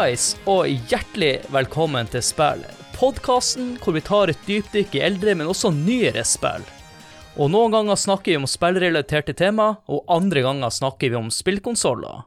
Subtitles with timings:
[0.00, 2.62] Hallais, og hjertelig velkommen til Spill.
[2.96, 6.62] Podkasten hvor vi tar et dypdykk i eldre, men også nyere spill.
[7.36, 12.22] Og noen ganger snakker vi om spillrelaterte tema, og andre ganger snakker vi om spillkonsoller.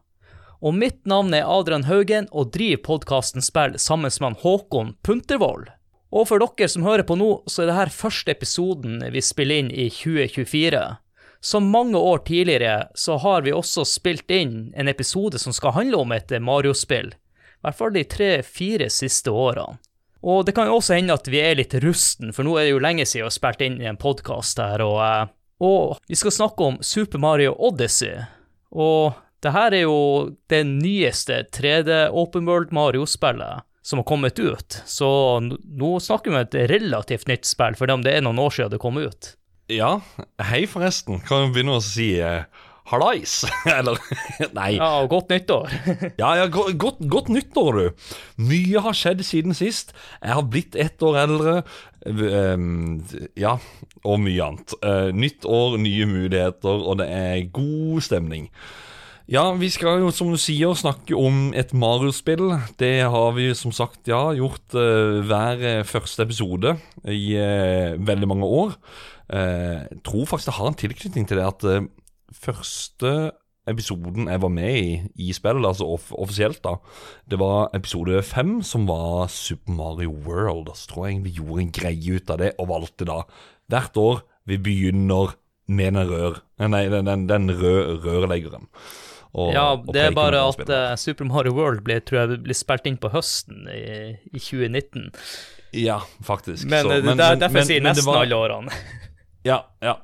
[0.61, 5.71] Og mitt navn er Adrian Haugen, og driver podkasten Spill sammen med han Håkon Puntervold.
[6.13, 9.73] Og for dere som hører på nå, så er dette første episoden vi spiller inn
[9.73, 10.83] i 2024.
[11.41, 16.05] Som mange år tidligere så har vi også spilt inn en episode som skal handle
[16.05, 17.15] om et Mario-spill.
[17.63, 19.77] I hvert fall de tre-fire siste årene.
[20.23, 22.73] Og det kan jo også hende at vi er litt rusten, for nå er det
[22.73, 25.31] jo lenge siden vi har spilt inn i en podkast her, og, eh,
[25.63, 28.19] og vi skal snakke om Super Mario Odyssey.
[28.71, 34.81] Og det her er jo det nyeste 3D Open World Mario-spillet som har kommet ut,
[34.87, 35.09] så
[35.43, 38.79] nå snakker vi om et relativt nytt spill, for det er noen år siden det
[38.83, 39.33] kom ut.
[39.71, 39.97] Ja,
[40.39, 41.19] hei forresten.
[41.27, 42.43] Kan vi begynne å si uh,
[42.89, 43.43] hallais?
[43.77, 43.99] Eller
[44.55, 44.75] Nei.
[44.77, 45.71] Ja, og godt nyttår.
[46.21, 48.07] ja, ja, go godt, godt, nyttår, du.
[48.49, 49.93] Mye har skjedd siden sist.
[50.21, 51.57] Jeg har blitt ett år eldre.
[52.03, 52.99] Um,
[53.39, 53.57] ja,
[54.03, 54.75] og mye annet.
[54.83, 58.49] Uh, nytt år, nye muligheter, og det er god stemning.
[59.31, 62.49] Ja, vi skal jo, som du sier, snakke om et Mario-spill.
[62.81, 66.75] Det har vi som sagt ja, gjort uh, hver første episode
[67.07, 67.31] i
[68.03, 68.77] veldig mange år.
[69.33, 71.63] Jeg tror faktisk det har en tilknytning til det at
[72.33, 73.31] første
[73.69, 76.75] episoden jeg var med i i spillet, altså off offisielt, da,
[77.29, 80.73] det var episode fem, som var Super Mario World.
[80.75, 83.23] Så tror jeg vi gjorde en greie ut av det, og valgte da
[83.71, 85.37] hvert år vi begynner
[85.71, 88.69] med den rør Nei, den, den, den røde rørleggeren.
[89.33, 92.85] Og, ja, det er bare at uh, Super Mario World ble, tror jeg ble spilt
[92.87, 95.09] inn på høsten i, i 2019.
[95.81, 96.67] Ja, faktisk.
[96.69, 98.77] Men, så, men, der, derfor men, sier nesten var, alle årene.
[99.49, 99.97] ja, ja.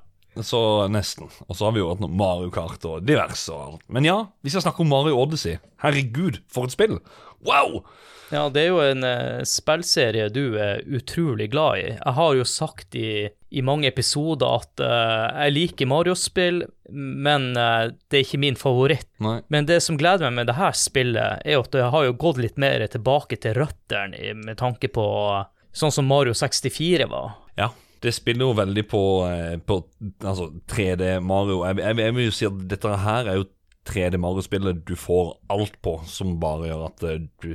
[0.45, 0.61] Så
[0.91, 1.29] nesten.
[1.47, 3.87] Og så har vi jo hatt noe Mario Kart og diverse og alt.
[3.91, 5.59] Men ja, vi skal snakke om Mario Odyssey.
[5.83, 6.99] Herregud, for et spill!
[7.45, 7.81] Wow!
[8.29, 11.85] Ja, det er jo en uh, spillserie du er utrolig glad i.
[11.95, 16.61] Jeg har jo sagt i, i mange episoder at uh, jeg liker Mario-spill,
[16.93, 19.09] men uh, det er ikke min favoritt.
[19.23, 19.39] Nei.
[19.49, 22.41] Men det som gleder meg med det her spillet, er at det har jo gått
[22.43, 25.07] litt mer tilbake til røttene med tanke på
[25.73, 27.33] sånn som Mario 64 var.
[27.57, 27.73] Ja.
[27.99, 29.03] Det spiller jo veldig på,
[29.67, 29.77] på
[30.23, 31.61] altså 3D Mario.
[31.67, 33.47] Jeg, jeg, jeg vil jo si at dette her er jo
[33.89, 37.07] 3D Mario-spillet du får alt på, som bare gjør at
[37.43, 37.49] du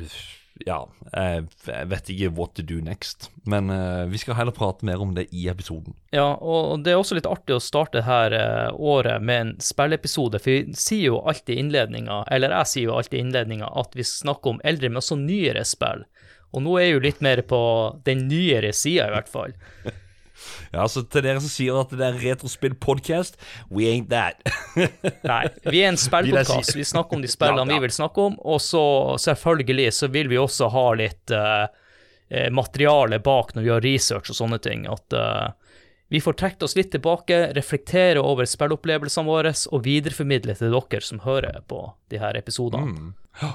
[0.63, 0.77] ja,
[1.11, 1.47] jeg,
[1.91, 3.27] vet ikke what to do next.
[3.51, 5.97] Men uh, vi skal heller prate mer om det i episoden.
[6.15, 10.39] Ja, og det er også litt artig å starte her uh, året med en spilleepisode,
[10.43, 13.99] for vi sier jo alltid i innledninga, eller jeg sier jo alltid i innledninga, at
[13.99, 16.07] vi snakker om eldre, men også nyere spill.
[16.55, 17.61] Og nå er jeg jo litt mer på
[18.07, 19.57] den nyere sida, i hvert fall.
[20.75, 23.39] Ja, så til dere som sier at det er retrospill-podkast,
[23.71, 24.41] we ain't that.
[25.31, 26.75] Nei, vi er en spillpodkast.
[26.77, 27.79] Vi snakker om de spillene ja, ja.
[27.79, 28.85] vi vil snakke om, og så
[29.23, 31.67] selvfølgelig så vil vi også ha litt uh,
[32.55, 34.89] materiale bak når vi har research og sånne ting.
[34.91, 35.53] At uh,
[36.13, 41.23] vi får trukket oss litt tilbake, reflektere over spillopplevelsene våre og videreformidle til dere som
[41.25, 41.81] hører på
[42.13, 42.93] de her episodene.
[42.93, 43.55] Mm.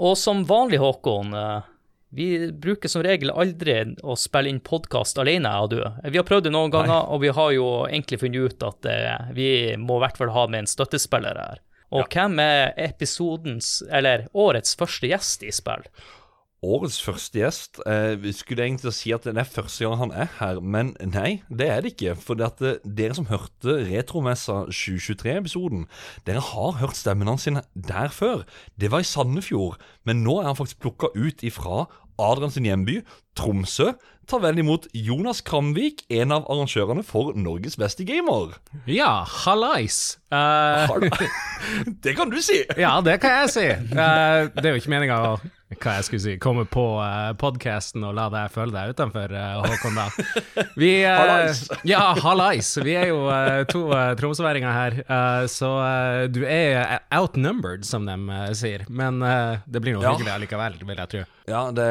[0.00, 1.66] Og som vanlig, Håkon, uh,
[2.10, 5.80] vi bruker som regel aldri å spille inn podkast alene, jeg og du.
[6.10, 7.10] Vi har prøvd det noen ganger, Nei.
[7.14, 10.46] og vi har jo egentlig funnet ut at eh, vi må i hvert fall ha
[10.50, 11.60] med en støttespiller her.
[11.90, 12.08] Og ja.
[12.14, 15.86] hvem er episodens, eller årets første gjest i spill?
[16.60, 20.28] Årets første gjest eh, skulle jeg egentlig si at det er første gang han er
[20.36, 22.12] her, men nei, det er det ikke.
[22.20, 25.86] For det at eh, dere som hørte Retromessa 2023-episoden,
[26.28, 28.44] dere har hørt stemmen hans der før.
[28.76, 31.86] Det var i Sandefjord, men nå er han faktisk plukka ut ifra
[32.20, 32.98] Adrian sin hjemby,
[33.38, 33.94] Tromsø,
[34.28, 38.52] tar vel imot Jonas Kramvik, en av arrangørene for Norges beste gamer.
[38.84, 40.18] Ja, hallais.
[40.28, 41.08] Uh,
[42.04, 42.60] det kan du si!
[42.76, 43.64] ja, det kan jeg si.
[43.96, 45.32] Uh, det er jo ikke meninga å
[45.78, 49.60] hva jeg skulle si, komme på uh, podkasten og la deg føle deg utenfor, uh,
[49.62, 49.98] Håkon.
[49.98, 50.64] da.
[50.74, 51.60] Vi, uh, hallais!
[51.92, 52.70] ja, hallais.
[52.82, 54.98] Vi er jo uh, to uh, tromsøværinger her,
[55.50, 55.70] så
[56.32, 58.16] du er outnumbered, som de
[58.58, 58.84] sier.
[58.90, 59.20] Men
[59.66, 60.14] det blir noe ja.
[60.16, 61.22] hyggelig allikevel, vil jeg tro.
[61.50, 61.90] Ja, det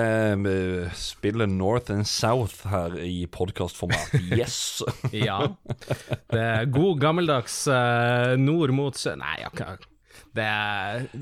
[0.95, 4.15] spiller North and South her i podkastformat.
[4.35, 4.81] Yes!
[5.27, 5.41] ja.
[6.31, 7.61] Det er god gammeldags
[8.39, 9.51] nord mot sør Nei, ja,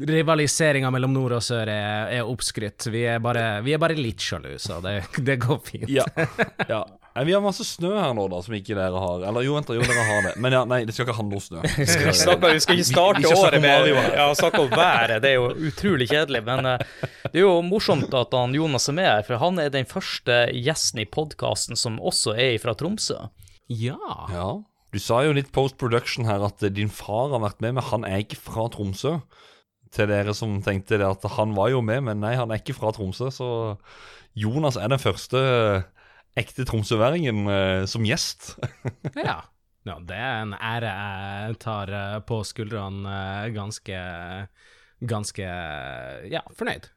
[0.08, 2.90] Rivaliseringa mellom nord og sør er, er oppskrytt.
[2.92, 5.90] Vi er, bare, vi er, bare, litt sjalu, så det, det går fint.
[5.92, 6.06] ja,
[6.74, 6.86] ja.
[7.26, 9.24] Vi har masse snø her nå, da, som ikke dere har.
[9.26, 10.34] Eller jo, vent, jo, dere har det.
[10.44, 11.64] Men ja, nei, det skal ikke handle om snø.
[11.66, 13.90] Vi skal, snakke, vi skal ikke starte vi, vi året med
[14.20, 15.16] ja, snakke om været.
[15.24, 16.44] Det er jo utrolig kjedelig.
[16.46, 19.74] Men uh, det er jo morsomt at han Jonas er med her, for han er
[19.74, 23.18] den første gjesten i podkasten som også er fra Tromsø.
[23.68, 23.98] Ja.
[24.30, 24.50] ja.
[24.98, 28.06] Du sa jo litt post production her at din far har vært med, men han
[28.08, 29.20] er ikke fra Tromsø.
[29.94, 32.74] til dere som tenkte det at han var jo med, men nei, han er ikke
[32.76, 33.30] fra Tromsø.
[33.32, 33.50] Så
[34.34, 35.38] Jonas er den første
[36.38, 38.56] ekte tromsøværingen eh, som gjest.
[39.30, 39.44] Ja.
[39.86, 40.00] ja.
[40.02, 44.02] Det er en ære jeg tar eh, på skuldrene eh, ganske
[44.98, 45.46] Ganske
[46.26, 46.88] ja, fornøyd.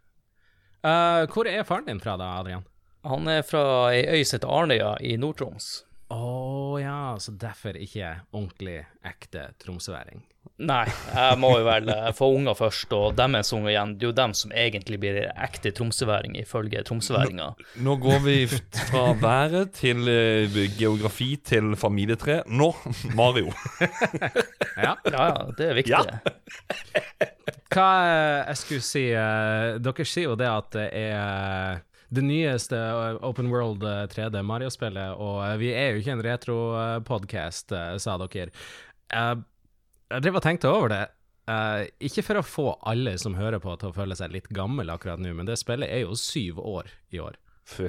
[0.80, 2.64] Uh, hvor er faren din fra, da, Adrian?
[3.04, 5.82] Han er fra ei øy som heter Arnøya i Nord-Troms.
[6.10, 10.24] Å ja, så derfor ikke ordentlig ekte tromsøværing.
[10.60, 10.84] Nei,
[11.14, 13.94] jeg må jo vel eh, få unger først, og deres unger igjen.
[13.96, 17.46] Det er jo dem som egentlig blir ekte tromsøværing, ifølge tromsøværinga.
[17.80, 22.42] Nå går vi fra været til eh, geografi til familietre.
[22.48, 22.72] Nå
[23.16, 23.52] Mario.
[24.80, 24.94] Ja.
[25.04, 25.92] Ja, ja, det er viktig.
[25.92, 27.24] Ja.
[27.68, 33.18] Hva eh, jeg skulle si Dere sier jo det at det er det nyeste eh,
[33.26, 38.50] Open World eh, 3D Mario-spillet, og eh, vi er jo ikke en retro-podkast, sa dere.
[39.14, 39.34] Eh,
[40.10, 41.04] Jeg drev og tenkte over det.
[41.50, 44.90] Eh, ikke for å få alle som hører på til å føle seg litt gammel
[44.92, 47.38] akkurat nå, men det spillet er jo syv år i år.
[47.70, 47.88] Fy.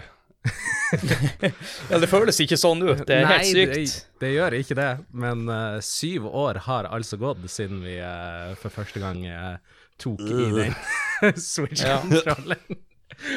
[1.90, 3.04] Ja, det føles ikke sånn ut.
[3.08, 3.76] Det er helt sykt.
[3.76, 8.54] Det, det gjør ikke det, men uh, syv år har altså gått siden vi uh,
[8.60, 9.58] for første gang uh,
[10.02, 10.74] tok i den
[11.52, 12.82] Switch-kontrollen.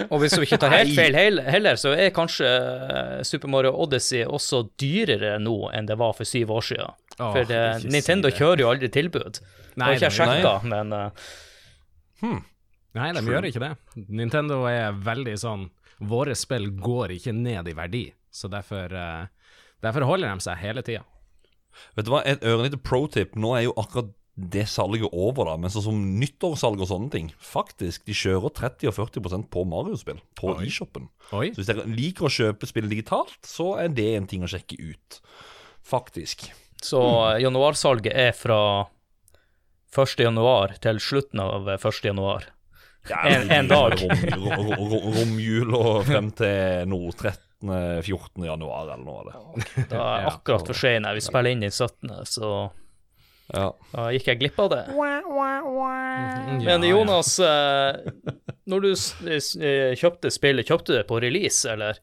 [0.09, 4.25] Og hvis du ikke tar helt feil heller, så er kanskje eh, Super Mario Odyssey
[4.25, 6.99] også dyrere nå enn det var for syv år siden.
[7.19, 8.39] Åh, For det, si Nintendo det.
[8.41, 9.41] kjører jo aldri tilbud.
[9.41, 12.43] Det Nei, har ikke jeg sjekka, men eh,
[12.95, 13.73] Nei, de gjør ikke det.
[14.07, 15.65] Nintendo er veldig sånn
[16.05, 18.05] Våre spill går ikke ned i verdi,
[18.35, 21.05] så derfor, uh, derfor holder de seg hele tida.
[21.95, 23.37] Vet du hva, et ørlite pro tip.
[23.39, 25.55] Nå er jo akkurat det salget over, da.
[25.61, 27.29] Men sånn som nyttårssalg og sånne ting.
[27.39, 31.07] Faktisk, de kjører 30 og 40% på Mario-spill på eShopen.
[31.31, 34.79] Så hvis dere liker å kjøpe spill digitalt, så er det en ting å sjekke
[34.83, 35.21] ut.
[35.85, 36.49] Faktisk.
[36.81, 37.43] så mm.
[37.45, 38.59] januarsalget er fra
[39.95, 40.21] 1.
[40.25, 42.05] januar til slutten av eh, 1.
[42.09, 42.49] januar.
[43.05, 43.99] En- en dag.
[44.01, 48.47] Rom, rom, rom, romjul og frem til nå 13.-14.
[48.49, 49.85] januar, eller noe av det.
[49.93, 51.07] Da er akkurat for sent.
[51.15, 52.55] Vi spiller inn den 17., så
[53.53, 53.67] Ja.
[53.93, 54.83] da gikk jeg glipp av det.
[56.65, 56.87] Ja, Men.
[56.89, 57.99] Jonas, eh,
[58.71, 62.01] når du eh, kjøpte spillet, kjøpte du det på release, eller?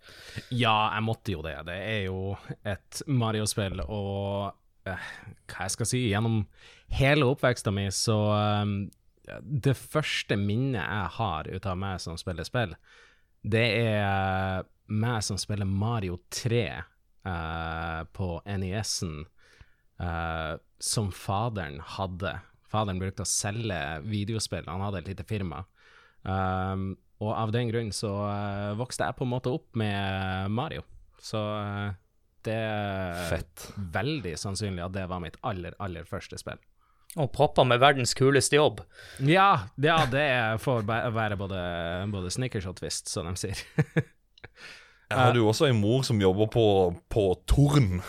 [0.53, 1.55] Ja, jeg måtte jo det.
[1.67, 4.51] Det er jo et Mario-spill, og
[4.85, 5.09] eh,
[5.49, 6.43] hva jeg skal si, gjennom
[6.93, 8.17] hele oppveksten min, så
[8.61, 8.75] um,
[9.41, 12.75] Det første minnet jeg har ut av meg som spiller spill,
[13.41, 16.65] det er meg som spiller Mario 3
[17.25, 19.23] uh, på NES-en,
[20.01, 22.36] eh, som faderen hadde.
[22.71, 23.77] Faderen brukte å selge
[24.07, 25.65] videospill, han hadde et lite firma.
[26.21, 30.86] Um, og av den grunn så uh, vokste jeg på en måte opp med Mario.
[31.21, 31.92] Så uh,
[32.45, 33.68] det er Fett.
[33.94, 36.62] veldig sannsynlig at det var mitt aller, aller første spill.
[37.19, 38.81] Og pappa med verdens kuleste jobb.
[39.27, 40.25] Ja, ja det
[40.63, 41.62] får være både,
[42.13, 43.62] både snickers og twist, som de sier.
[45.11, 46.65] Jeg hadde jo også en mor som jobber på,
[47.11, 48.01] på Torn.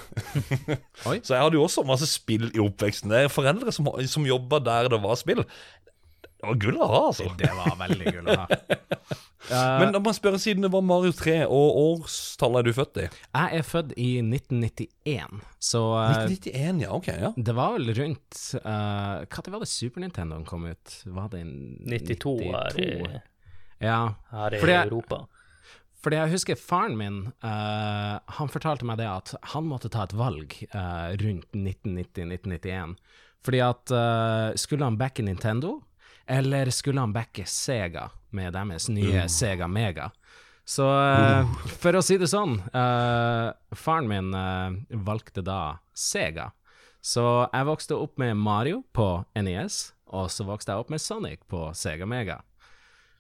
[1.27, 3.11] Så jeg hadde jo også masse spill i oppveksten.
[3.13, 5.43] Det er foreldre som, som jobba der det var spill.
[5.43, 7.29] Det var gull å ha, altså.
[7.39, 8.49] Det var veldig gull å ha.
[9.51, 12.77] Eh, Men da må jeg spørre, siden det var Mario 3, og årstallet er du
[12.77, 13.07] født i?
[13.11, 16.93] jeg er født i 1991, så eh, 1991, ja.
[16.95, 17.33] Ok, ja.
[17.35, 20.95] det var vel rundt uh, Når var det Super Nintendoen kom ut?
[21.19, 22.91] Var det i 92 her i,
[23.83, 25.25] Ja, her i Fordi Europa.
[26.03, 30.15] Fordi jeg husker faren min, uh, han fortalte meg det at han måtte ta et
[30.19, 32.97] valg uh, rundt 1990-1991.
[33.47, 35.77] Fordi at uh, skulle han backe Nintendo,
[36.27, 40.11] eller skulle han backe Sega med deres nye Sega Mega?
[40.65, 41.49] Så eh,
[41.83, 44.29] for å si det sånn, faren min
[45.03, 46.53] valgte da Sega.
[47.03, 51.43] Så jeg vokste opp med Mario på NES, og så vokste jeg opp med Sonic
[51.51, 52.39] på Sega Mega.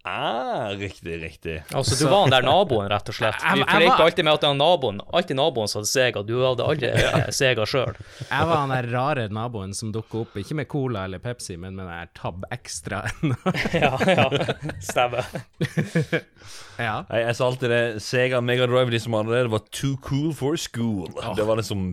[0.04, 1.62] Ah, riktig, riktig.
[1.71, 3.37] Altså, du var han der naboen, rett og slett.
[3.44, 4.99] Jeg- Vi jeg ikke var- alltid med at det var naboen.
[5.14, 6.23] Alltid naboen som hadde Sega.
[6.26, 7.94] Du hadde aldri eh, Sega sjøl.
[8.25, 11.76] Jeg var han der rare naboen som dukket opp, ikke med Cola eller Pepsi, men
[11.78, 13.04] med den der Tab Extra.
[13.78, 14.26] Ja, ja.
[14.82, 15.23] Stemmer.
[16.82, 16.94] Ja.
[17.08, 17.82] Jeg, jeg sa alltid det.
[18.04, 21.08] Sega Mega Drive, de som hadde det, det var too cool for school.
[21.36, 21.92] Det var liksom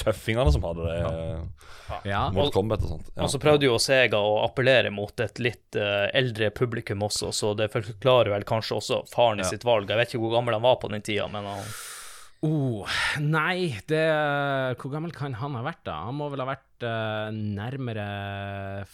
[0.00, 0.96] tøffingene som hadde det.
[2.10, 2.24] ja.
[2.34, 3.12] Mortal Kombat og sånt.
[3.14, 3.22] Ja.
[3.26, 7.54] Og så prøvde jo Sega å appellere mot et litt uh, eldre publikum også, så
[7.58, 9.90] det forklarer vel kanskje også faren i sitt valg.
[9.90, 11.64] Jeg vet ikke hvor gammel han var på den tida, men han
[12.40, 12.88] Oh,
[13.20, 14.00] nei, det
[14.80, 15.98] Hvor gammel kan han ha vært, da?
[16.06, 18.06] Han må vel ha vært uh, nærmere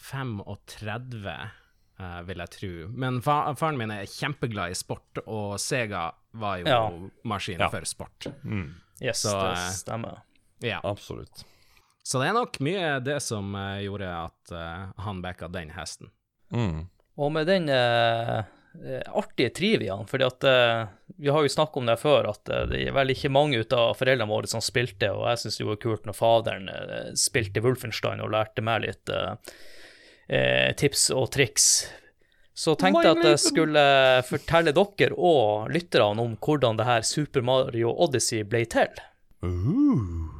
[0.02, 1.36] 35,
[2.00, 2.70] eh, vil jeg tro.
[2.92, 6.80] Men fa faren min er kjempeglad i sport, og Sega var jo Ja.
[7.24, 7.68] maskin Ja.
[7.72, 8.26] for sport.
[9.02, 10.22] Yes, Så, det eh, stemmer.
[10.60, 10.80] Ja.
[10.84, 11.44] Absolutt.
[12.02, 16.10] Så det er nok mye det som uh, gjorde at uh, han backa den hesten.
[16.52, 16.86] Mm.
[17.18, 17.66] Og med den
[19.08, 20.44] artige triviaen, fordi at
[21.16, 23.94] vi har jo snakket om det før, at det er vel ikke mange ut av
[23.96, 26.68] foreldrene våre som spilte, og jeg syns det var kult når faderen
[27.16, 29.32] spilte Wolfenstein og lærte meg litt eh,
[30.28, 31.68] eh, tips og triks.
[32.56, 33.82] Så tenkte jeg at jeg skulle
[34.24, 39.04] fortelle dere og lytterne om hvordan det her Super Mario Odyssey ble til.
[39.44, 40.35] Uh.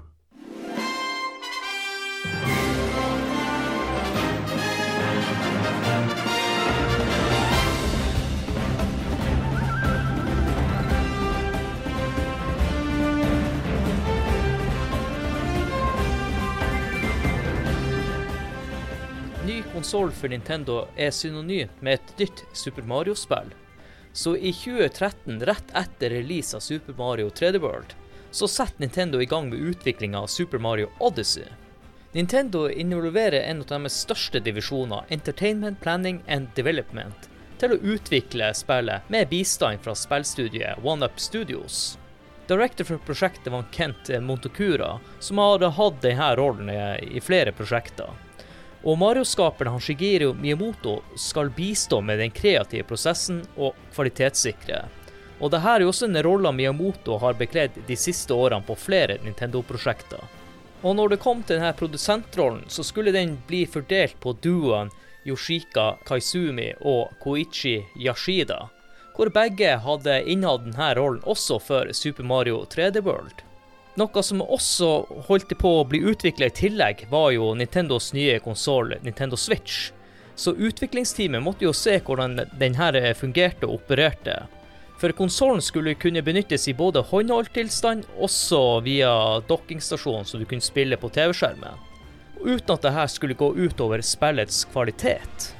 [19.77, 23.51] Konsoll for Nintendo er synonymt med et nytt Super Mario-spill.
[24.13, 27.93] Så i 2013, rett etter release av Super Mario 3D World,
[28.31, 31.45] så setter Nintendo i gang med utviklinga av Super Mario Odyssey.
[32.13, 37.29] Nintendo involverer en av deres største divisjoner, Entertainment Planning and Development,
[37.61, 41.99] til å utvikle spillet med bistand fra spillstudiet OneUp Studios.
[42.49, 48.23] Director for prosjektet var Kent Montecura, som har hatt denne rollen i flere prosjekter.
[48.87, 54.85] Og Mario-skaperen Shigeru Miyamoto skal bistå med den kreative prosessen og kvalitetssikre.
[55.41, 59.19] Og dette er jo også en rolle Miyamoto har bekledd de siste årene på flere
[59.25, 60.23] Nintendo-prosjekter.
[60.87, 64.93] Og når det kom til denne produsentrollen, så skulle den bli fordelt på duoen
[65.27, 68.69] Yoshika Kaizumi og Koichi Yashida,
[69.17, 73.46] hvor begge hadde innehatt denne rollen også før Super Mario 3D World.
[73.97, 74.89] Noe som også
[75.25, 79.91] holdt på å bli utvikla i tillegg, var jo Nintendos nye konsoll Nintendo Switch.
[80.37, 84.43] Så utviklingsteamet måtte jo se hvordan denne fungerte og opererte.
[85.01, 90.65] For konsollen skulle kunne benyttes i både håndholdt tilstand, også via dokkingstasjonen, så du kunne
[90.65, 91.81] spille på TV-skjermen.
[92.45, 95.55] Uten at dette skulle gå utover spillets kvalitet.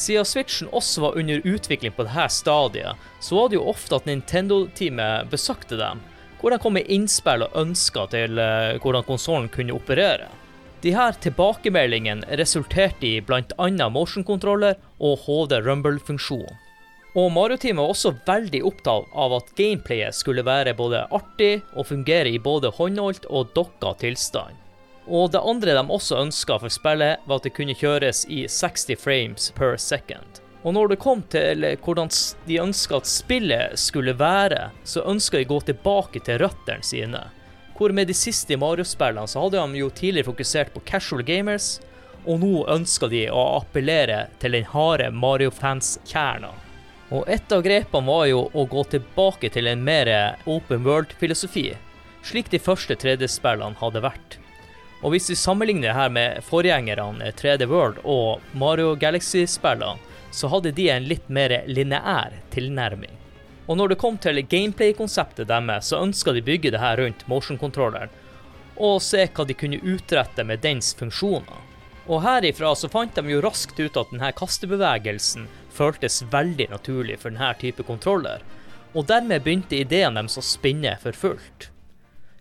[0.00, 4.08] Siden Switchen også var under utvikling på dette stadiet, så var det jo ofte at
[4.08, 6.00] Nintendo-teamet besøkte dem,
[6.40, 10.30] hvor de kom med innspill og ønsker til eh, hvordan konsollen kunne operere.
[10.80, 13.88] De her tilbakemeldingene resulterte i bl.a.
[13.92, 16.56] motion-kontroller og HD Rumble-funksjon.
[17.18, 22.30] Og Mario-teamet var også veldig opptatt av at gameplayet skulle være både artig og fungere
[22.30, 24.54] i både håndholdt og dokka tilstand.
[25.10, 28.94] Og det andre de også ønska for spillet, var at det kunne kjøres i 60
[29.00, 30.40] frames per second.
[30.62, 32.10] Og når det kom til hvordan
[32.44, 37.22] de ønska at spillet skulle være, så ønska de å gå tilbake til røttene sine.
[37.78, 41.78] Hvor med de siste Mario-spillene så hadde de jo tidligere fokusert på casual gamers,
[42.28, 46.52] og nå ønska de å appellere til den harde Mario-fans-kjerna.
[47.10, 50.12] Og et av grepene var jo å gå tilbake til en mer
[50.44, 51.70] open world-filosofi,
[52.22, 54.36] slik de første 3D-spillene hadde vært.
[55.00, 59.96] Og hvis vi sammenligner det her med forgjengerne 3D World og Mario Galaxy-spillene,
[60.30, 63.16] så hadde de en litt mer lineær tilnærming.
[63.66, 68.10] Og når det kom til gameplay-konseptet deres, så ønska de bygge det her rundt motion-kontrolleren,
[68.80, 71.66] og se hva de kunne utrette med dens funksjoner.
[72.10, 77.30] Og herifra så fant de jo raskt ut at denne kastebevegelsen føltes veldig naturlig for
[77.30, 78.42] denne type kontroller,
[78.94, 81.68] og dermed begynte ideen deres å spinne for fullt.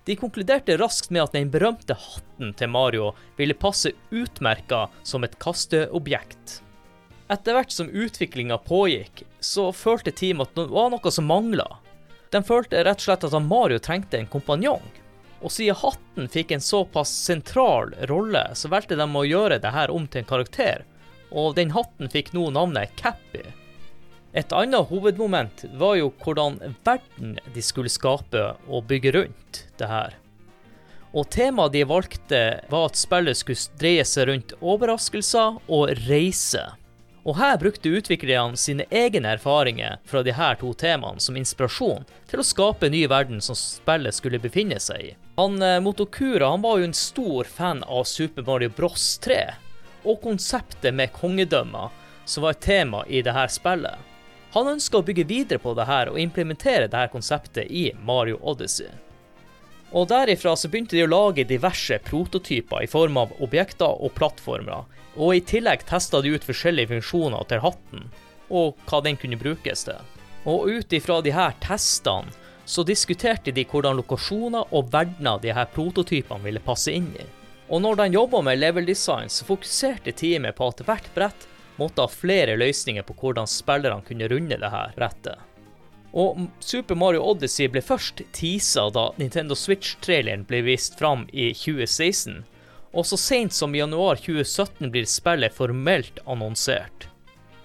[0.10, 5.38] De konkluderte raskt med at den berømte hatten til Mario ville passe utmerka som et
[5.44, 6.64] kasteobjekt.
[7.30, 11.68] Etter hvert som utviklinga pågikk, så følte teamet at det var noe som mangla.
[12.34, 14.88] De følte rett og slett at Mario trengte en kompanjong.
[15.40, 19.94] Og siden hatten fikk en såpass sentral rolle, så valgte de å gjøre det her
[19.94, 20.84] om til en karakter,
[21.30, 23.46] og den hatten fikk nå navnet Cappy.
[24.34, 30.18] Et annet hovedmoment var jo hvordan verden de skulle skape og bygge rundt det her.
[31.18, 36.68] Og temaet de valgte, var at spillet skulle dreie seg rundt overraskelser og reise.
[37.28, 42.40] Og her brukte utviklerne sine egne erfaringer fra de her to temaene som inspirasjon til
[42.40, 45.16] å skape en ny verden som spillet skulle befinne seg i.
[45.40, 49.42] Han Motokura han var jo en stor fan av Super Mario Bros 3,
[50.04, 51.92] og konseptet med kongedømmer,
[52.26, 54.08] som var et tema i dette spillet.
[54.56, 58.90] Han ønska å bygge videre på dette og implementere dette konseptet i Mario Odyssey.
[59.92, 64.86] Og derifra så begynte de å lage diverse prototyper i form av objekter og plattformer,
[65.18, 68.06] og i tillegg testa de ut forskjellige funksjoner til hatten,
[68.50, 69.98] og hva den kunne brukes til.
[70.46, 72.32] Og ut ifra her testene
[72.70, 77.26] så diskuterte de hvordan lokasjoner og verdener de her prototypene ville passe inn i.
[77.70, 81.48] Og når de jobba med level design, så fokuserte teamet på at hvert brett
[81.82, 85.49] måtte ha flere løsninger på hvordan spillerne kunne runde det her brettet.
[86.12, 92.42] Og Super Mario Odyssey ble først teasa da Nintendo Switch-traileren ble vist fram i 2016,
[92.92, 97.08] og så sent som i januar 2017 blir spillet formelt annonsert.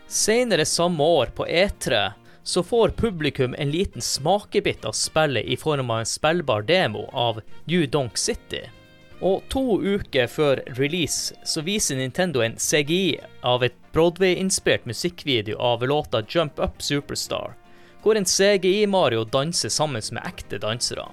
[0.08, 2.10] Senere samme år, på E3,
[2.44, 7.40] så får publikum en liten smakebit av spillet i form av en spillbar demo av
[7.64, 8.66] New Donk City.
[9.24, 15.86] Og to uker før release så viser Nintendo en CGI av et Broadway-inspirert musikkvideo av
[15.88, 17.54] låta Jump Up Superstar,
[18.04, 21.08] hvor en CGI-Mario danser sammen med ekte dansere.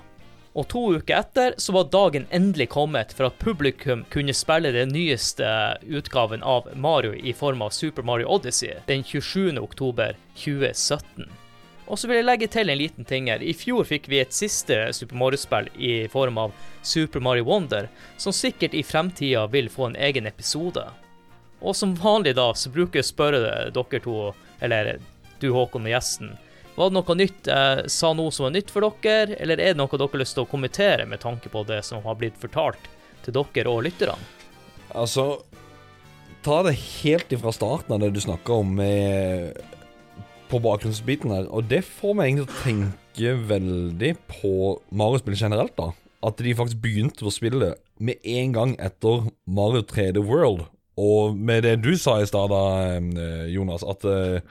[0.51, 4.91] Og to uker etter så var dagen endelig kommet for at publikum kunne spille den
[4.91, 5.47] nyeste
[5.87, 9.55] utgaven av Mario i form av Super Mario Odyssey den 27.
[9.63, 11.31] oktober 2017.
[11.87, 13.39] Og så vil jeg legge til en liten ting her.
[13.43, 17.87] I fjor fikk vi et siste Super Mario-spill i form av Super Mario Wonder,
[18.19, 20.85] som sikkert i fremtida vil få en egen episode.
[21.61, 24.31] Og som vanlig da, så bruker jeg å spørre dere to,
[24.63, 24.97] eller
[25.43, 26.31] du Håkon og gjesten,
[26.75, 29.79] var det noe nytt jeg sa noe som var nytt for dere, eller er det
[29.81, 32.89] noe dere har lyst til å kommentere med tanke på det som har blitt fortalt
[33.25, 34.19] til dere og lytterne?
[34.91, 35.41] Altså
[36.41, 36.73] Ta det
[37.03, 39.59] helt ifra starten av det du snakka om med,
[40.49, 44.53] på bakgrunnsbiten her, og det får meg egentlig til å tenke veldig på
[44.89, 45.91] Mario-spill generelt, da.
[46.25, 50.65] At de faktisk begynte å spille med en gang etter Mario 3D World.
[50.97, 54.41] Og med det du sa i stad, eh, Jonas, at uh,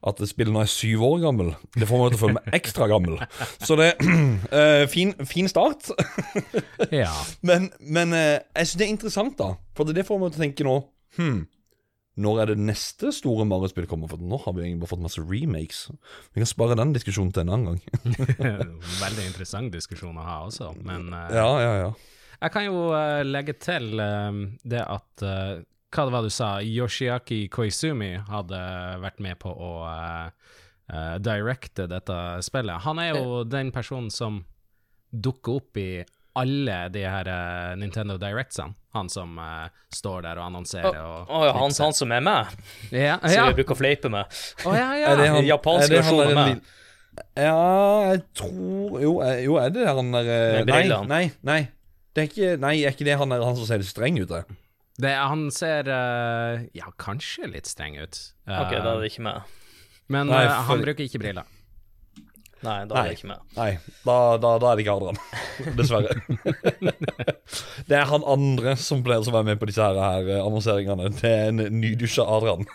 [0.00, 1.52] at spillet nå er syv år gammel.
[1.76, 3.18] Det får meg til å føle meg ekstra gammel.
[3.60, 5.90] Så det uh, fin, fin, start.
[7.02, 7.12] ja.
[7.44, 9.52] Men, men uh, jeg syns det er interessant, da.
[9.76, 10.76] For det får meg til å tenke nå
[11.18, 11.40] hmm,
[12.20, 14.08] når er det neste store Mario-spill kommer?
[14.08, 15.82] For nå har vi egentlig bare fått masse remakes.
[16.32, 18.06] Vi kan spare den diskusjonen til en annen gang.
[19.04, 21.92] Veldig interessant diskusjon å ha også, men uh, Ja, ja, ja.
[22.40, 22.86] Jeg kan jo
[23.28, 25.24] legge til det at
[25.90, 28.60] hva det var du sa, Yoshiaki Koizumi hadde
[29.02, 30.30] vært med på å uh,
[30.92, 32.84] uh, directe dette spillet.
[32.86, 34.44] Han er jo den personen som
[35.10, 35.90] dukker opp i
[36.38, 38.76] alle de her uh, Nintendo Directsene.
[38.94, 42.62] Han som uh, står der og annonserer og Å ja, han, han, som er med?
[42.90, 43.48] Ja, som ja.
[43.50, 44.40] vi bruker å fleipe med?
[44.66, 45.10] Å ja, ja.
[45.10, 46.62] Er det han, Japansk versjon av meg?
[47.34, 47.58] Ja,
[48.06, 49.12] jeg tror Jo,
[49.42, 51.60] jo er det han der Nei, nei, nei.
[52.14, 54.30] Det er ikke, nei, er ikke det han, der, han som ser litt streng ut?
[54.30, 54.59] Det?
[55.00, 58.18] Det, han ser uh, ja, kanskje litt streng ut.
[58.48, 59.56] Uh, OK, da er det ikke med.
[60.10, 61.48] Men Nei, uh, for- han bruker ikke briller.
[62.60, 63.40] Nei, da er det ikke med.
[63.56, 63.70] Nei,
[64.04, 65.20] da, da, da er det ikke Adrian.
[65.78, 66.12] Dessverre.
[67.88, 71.08] det er han andre som pleier å være med på disse her, her eh, annonseringene.
[71.16, 72.66] Det er en nydusja Adrian.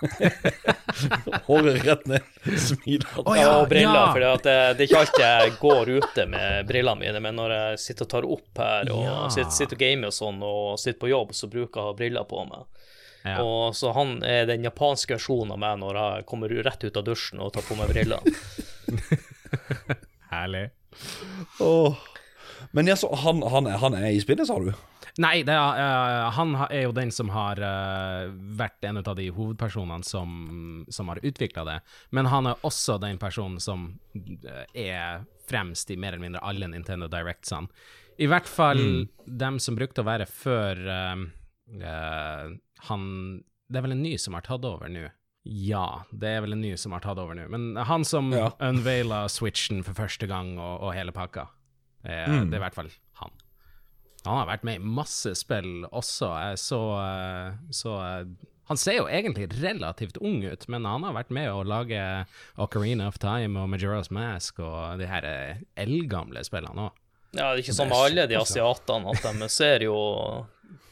[1.48, 3.08] Håret rett ned, smiler.
[3.22, 4.08] Oh, Ja, og briller, ja.
[4.16, 7.54] for det, det, det er ikke alltid jeg går ute med brillene mine, men når
[7.58, 9.18] jeg sitter og tar opp her, og Ja.
[9.34, 11.98] sitter, sitter og gamer og sånn, og sitter på jobb, så bruker jeg å ha
[12.02, 12.66] briller på meg.
[13.26, 13.40] Ja.
[13.42, 17.06] Og så han er den japanske versjonen av meg når jeg kommer rett ut av
[17.08, 18.22] dusjen og tar på meg brillene.
[20.34, 20.70] Herlig.
[21.60, 21.98] Oh.
[22.72, 24.72] Men ja, så han, han, er, han er i spillet, sa du?
[25.22, 29.30] Nei, det er, uh, han er jo den som har uh, vært en av de
[29.32, 31.78] hovedpersonene som, som har utvikla det.
[32.16, 36.68] Men han er også den personen som eh, er fremst i mer eller mindre alle
[36.68, 37.72] Nintendo Directsene.
[38.18, 38.82] I hvert fall
[39.26, 41.24] dem som brukte å være før uh,
[42.88, 43.02] han
[43.68, 45.08] Det er vel en ny som har tatt over nå.
[45.46, 47.46] Ja, det er vel en ny som har tatt over nå.
[47.54, 48.50] Men han som Ja.
[48.72, 51.48] unveila Switchen for første gang og, og hele pakka,
[52.04, 52.90] eh, det er i hvert fall
[53.22, 53.32] han.
[54.26, 56.32] Han har vært med i masse spill også.
[56.58, 61.30] Så, eh, så eh, Han ser jo egentlig relativt ung ut, men han har vært
[61.30, 62.02] med å lage
[62.58, 66.96] Ocarina of Time og Majora's Mask og de her eh, eldgamle spillene òg.
[67.36, 69.94] Ja, det er ikke sånn med alle de asiatene at de ser jo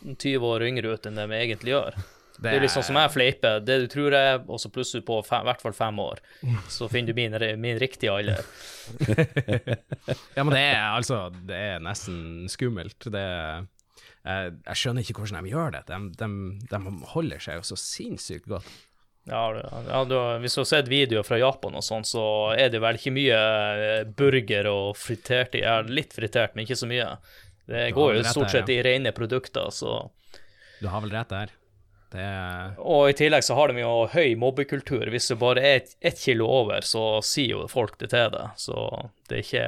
[0.05, 1.97] 20 år yngre ut enn de egentlig gjør.
[2.41, 3.59] Det er liksom som jeg fleiper.
[3.61, 6.21] Det du tror er, og så plusser du på i hvert fall fem år.
[6.71, 8.41] Så finner du min, min riktige alder.
[10.35, 13.05] Ja, men det er altså Det er nesten skummelt.
[13.13, 13.21] Det
[14.23, 15.83] jeg, jeg skjønner ikke hvordan de gjør det.
[15.89, 16.27] De, de,
[16.71, 18.67] de holder seg jo så sinnssykt godt.
[19.27, 19.43] Ja,
[19.87, 22.23] ja du, hvis du har sett videoer fra Japan og sånn, så
[22.59, 26.79] er det vel ikke mye eh, burger og fritert i Ja, litt fritert, men ikke
[26.79, 27.07] så mye.
[27.67, 30.09] Det går jo stort sett i rene produkter, så
[30.81, 31.53] Du har vel rett der.
[32.13, 35.09] Det er Og i tillegg så har de jo høy mobbekultur.
[35.09, 38.53] Hvis du bare er ett et kilo over, så sier jo folk det til deg.
[38.59, 38.85] Så
[39.29, 39.65] det er ikke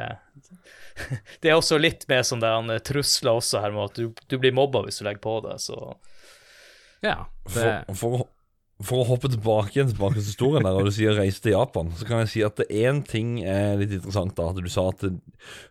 [1.42, 4.38] Det er også litt mer som det er trusler også her med at du, du
[4.40, 5.98] blir mobba hvis du legger på det, så
[7.04, 7.26] Ja.
[7.52, 8.30] Det, For, for,
[8.86, 11.92] for å hoppe tilbake igjen tilbake til historien der, og du sier reise til Japan,
[11.98, 14.36] så kan jeg si at én ting er litt interessant.
[14.38, 15.06] da, at Du sa at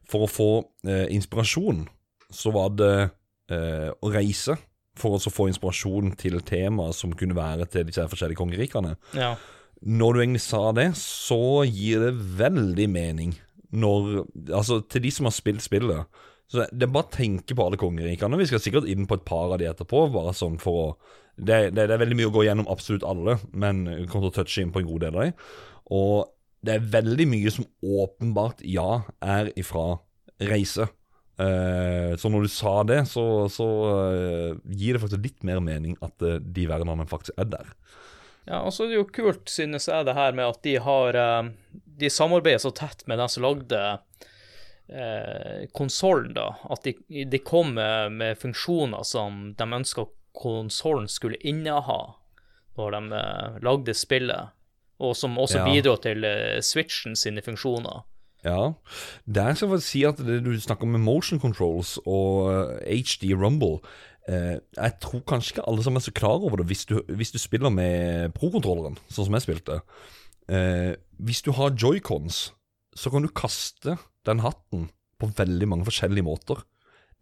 [0.08, 0.50] for å få
[0.88, 1.86] eh, inspirasjon,
[2.34, 2.94] så var det
[3.52, 4.56] eh, å reise.
[5.00, 8.96] For å få inspirasjon til temaer som kunne være til disse forskjellige kongerikene.
[9.18, 9.34] ja.
[9.84, 13.34] Når du egentlig sa det, så gir det veldig mening
[13.74, 14.22] når
[14.54, 16.06] Altså, til de som har spilt spillet,
[16.48, 18.38] Så det, det er bare å tenke på alle kongerikene.
[18.38, 20.86] Vi skal sikkert inn på et par av de etterpå, bare sånn for å
[21.36, 24.32] det, det, det er veldig mye å gå gjennom absolutt alle, men vi kommer til
[24.32, 25.32] å touche inn på en god del av dem.
[25.98, 26.28] Og
[26.64, 29.98] det er veldig mye som åpenbart, ja, er ifra
[30.40, 30.86] reise.
[31.34, 33.66] Eh, så når du sa det, så, så
[34.14, 37.72] eh, gir det faktisk litt mer mening at eh, de verdenene faktisk er der.
[38.46, 41.16] Ja, og så er det jo kult, synes jeg, det her med at de har
[41.96, 43.80] De samarbeider så tett med den som lagde
[44.88, 46.50] eh, konsollen, da.
[46.70, 46.92] At de,
[47.24, 50.04] de kom med, med funksjoner som de ønska
[50.36, 52.00] konsollen skulle inneha
[52.76, 53.22] når de
[53.64, 54.50] lagde spillet,
[54.98, 55.64] og som også Ja.
[55.70, 56.26] bidro til
[56.60, 58.02] Switchen sine funksjoner.
[58.44, 58.74] Ja.
[59.24, 62.50] Der skal jeg si at det du snakker om motion controls og
[62.84, 63.78] eh, HD Rumble
[64.28, 67.32] eh, Jeg tror kanskje ikke alle som er så klar over det hvis du, hvis
[67.32, 69.80] du spiller med pro-kontrolleren, sånn som jeg spilte.
[70.52, 70.92] Eh,
[71.24, 72.50] hvis du har joycons,
[72.94, 73.96] så kan du kaste
[74.28, 76.60] den hatten på veldig mange forskjellige måter.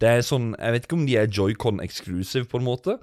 [0.02, 2.96] Det er sånn, Jeg vet ikke om de er joycon exclusive, på en måte,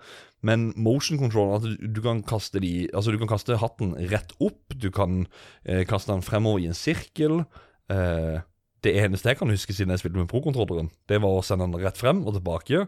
[0.43, 4.75] men motion control at du kan kaste de Altså du kan kaste hatten rett opp,
[4.75, 5.25] du kan
[5.63, 7.43] eh, kaste den fremover i en sirkel.
[7.89, 8.39] Eh,
[8.86, 11.84] det eneste jeg kan huske siden jeg spilte med pro-kontrolleren, det var å sende den
[11.84, 12.86] rett frem og tilbake,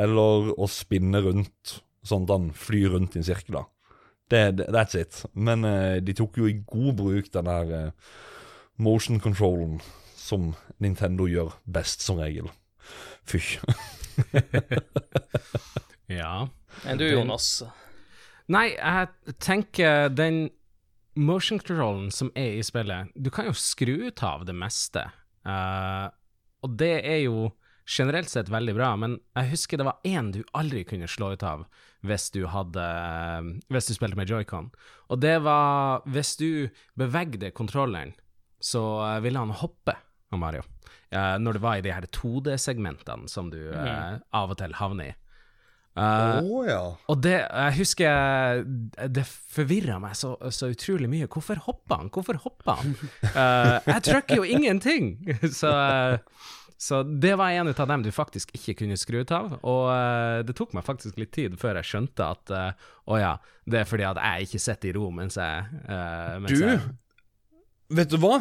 [0.00, 3.60] eller å spinne rundt, sånn at den flyr rundt i en sirkel.
[3.60, 3.64] da.
[4.28, 5.22] Det, det, that's it.
[5.32, 8.14] Men eh, de tok jo i god bruk den der eh,
[8.76, 9.78] motion controllen
[10.18, 12.50] som Nintendo gjør best, som regel.
[13.28, 13.60] Fysj.
[16.10, 16.48] Ja.
[16.84, 17.62] Enn du, Jonas?
[18.52, 20.50] Nei, jeg tenker den
[21.14, 25.06] motion controllen som er i spillet Du kan jo skru ut av det meste.
[25.46, 26.08] Uh,
[26.64, 27.50] og det er jo
[27.84, 31.44] generelt sett veldig bra, men jeg husker det var én du aldri kunne slå ut
[31.44, 31.66] av
[32.04, 32.84] hvis du hadde
[33.72, 34.70] Hvis du spilte med joycon.
[35.08, 38.14] Og det var hvis du bevegde kontrolleren,
[38.60, 39.96] så eh, ville han hoppe,
[40.32, 40.64] av Mario.
[41.14, 45.12] Uh, når det var i de her 2D-segmentene som du uh, av og til havner
[45.12, 45.16] i.
[45.94, 46.80] Eh, ja.
[47.06, 48.64] og det, jeg husker
[49.14, 51.28] Det forvirra meg så, så utrolig mye.
[51.30, 52.10] Hvorfor hoppa han?
[52.14, 52.96] Hvorfor hoppa han?
[53.22, 55.14] Uh, jeg trykker jo ingenting!
[55.60, 59.54] så, eh, så det var en av dem du faktisk ikke kunne skru ut av.
[59.62, 59.86] Og
[60.44, 63.36] det tok meg faktisk litt tid før jeg skjønte at eh, oh, ja,
[63.70, 65.64] det er fordi at jeg ikke sitter i ro mens jeg
[66.42, 66.82] mens Du, jeg,
[67.94, 68.40] vet du hva?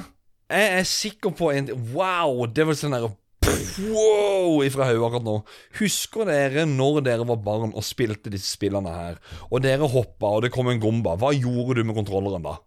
[0.53, 2.47] Jeg er sikker på en Wow!
[2.49, 3.13] Det var sånn der
[3.43, 4.61] Wow!
[4.65, 5.37] Ifra hodet akkurat nå.
[5.79, 9.17] Husker dere når dere var barn og spilte disse spillene her,
[9.49, 11.17] og dere hoppa, og det kom en gomba?
[11.19, 12.57] Hva gjorde du med kontrolleren da?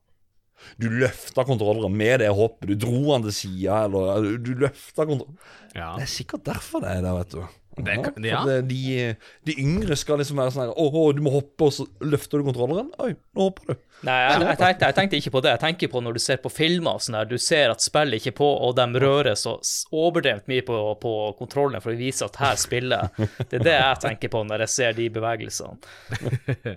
[0.81, 5.39] Du løfta kontrolleren med det hoppet, du dro han til sida, eller du, løfta kontrolleren
[5.77, 5.93] ja.
[5.95, 7.43] Det er sikkert derfor det er der, vet du.
[7.77, 8.39] Det kan- ja.
[8.49, 11.85] eh, de, de yngre skal liksom være sånn her Åh, du må hoppe, og så
[12.01, 12.89] løfter du kontrolleren.
[13.05, 13.83] Oi, nå hopper du.
[14.07, 15.53] Nei, jeg, jeg, tenkte, jeg tenkte ikke på det.
[15.55, 18.33] Jeg tenker på når du ser på filmer, sånn her, du ser at spillet ikke
[18.33, 19.57] er på, og de rører så
[19.93, 23.31] overdrevent mye på, på kontrollen for å vise at her spiller jeg.
[23.51, 26.77] Det er det jeg tenker på når jeg ser de bevegelsene.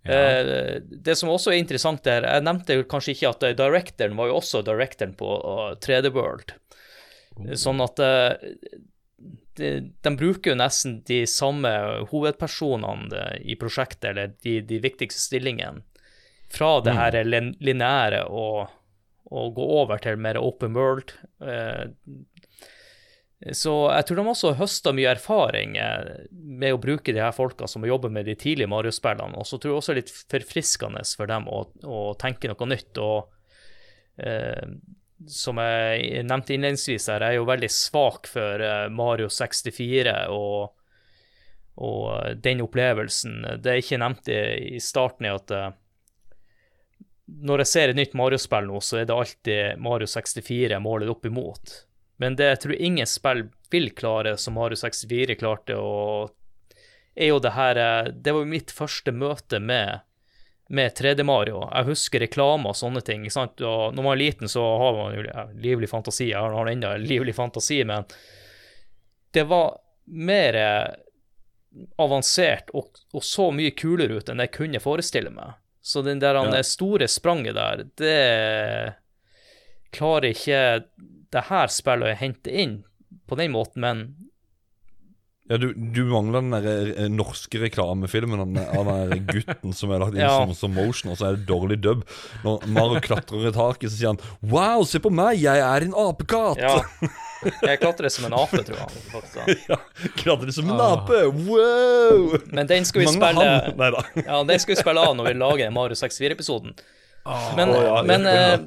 [0.00, 0.40] Ja.
[0.80, 4.30] det som også er interessant der, jeg nevnte jo kanskje ikke at eh, directoren var
[4.30, 6.54] jo også directoren på uh, 3D World.
[7.60, 8.48] Sånn at eh,
[9.60, 9.70] de,
[10.02, 11.70] de bruker jo nesten de samme
[12.10, 15.84] hovedpersonene eh, i prosjektet, eller de, de viktigste stillingene,
[16.50, 17.52] fra det her mm.
[17.62, 18.72] lineære og,
[19.30, 21.14] og gå over til mer open world.
[21.44, 21.92] Eh,
[23.56, 27.68] så jeg tror de også høster mye erfaring eh, med å bruke de her folka
[27.70, 31.04] som jobber med de tidlige Mario-spillene, og så tror jeg også det er litt forfriskende
[31.16, 33.00] for dem å, å tenke noe nytt.
[33.00, 33.30] og
[34.20, 34.66] eh,
[35.28, 40.72] som jeg nevnte innledningsvis her, er jo veldig svak for eh, Mario 64 og,
[41.80, 43.42] og den opplevelsen.
[43.60, 44.40] Det jeg ikke nevnte
[44.76, 45.70] i starten, er at eh,
[47.30, 51.12] når jeg ser et nytt Mario-spill nå, så er det alltid Mario 64 jeg måler
[51.12, 51.76] opp imot.
[52.20, 56.34] Men det jeg tror ingen spill vil klare som Mario 64 klarte, og
[57.14, 60.00] er jo det her eh, Det var mitt første møte med
[60.70, 61.64] med 3D-Mario.
[61.66, 63.24] Jeg husker reklame og sånne ting.
[63.26, 63.62] ikke sant?
[63.66, 65.24] Og når man er liten, så har man jo
[65.58, 66.28] livlig fantasi.
[66.30, 68.06] Jeg har ennå livlig fantasi, men
[69.34, 69.72] det var
[70.10, 70.86] mer eh,
[72.02, 75.58] avansert og, og så mye kulere ut enn jeg kunne forestille meg.
[75.82, 76.44] Så den der Ja.
[76.54, 76.62] ja.
[76.62, 78.94] store spranget der, det
[79.90, 80.62] klarer ikke
[81.34, 82.82] det her spillet å hente inn
[83.26, 84.29] på den måten, men
[85.50, 89.98] Ja, du, du mangler den der eh, norske reklamefilmen av den- der gutten som er
[90.04, 90.36] lagt inn Ja.
[90.44, 92.04] som, som motion, og så er det dårlig dub.
[92.44, 95.92] Når Mario klatrer i taket, så sier han 'Wow, se på meg, jeg er en
[95.92, 96.62] apekatt'.
[96.62, 96.78] ja.
[97.64, 98.90] Jeg klatrer som en ape, tror jeg.
[99.10, 99.64] faktisk.
[99.70, 99.76] Ja,
[100.16, 100.92] Klatrer som en Ah.
[101.00, 101.22] ape.
[101.32, 102.38] Wow!
[102.52, 104.02] Men den skal vi Mange spille.
[104.26, 106.74] Ja, den skal vi spille av når vi lager Mario 64-episoden.
[107.56, 108.58] Men, oh, ja, men eh,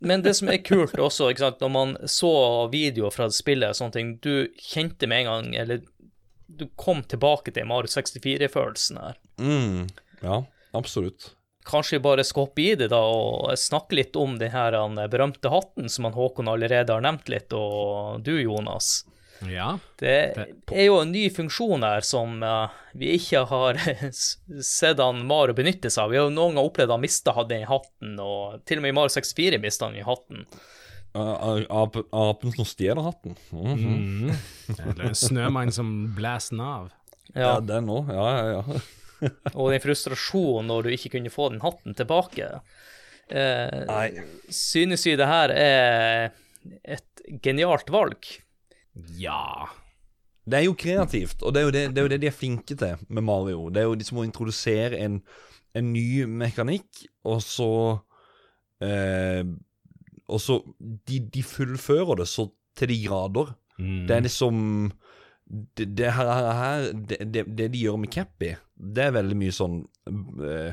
[0.00, 3.92] men det som er kult også, ikke sant, når man så videoer fra spillet sånne
[3.94, 5.80] ting, du kjente med en gang, eller
[6.58, 9.18] du kom tilbake til Mario 64-følelsen her.
[9.40, 9.86] Mm,
[10.22, 10.42] ja,
[10.76, 11.32] absolutt.
[11.66, 14.76] Kanskje vi bare skal hoppe i det da og snakke litt om den her
[15.10, 19.00] berømte hatten som han Håkon allerede har nevnt litt, og du, Jonas.
[19.44, 19.78] Ja.
[20.00, 20.12] Det
[20.72, 23.80] er jo en ny funksjon her som uh, vi ikke har
[24.64, 26.14] sett han Mario benytte seg av.
[26.14, 28.96] Vi har jo noen ganger opplevd han mista den hatten, og til og med i
[28.96, 30.46] Mario 64 mista han den hatten.
[31.16, 33.36] Uh, apen, apen som stjeler hatten.
[33.54, 33.94] Mhm.
[33.96, 34.32] Mm.
[34.76, 36.90] Eller en snømann som blæser den av.
[37.32, 38.12] Ja, Ja, den òg.
[38.12, 38.80] Ja, ja, ja.
[39.58, 42.50] og den frustrasjonen når du ikke kunne få den hatten tilbake.
[43.32, 44.10] Eh, Nei.
[44.52, 46.28] synes vi det her er
[46.84, 48.28] et genialt valg.
[49.18, 49.66] Ja.
[50.46, 52.36] Det er jo kreativt, og det er jo det, det, er jo det de er
[52.36, 53.66] flinke til med Mario.
[53.74, 55.18] Det er jo de som må introdusere en,
[55.74, 57.70] en ny mekanikk, og så
[58.84, 59.42] eh,
[60.32, 63.52] Og så de, de fullfører det så til de grader.
[63.78, 64.06] Mm.
[64.08, 64.56] Det er liksom
[65.46, 69.54] Det, det her, her det, det, det de gjør med Cappy, det er veldig mye
[69.54, 69.76] sånn
[70.42, 70.72] eh,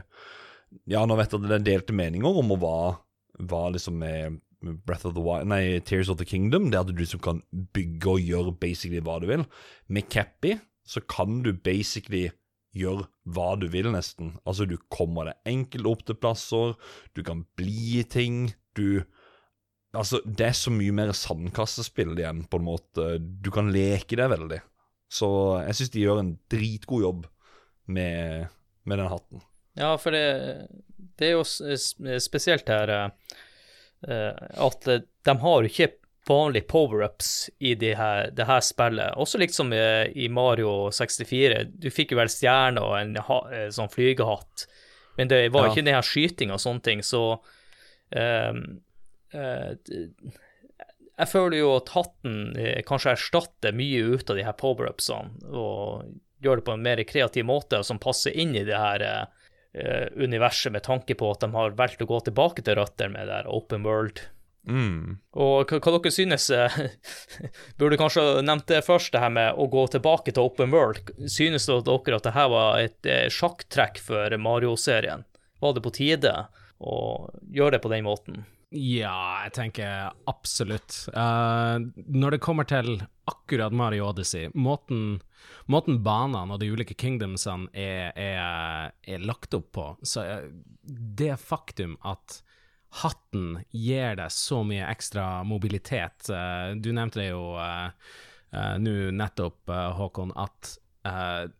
[0.89, 2.95] Ja, nå vet jeg at det er delte meninger om hva,
[3.37, 4.39] hva liksom med
[4.87, 6.71] Breath of the Wild Nei, Tears of the Kingdom.
[6.71, 7.43] Det er at du liksom kan
[7.75, 9.45] bygge og gjøre basically hva du vil.
[9.91, 10.55] Med Cappy
[10.87, 12.29] så kan du basically
[12.73, 14.33] gjøre hva du vil, nesten.
[14.47, 16.73] Altså, du kommer deg enkelt opp til plasser,
[17.13, 19.03] du kan bli ting, du
[19.93, 23.07] Altså, det er så mye mer sandkassespill igjen, på en måte.
[23.21, 24.57] Du kan leke deg veldig.
[25.13, 25.27] Så
[25.67, 27.25] jeg syns de gjør en dritgod jobb
[27.93, 28.47] med,
[28.89, 29.43] med den hatten.
[29.77, 30.23] Ja, for det,
[31.21, 31.43] det er jo
[32.21, 33.09] spesielt her eh,
[34.65, 35.91] at eh, de har ikke
[36.27, 37.29] vanlige power-ups
[37.59, 39.13] i det her, det her spillet.
[39.19, 39.83] Også liksom i,
[40.25, 41.65] i Mario 64.
[41.83, 43.39] Du fikk jo vel stjerne og en ha,
[43.75, 44.65] sånn flygehatt,
[45.19, 45.73] men det var Ja.
[45.75, 47.25] ikke den her skyting og sånne ting, så
[48.09, 48.79] d-
[51.13, 56.09] jeg føler jo at hatten eh, kanskje erstatter mye ut av de her power-upsene, og
[56.43, 60.07] gjør det på en mer kreativ måte, som passer inn i det her eh, eh,
[60.15, 63.41] universet, med tanke på at de har valgt å gå tilbake til røtter med det
[63.41, 64.25] her open world.
[64.63, 65.19] Mm.
[65.35, 66.75] Og hva, hva dere synes eh,
[67.79, 71.11] Burde kanskje nevnt det først, det her med å gå tilbake til open world.
[71.27, 75.27] Synes dere at det her var et eh, sjakktrekk for Mario-serien?
[75.63, 76.33] Var det på tide
[76.83, 76.97] å
[77.51, 78.43] gjøre det på den måten?
[78.73, 80.95] Ja, jeg tenker absolutt.
[81.13, 81.77] Uh,
[82.09, 82.95] når det kommer til
[83.29, 85.19] akkurat Mario Odyssey, måten,
[85.69, 90.49] måten banene og de ulike kingdomsene er, er, er lagt opp på, så er
[90.83, 92.41] det faktum at
[93.03, 97.45] hatten gir deg så mye ekstra mobilitet uh, Du nevnte det jo
[98.53, 100.75] nå nettopp, Håkon, at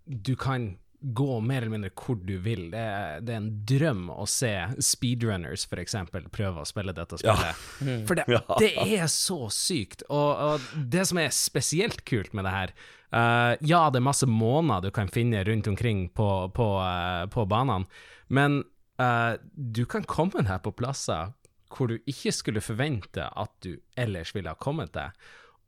[0.06, 0.68] du kan
[1.04, 2.70] gå mer eller mindre hvor du vil.
[2.72, 7.64] Det er, det er en drøm å se speedrunners, eksempel, prøve å spille dette spillet.
[8.08, 8.26] For det,
[8.62, 10.06] det er så sykt.
[10.08, 12.76] Og, og det som er spesielt kult med det her
[13.12, 17.48] uh, Ja, det er masse måner du kan finne rundt omkring på, på, uh, på
[17.52, 17.90] banene,
[18.34, 18.62] men
[19.02, 21.34] uh, du kan komme deg på plasser
[21.74, 25.12] hvor du ikke skulle forvente at du ellers ville ha kommet deg.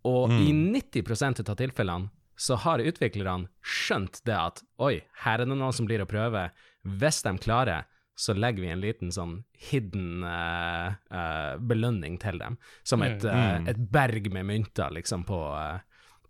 [0.05, 5.55] Og i 90% av tilfellene så har utviklerne skjønt det at oi, her er det
[5.55, 6.49] noen som blir å prøve.
[6.83, 12.55] Hvis de klarer, så legger vi en liten sånn hidden uh, uh, belønning til dem.
[12.87, 15.39] Som et, uh, et berg med mynter, liksom, på,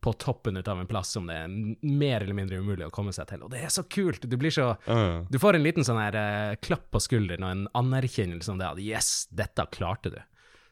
[0.01, 3.29] på toppen av en plass som det er mer eller mindre umulig å komme seg
[3.29, 3.45] til.
[3.45, 4.25] Og det er så kult!
[4.25, 5.25] Du blir så Mm.
[5.29, 8.81] Du får en liten sånn her klapp på skulderen og en anerkjennelse om det at
[8.81, 10.21] yes, dette klarte du.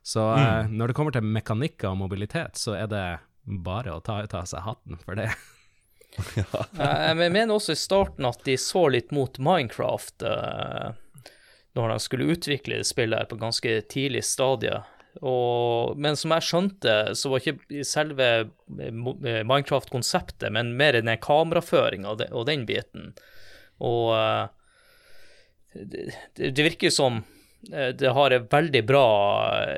[0.04, 3.06] Så eh, når det kommer til mekanikker og mobilitet, så er det
[3.44, 5.30] bare å ta ut av seg hatten for det.
[6.40, 6.66] ja.
[6.78, 10.94] Jeg mener også i starten at de så litt mot Minecraft eh,
[11.74, 14.80] når de skulle utvikle spillet på ganske tidlig stadie.
[15.22, 21.12] Og, men som jeg skjønte, så var ikke selve eh, eh, Minecraft-konseptet, men mer den
[21.22, 23.14] kameraføringa og, og den biten.
[23.84, 24.46] Og eh,
[25.74, 26.10] det,
[26.54, 29.08] det virker jo som eh, det har en veldig bra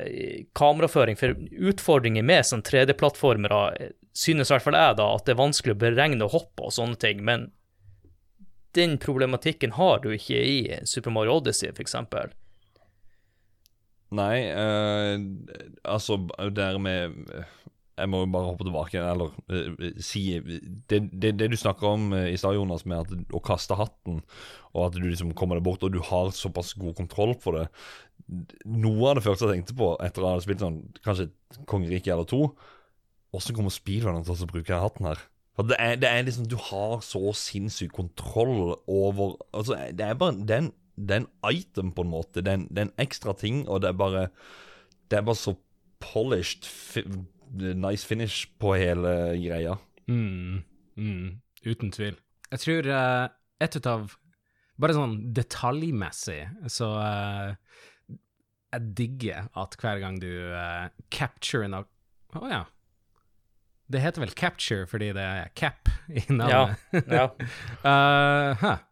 [0.05, 5.27] eh, kameraføring, for utfordringer med sånn 3D-plattformere eh, synes i hvert fall jeg da at
[5.27, 7.51] det er vanskelig å beregne hopp og sånne ting, men
[8.75, 10.57] den problematikken har du ikke i
[10.89, 12.33] Super Mario Odyssey, eksempel.
[14.15, 15.21] Nei, øh,
[15.83, 16.19] altså
[16.55, 17.15] der med
[17.95, 20.25] Jeg må jo bare hoppe tilbake, eller uh, si
[20.89, 24.19] det, det, det du snakker om uh, i stad, Jonas, med at, å kaste hatten,
[24.73, 27.69] og at du liksom kommer deg bort, og du har såpass god kontroll på det
[28.65, 32.09] Noe av det første jeg tenkte på etter å ha spilt sånn kanskje et kongerike
[32.09, 32.47] eller to
[33.35, 35.21] Åssen kommer speedrunneren til å bruke hatten her?
[35.55, 40.17] For det er, det er liksom Du har så sinnssyk kontroll over Altså, det er
[40.19, 40.39] bare
[40.95, 42.39] det er item, på en måte.
[42.39, 44.27] Det er det er en ekstra ting, og det er bare
[45.11, 45.55] Det er bare så
[45.99, 46.63] polished,
[47.53, 49.77] nice finish på hele greia.
[50.07, 50.63] Mm,
[50.97, 52.17] mm, uten tvil.
[52.51, 53.25] Jeg tror uh,
[53.63, 54.13] et ut av
[54.75, 57.53] Bare sånn detaljmessig så uh,
[58.75, 61.87] Jeg digger at hver gang du uh, capture noe
[62.35, 62.65] Å oh, ja.
[63.87, 66.81] Det heter vel capture fordi det er cap i navnet.
[66.91, 67.03] Ja.
[67.21, 67.25] ja.
[67.85, 68.83] uh, huh.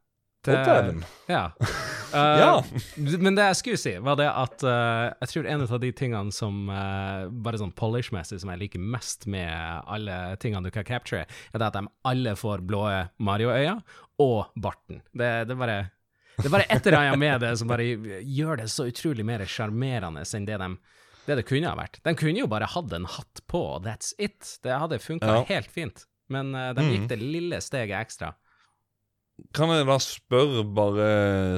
[0.43, 1.03] Det, Dæven.
[1.32, 1.43] ja.
[2.13, 2.63] Uh, Ja.
[3.17, 6.36] Men det jeg skulle si, var det at uh, jeg tror en av de tingene
[6.36, 9.49] som uh, bare sånn polish-messig som jeg liker mest med
[9.88, 12.84] alle tingene du kan capture, er det at de alle får blå
[13.23, 13.79] Mario-øyne
[14.21, 14.99] og barten.
[15.15, 15.79] Det, det, bare,
[16.38, 17.88] det er bare et eller annet med det som bare
[18.21, 20.73] gjør det så utrolig mer sjarmerende enn det de
[21.23, 22.01] det det kunne ha vært.
[22.03, 24.58] De kunne jo bare hatt en hatt på, og that's it.
[24.60, 25.43] Det hadde funka Ja.
[25.47, 26.03] helt fint.
[26.27, 28.34] Men de gikk det lille steget ekstra.
[29.54, 31.08] Kan jeg da spørre, bare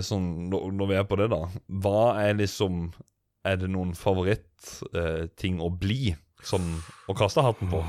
[0.05, 1.41] sånn når vi er på det, da
[1.83, 2.85] Hva er liksom
[3.45, 6.13] Er det noen favorittting å bli?
[6.45, 6.69] Sånn
[7.09, 7.81] å kaste hatten på?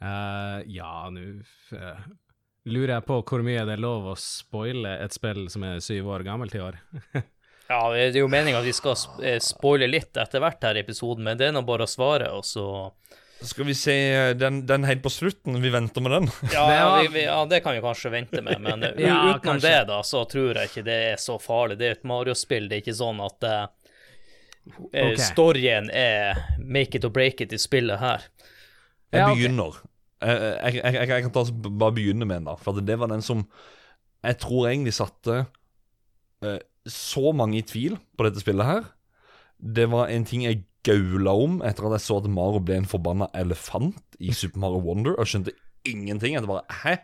[0.00, 1.20] Uh, ja, nå
[1.76, 2.04] uh,
[2.64, 6.08] lurer jeg på hvor mye det er lov å spoile et spill som er syv
[6.14, 6.80] år gammelt i år.
[7.64, 10.76] Ja, det er jo meninga at vi skal sp- eh, spoile litt etter hvert her
[10.76, 12.64] i episoden, men det er nå bare å svare, og så
[13.44, 13.94] Skal vi se
[14.34, 15.60] den, den helt på slutten?
[15.62, 16.28] Vi venter med den.
[16.52, 16.64] ja,
[17.02, 19.68] Det vi, vi, ja, det kan vi kanskje vente med, men eh, Ja, utenom kanskje.
[19.68, 21.78] det, da, så tror jeg ikke det er så farlig.
[21.80, 23.64] Det er et Mario-spill, det er ikke sånn at uh,
[24.88, 25.16] okay.
[25.20, 28.28] Storyen er make it or break it i spillet her.
[29.14, 29.80] Jeg begynner.
[30.24, 32.58] Jeg, jeg, jeg, jeg kan ta, bare begynne med en, da.
[32.60, 33.44] For det var den som
[34.24, 38.86] jeg tror egentlig satte uh, så mange i tvil på dette spillet her.
[39.60, 42.88] Det var en ting jeg gaula om etter at jeg så at Mario ble en
[42.88, 45.54] forbanna elefant i Super Mario Wonder, og skjønte
[45.88, 46.36] ingenting.
[46.36, 46.96] Jeg bare Hæ?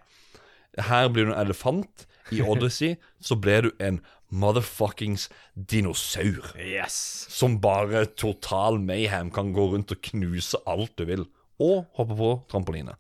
[0.79, 2.07] Her blir du en elefant.
[2.31, 3.99] I Odyssey så ble du en
[4.31, 6.53] motherfuckings dinosaur.
[6.55, 7.27] Yes!
[7.29, 11.27] Som bare total mayhem kan gå rundt og knuse alt du vil.
[11.61, 12.95] Og hoppe på trampoline.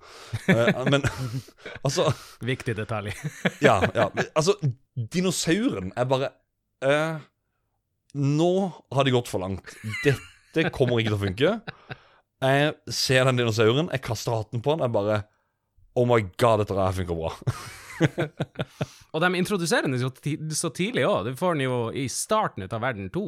[0.44, 1.06] Uh, men
[1.86, 2.10] altså
[2.44, 3.14] Viktig detalj.
[3.64, 4.10] Ja, ja.
[4.34, 4.58] Altså,
[4.96, 6.32] dinosauren er bare
[6.84, 7.22] uh,
[8.18, 8.52] Nå
[8.92, 9.72] har de gått for langt.
[10.04, 10.18] Dette
[10.74, 11.52] kommer ikke til å funke.
[12.40, 15.20] Jeg ser den dinosauren, jeg kaster hatten på den, jeg bare
[15.98, 17.32] Oh my god, dette her funker bra.
[19.12, 20.10] Og de introduserer den så,
[20.56, 21.26] så tidlig òg.
[21.26, 23.24] Du får den jo i starten ut av verden 2.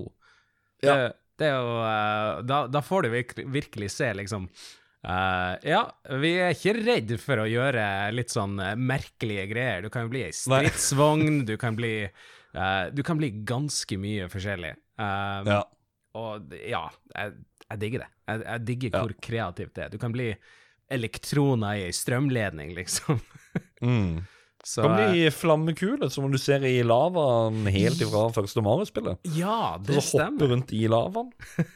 [0.87, 0.95] Ja.
[0.95, 1.09] Det,
[1.43, 5.83] det er jo eh, da, da får du virkelig, virkelig se, liksom uh, Ja,
[6.23, 9.85] vi er ikke redd for å gjøre litt sånn eh, merkelige greier.
[9.85, 14.31] Du kan jo bli ei stridsvogn, du kan bli uh, Du kan bli ganske mye
[14.33, 14.77] forskjellig.
[15.01, 15.63] Uh, Ja.
[16.18, 16.85] Og ja,
[17.16, 17.33] jeg,
[17.70, 18.11] jeg digger det.
[18.29, 19.01] Jeg, jeg digger Ja.
[19.07, 19.88] hvor kreativt det er.
[19.94, 20.31] Du kan bli
[20.92, 23.20] elektroner i ei strømledning, liksom.
[23.83, 24.20] Mm.
[24.64, 29.18] Så, Kan bli flammekule, som du ser i lavaen helt ifra første Mario-spillet.
[29.35, 30.53] Ja, det Så hopper stemmer.
[30.53, 31.33] rundt i lavaen,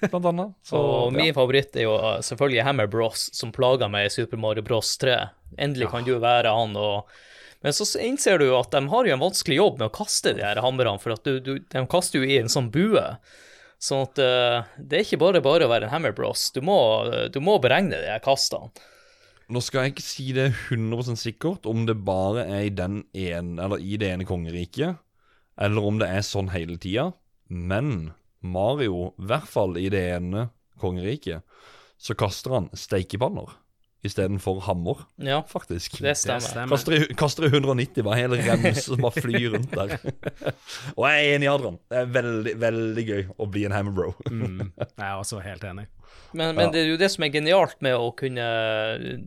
[0.07, 0.53] blant annet.
[0.71, 1.17] Så, Og ja.
[1.25, 4.93] min favoritt er jo eh, selvfølgelig Hammer Bros, som plager meg i Super Mario Bros
[5.03, 5.17] 3.
[5.59, 7.11] Endelig kan du være han og
[7.67, 10.37] Men så innser du jo at de har jo en vanskelig jobb med å kaste
[10.39, 13.03] de her hammerne, for at du, du, de kaster jo i en sånn bue.
[13.83, 16.49] Sånn at uh, det er ikke bare bare å være en Hammer Bros.
[16.55, 16.77] Du må,
[17.33, 18.73] du må beregne de her kastene.
[19.47, 23.61] Nå skal jeg ikke si det 100% sikkert om det bare er i den ene,
[23.63, 24.99] eller i det ene kongeriket,
[25.63, 27.13] eller om det er sånn hele tida,
[27.47, 28.11] men
[28.43, 30.49] Mario, i hvert fall i det ene
[30.83, 31.47] kongeriket,
[31.97, 33.55] så kaster han steikepanner
[34.09, 35.99] istedenfor hammer, Ja, faktisk.
[36.01, 36.69] det Det stemmer.
[36.71, 39.99] Kaster kaster 190, bare hele rems som bare flyr rundt der.
[40.97, 41.79] Og jeg er enig i Adrian.
[41.91, 44.15] Det er veldig, veldig gøy å bli en hammerbro.
[44.31, 45.87] Mm, jeg er også helt enig.
[46.37, 48.47] Men, men det er jo det som er genialt med å kunne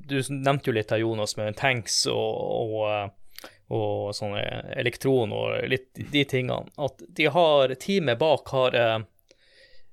[0.09, 4.43] Du nevnte jo litt av Jonas med tanks og, og, eh, og sånne
[4.81, 6.69] elektron og litt de tingene.
[6.77, 8.97] At de har teamet bak har eh,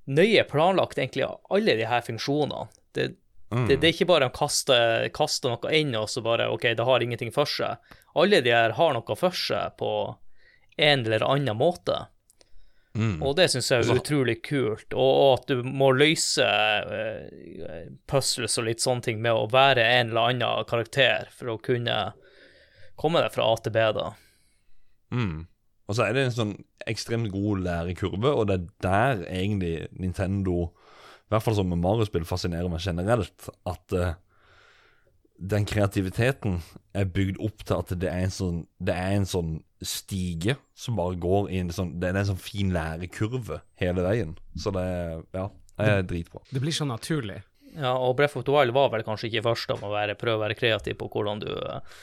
[0.07, 2.67] nøye planlagt egentlig alle de her funksjonene.
[2.95, 3.11] Det,
[3.49, 4.75] det, det er ikke bare å kaste,
[5.15, 7.79] kaster noe inn og så bare OK, det har ingenting for seg.
[8.17, 9.91] Alle de her har noe for seg på
[10.77, 12.07] en eller annen måte.
[12.97, 13.19] Mm.
[13.21, 14.89] Og det syns jeg er utrolig kult.
[14.93, 19.85] Og, og at du må løse uh, puzzles og litt sånne ting med å være
[19.99, 21.97] en eller annen karakter for å kunne
[22.97, 24.07] komme deg fra A til B, da.
[25.13, 25.45] Mm.
[25.87, 26.55] Og så er det en sånn
[26.89, 30.71] ekstremt god lærekurve, og det er der egentlig Nintendo,
[31.27, 33.49] i hvert fall som med Mario-spill, fascinerer meg generelt.
[33.67, 34.13] At uh,
[35.37, 36.61] den kreativiteten
[36.97, 39.51] er bygd opp til at det er en sånn, det er en sånn
[39.83, 44.33] stige som bare går i en sånn Det er en sånn fin lærekurve hele veien.
[44.57, 44.87] Så det
[45.35, 46.41] Ja, det er dritbra.
[46.49, 47.43] Det blir så naturlig.
[47.75, 50.39] Ja, og Breath of the Wild var vel kanskje ikke først om å være, prøve
[50.39, 51.99] å være kreativ på hvordan du eh,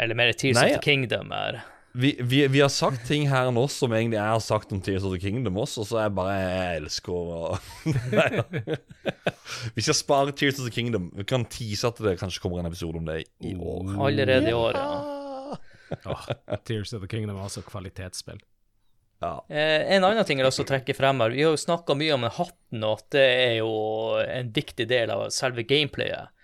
[0.00, 1.60] Eller mer Tears Nei, of the Kingdom er
[1.96, 5.04] vi, vi, vi har sagt ting her nå som egentlig jeg har sagt om Tears
[5.06, 7.58] of the Kingdom også, og så er jeg bare Jeg elsker å
[8.10, 8.78] Nei da.
[9.76, 11.12] Vi skal spare Tears of the Kingdom.
[11.14, 13.94] Vi kan tease at det kanskje kommer en episode om det i år.
[14.08, 15.60] Allerede i år, ja.
[16.10, 16.26] Oh,
[16.66, 18.42] Tears of the Kingdom er også kvalitetsspill.
[19.22, 19.36] Ja.
[19.48, 21.34] Eh, en annen ting jeg også lyst til å trekke frem her.
[21.36, 23.70] Vi har jo snakka mye om den hatten, og at det er jo
[24.24, 26.34] en viktig del av selve gameplayet.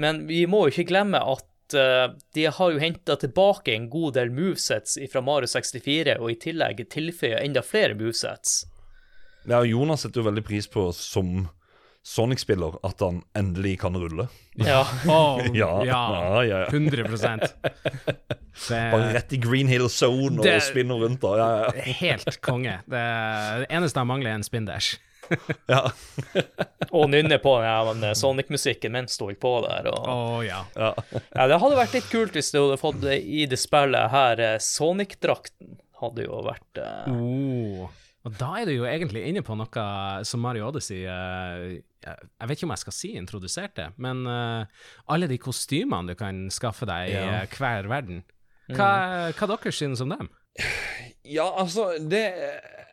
[0.00, 4.14] Men vi må jo ikke glemme at eh, de har jo henta tilbake en god
[4.14, 8.64] del movesets fra Mario 64, og i tillegg tilføyer enda flere movesets.
[9.48, 11.48] ja, Jonas setter jo veldig pris på som
[12.02, 14.28] Sonic-spiller at han endelig kan rulle.
[14.56, 14.86] Ja.
[15.08, 16.68] Oh, Ja, ja, ja, ja, ja.
[16.70, 21.20] 100 Det Bare rett i Green Hill Zone og Det- spinner rundt.
[21.20, 21.34] Da.
[21.36, 21.92] Ja, ja.
[22.00, 22.78] helt konge.
[22.88, 23.04] Det,
[23.64, 24.96] det eneste han mangler, er en spindash.
[25.72, 25.82] Ja.
[26.96, 29.90] Og nynne på ja, her Sonic-musikken mens sto på der.
[29.92, 30.08] Og...
[30.10, 30.64] Oh, ja.
[30.74, 30.90] ja.
[31.12, 34.42] ja, det hadde vært litt kult hvis du hadde fått det i det spillet her
[34.42, 35.78] eh, Sonic-drakten.
[36.00, 37.10] Hadde jo vært uh...
[37.12, 37.90] Oh.
[38.28, 39.84] Og da er du jo egentlig inne på noe
[40.28, 45.28] som Mario Odyssey uh, Jeg vet ikke om jeg skal si introduserte, men uh, alle
[45.30, 47.24] de kostymene du kan skaffe deg i Ja.
[47.40, 48.22] eh, hver verden.
[48.70, 50.28] Hva, hva dere synes om dem?
[51.26, 52.24] Ja, altså det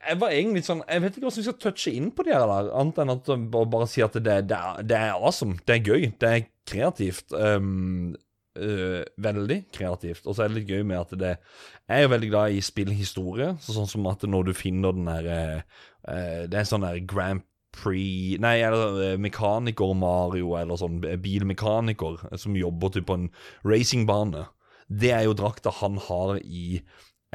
[0.08, 2.70] Jeg var egentlig sånn Jeg vet ikke hvordan vi skal touche inn på det der,
[2.82, 5.60] annet enn at bare, si at det, det, er, det er awesome.
[5.68, 6.08] Det er gøy.
[6.20, 7.36] Det er kreativt.
[7.36, 8.16] Um,
[8.58, 10.26] øh, veldig kreativt.
[10.26, 12.64] Og så er det litt gøy med at det Jeg er jo veldig glad i
[12.64, 13.52] spillhistorie.
[13.64, 15.62] Så sånn som at når du finner den der eh,
[16.08, 17.46] eh, Det er sånn der Grand
[17.78, 23.28] Prix Nei, eller eh, mekaniker Mario, eller sånn bilmekaniker som jobber typ på en
[23.68, 24.48] racingbane.
[24.88, 26.80] Det er jo drakta han har i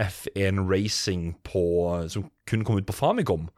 [0.01, 1.65] F1 Racing på,
[2.09, 3.49] som kun kom ut på Famicom.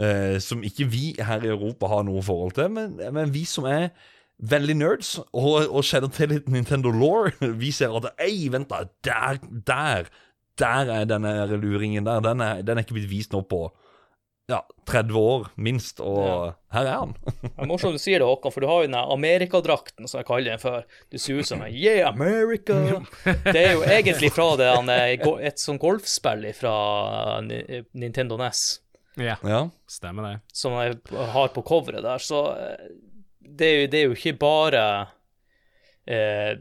[0.00, 3.68] Eh, som ikke vi her i Europa har noe forhold til, men, men vi som
[3.70, 3.92] er
[4.42, 7.30] veldig nerds og, og kjenner til litt Nintendo Law,
[7.62, 10.10] vi ser at Ei, vent da, der, der,
[10.58, 12.24] der er denne luringen der.
[12.24, 13.68] Den er, den er ikke blitt vist nå på
[14.50, 14.58] ja,
[14.90, 17.14] 30 år, minst, og her er han.
[17.40, 20.26] Det er morsomt du sier det, Håkon, for du har jo den Amerikadrakten, som jeg
[20.28, 20.82] kaller den før.
[21.08, 22.76] Du ser ut som en Yeah, America!
[23.24, 25.14] Det er jo egentlig fra det, han, eh,
[25.48, 26.74] et sånt golfspill fra
[27.94, 28.80] Nintendo NES,
[29.16, 29.68] Ja, Ja.
[29.88, 30.40] stemmer det.
[30.52, 30.98] som jeg
[31.32, 32.18] har på coveret der.
[32.18, 32.88] Så eh,
[33.40, 35.08] det er jo, det er jo ikke bare
[36.06, 36.52] eh,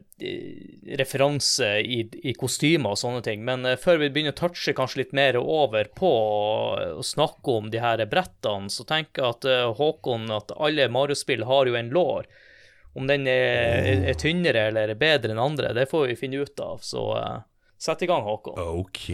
[0.98, 3.44] referanse i, i kostymer og sånne ting.
[3.46, 7.70] Men eh, før vi begynner å touche kanskje litt mer over på å snakke om
[7.74, 11.94] de her brettene, så tenker jeg at eh, Håkon, at alle Mario-spill har jo en
[11.94, 12.30] lår.
[12.94, 16.44] Om den er, er, er tynnere eller er bedre enn andre, det får vi finne
[16.46, 16.84] ut av.
[16.86, 17.40] Så eh,
[17.82, 18.60] sett i gang, Håkon.
[18.84, 19.10] OK.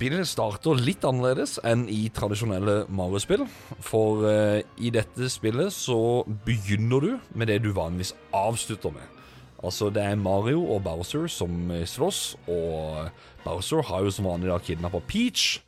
[0.00, 3.42] Spillet starter litt annerledes enn i tradisjonelle Mario-spill.
[3.84, 9.18] For eh, i dette spillet så begynner du med det du vanligvis avslutter med.
[9.60, 13.12] Altså, det er Mario og Bowser som eh, slåss, og
[13.44, 15.60] Bowser har jo som vanlig da kidnappa Peach.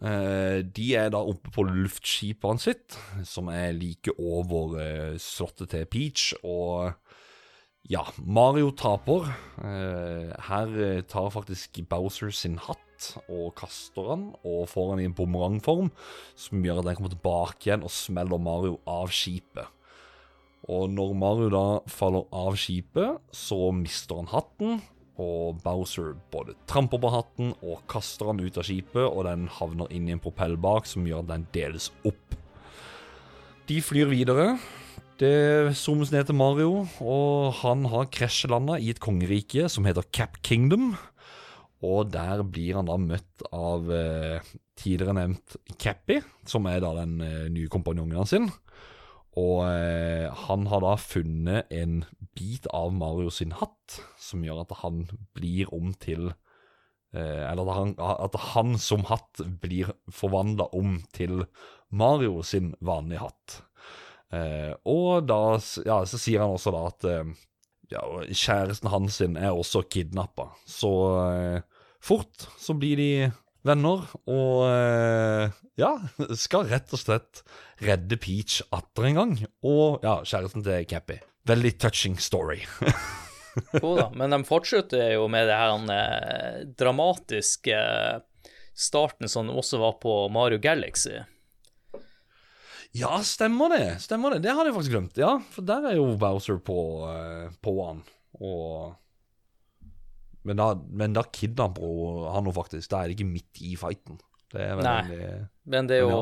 [0.00, 2.96] Eh, de er da oppe på luftskipet sitt,
[3.28, 6.96] som er like over eh, slottet til Peach, og
[7.84, 9.28] ja, Mario taper.
[9.60, 12.87] Eh, her eh, tar faktisk Bowser sin hatt
[13.28, 15.90] og kaster han, og får han i en bumerangform,
[16.38, 19.66] som gjør at den kommer tilbake igjen og smeller Mario av skipet.
[20.68, 24.80] Og når Mario da faller av skipet, så mister han hatten,
[25.18, 29.90] og Bowser både tramper på hatten og kaster han ut av skipet, og den havner
[29.94, 32.36] inn i en propell bak, som gjør at den deles opp.
[33.68, 34.52] De flyr videre.
[35.18, 40.38] Det zoomes ned til Mario, og han har krasjlanda i et kongerike som heter Cap
[40.46, 40.92] Kingdom.
[41.86, 44.42] Og der blir han da møtt av eh,
[44.78, 46.18] tidligere nevnt Cappy,
[46.48, 48.48] som er da den eh, nye kompanjongen sin.
[49.38, 52.02] Og eh, han har da funnet en
[52.38, 55.04] bit av Mario sin hatt, som gjør at han
[55.38, 56.32] blir om til
[57.14, 61.44] eh, Eller at han, at han som hatt blir forvandla om til
[61.94, 63.60] Mario sin vanlige hatt.
[64.34, 65.56] Eh, og da
[65.86, 67.30] ja, så sier han også da at eh,
[67.92, 70.50] ja, kjæresten hans sin er også kidnappa.
[70.68, 70.90] Så
[71.32, 71.60] eh,
[72.04, 73.12] fort så blir de
[73.66, 75.94] venner, og eh, ja,
[76.44, 77.42] skal rett og slett
[77.84, 79.38] redde Peach atter en gang.
[79.66, 81.20] Og ja, kjæresten til Cappy.
[81.48, 82.62] Veldig touching story.
[83.74, 87.74] Jo da, men de fortsetter jo med det her den, dramatiske
[88.78, 91.16] starten som også var på Mario Galaxy.
[92.96, 94.00] Ja, stemmer det.
[94.02, 94.42] Stemmer det.
[94.46, 95.18] Det hadde jeg faktisk glemt.
[95.20, 98.00] Ja, for der er jo Bowser på, uh, på han.
[98.40, 98.94] Og
[100.48, 102.88] Men da, men da kidnapper han jo faktisk.
[102.90, 104.18] Da er det ikke midt i fighten.
[104.48, 105.02] Det Nei.
[105.04, 106.20] veldig Men det er jo,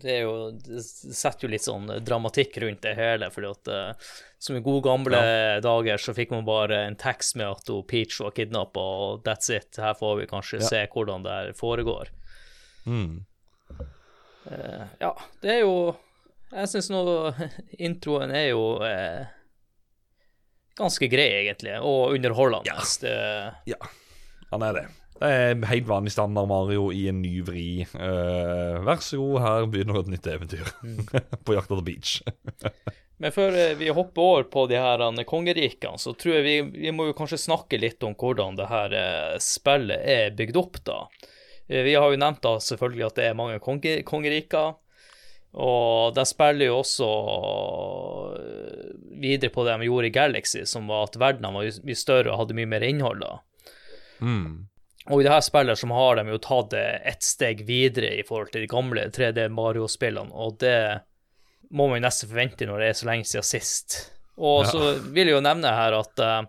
[0.00, 4.06] det er jo Det setter jo litt sånn dramatikk rundt det hele, fordi at eh,
[4.40, 5.20] som i gode gamle
[5.60, 9.52] dager så fikk man bare en tekst med at hun Peach var kidnappa, og that's
[9.52, 9.76] it.
[9.76, 10.68] Her får vi kanskje Ja.
[10.70, 12.08] se hvordan det foregår.
[12.86, 13.24] mm.
[14.46, 15.10] Uh, ja,
[15.42, 15.96] det er jo
[16.56, 17.02] Jeg syns nå
[17.88, 19.26] introen er jo eh,
[20.78, 22.72] ganske grei, egentlig, og underholdende.
[22.72, 22.86] Ja.
[23.02, 23.16] Det,
[23.74, 23.80] Ja,
[24.52, 24.86] han er det.
[25.16, 27.68] Det er helt vanlig standard Mario i en ny vri.
[27.84, 30.72] Eh, vær så god, her begynner et nytt eventyr.
[31.44, 32.18] på jakt etter Beach.
[33.22, 36.56] Men før eh, vi hopper over på de her eh, kongerikene, så tror jeg vi,
[36.84, 40.82] vi må jo kanskje snakke litt om hvordan det her eh, spillet er bygd opp,
[40.84, 41.00] da.
[41.66, 44.76] Vi har jo nevnt da selvfølgelig at det er mange konger, kongeriker,
[45.54, 47.06] og de spiller jo også
[48.38, 52.32] eh, videre på det de gjorde i Galaxy, som var at verdenene var mye større
[52.32, 53.38] og hadde mye mer innhold, da.
[54.20, 54.66] Mm.
[55.06, 58.24] Og i det her spillet så har de jo tatt det ett steg videre i
[58.26, 60.78] forhold til de gamle 3D Mario-spillene, og det
[61.70, 63.96] må man jo nesten forvente når det er så lenge siden sist.
[64.36, 64.70] Og Ja.
[64.70, 66.42] så vil jeg jo nevne her at eh,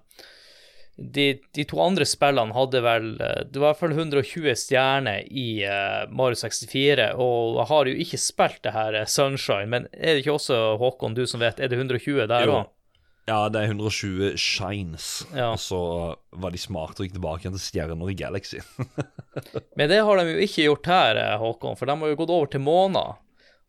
[0.97, 5.27] de, de to andre spillene hadde vel eh, Det var i hvert fall 120 stjerner
[5.29, 9.85] i uh, Mario 64, og jeg har jo ikke spilt det her eh, Sunshine, men
[9.93, 12.73] er det ikke også, Håkon, du som vet, er det 120 der òg?
[13.27, 15.25] Ja, det er 120 shines.
[15.35, 15.49] Ja.
[15.51, 15.79] Og så
[16.39, 18.61] var de smarte og gikk tilbake igjen til stjerner i Galaxy.
[19.77, 22.49] Men det har de jo ikke gjort her, Håkon, for de har jo gått over
[22.53, 23.19] til måner.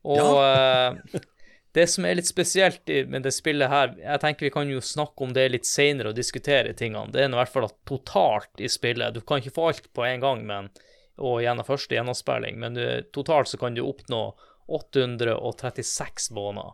[0.07, 1.27] Og eh,
[1.77, 5.25] det som er litt spesielt med det spillet her, jeg tenker vi kan jo snakke
[5.27, 8.63] om det litt senere og diskutere tingene, det er nå i hvert fall at totalt
[8.65, 10.71] i spillet Du kan ikke få alt på en gang, men,
[11.21, 14.23] og gjennom første gjennomspilling, men du, totalt så kan du oppnå
[14.69, 16.73] 836 måneder.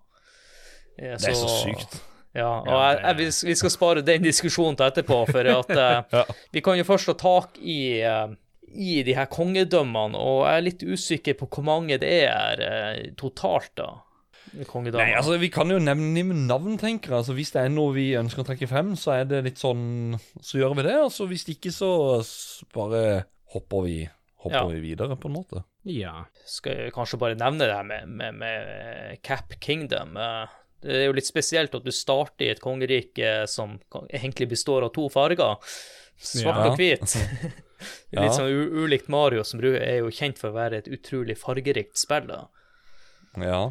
[0.95, 2.01] Så, Det er så sykt.
[2.35, 3.17] Ja, og jeg, jeg,
[3.47, 6.25] vi- skal spare den diskusjonen til etterpå, for at eh, Ja.
[6.53, 8.27] vi kan jo først ta tak i, eh,
[8.75, 13.05] i de her kongedømmene, og jeg er litt usikker på hvor mange det er eh,
[13.19, 13.93] totalt, da.
[14.55, 17.19] Nei, altså Vi kan jo nevne med navn, tenker jeg.
[17.23, 20.15] Altså Hvis det er noe vi ønsker å trekke frem, så er det litt sånn
[20.41, 20.95] Så gjør vi det.
[21.03, 21.91] Altså Hvis ikke, så
[22.75, 23.25] bare
[23.55, 23.97] hopper vi
[24.45, 24.67] Hopper Ja.
[24.69, 25.63] vi videre, på en måte.
[25.89, 26.27] Ja.
[26.45, 30.17] Skal jeg kanskje bare nevne det her med, med, med Cap Kingdom.
[30.21, 30.47] Eh,
[30.85, 33.79] Det er jo litt spesielt at du starter i et kongerike som
[34.13, 35.57] egentlig består av to farger.
[36.21, 36.71] Svart Ja.
[36.71, 37.17] og hvit.
[38.13, 38.23] Ja.
[38.23, 38.53] Litt sånn
[38.85, 42.29] ulikt Mario, som er jo kjent for å være et utrolig fargerikt spill.
[42.29, 42.45] da.
[43.41, 43.63] Ja.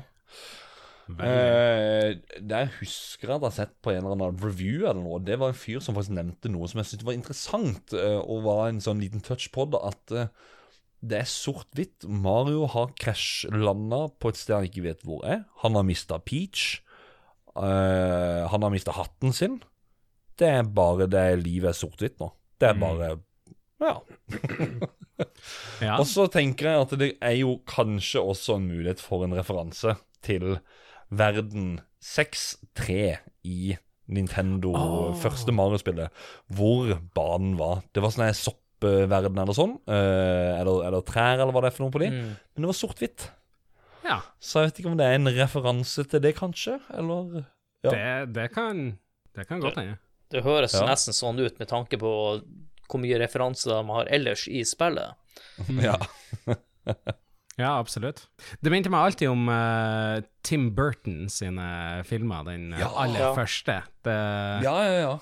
[1.22, 5.22] Eh, jeg husker at jeg har sett på en eller annen review eller noe.
[5.24, 8.46] Det var en fyr som faktisk nevnte noe som jeg syntes var interessant, eh, og
[8.48, 9.82] var en sånn liten touch på det.
[9.92, 10.32] At eh,
[11.04, 12.08] det er sort-hvitt.
[12.08, 15.44] Mario har krasjlanda på et sted han ikke vet hvor er.
[15.66, 16.80] Han har mista Peach.
[17.54, 19.60] Eh, han har mista hatten sin.
[20.40, 22.32] Det er bare det livet er sort-hvitt nå.
[22.62, 23.14] Det er bare
[23.84, 23.98] Ja.
[25.84, 25.98] ja.
[25.98, 29.98] Og så tenker jeg at det er jo kanskje også en mulighet for en referanse
[30.24, 30.56] til
[31.18, 33.76] verden 6-3 i
[34.14, 34.74] Nintendo
[35.22, 36.12] første Mario-spillet,
[36.52, 37.82] hvor banen var.
[37.96, 41.78] Det var sånn her soppverden eller sånn, eh, eller, eller trær eller hva det er
[41.78, 42.34] for noe på de, Mm.
[42.36, 43.30] men det var sort-hvitt.
[44.04, 44.20] ja.
[44.40, 47.46] Så jeg vet ikke om det er en referanse til det, kanskje, eller
[47.84, 47.92] Ja.
[47.92, 48.98] Det, det kan
[49.36, 49.98] Det kan godt hende.
[50.30, 50.86] Det høres Ja.
[50.88, 52.42] nesten sånn ut med tanke på
[52.90, 55.16] hvor mye referanser de har ellers i spillet.
[55.82, 55.98] Ja.
[57.60, 58.24] Ja, absolutt.
[58.66, 62.90] Det minte meg alltid om uh, Tim Burton sine filmer, den eh, Ja.
[63.04, 63.34] aller Ja.
[63.38, 63.76] første.
[64.04, 64.16] Det,
[64.66, 65.14] ja, ja, ja.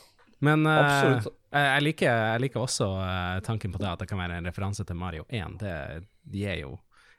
[0.41, 1.19] Men uh,
[1.51, 4.85] jeg, liker, jeg liker også uh, tanken på det at det kan være en referanse
[4.87, 5.59] til Mario 1.
[5.59, 5.75] Det
[6.31, 6.77] gir jo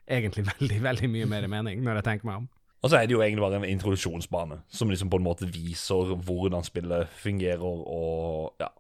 [0.09, 2.49] egentlig veldig, veldig mye mer mening, når jeg tenker meg om.
[2.83, 6.17] Og så er det jo egentlig bare en introduksjonsbane, som liksom på en måte viser
[6.19, 8.73] hvordan spillet fungerer, og ja.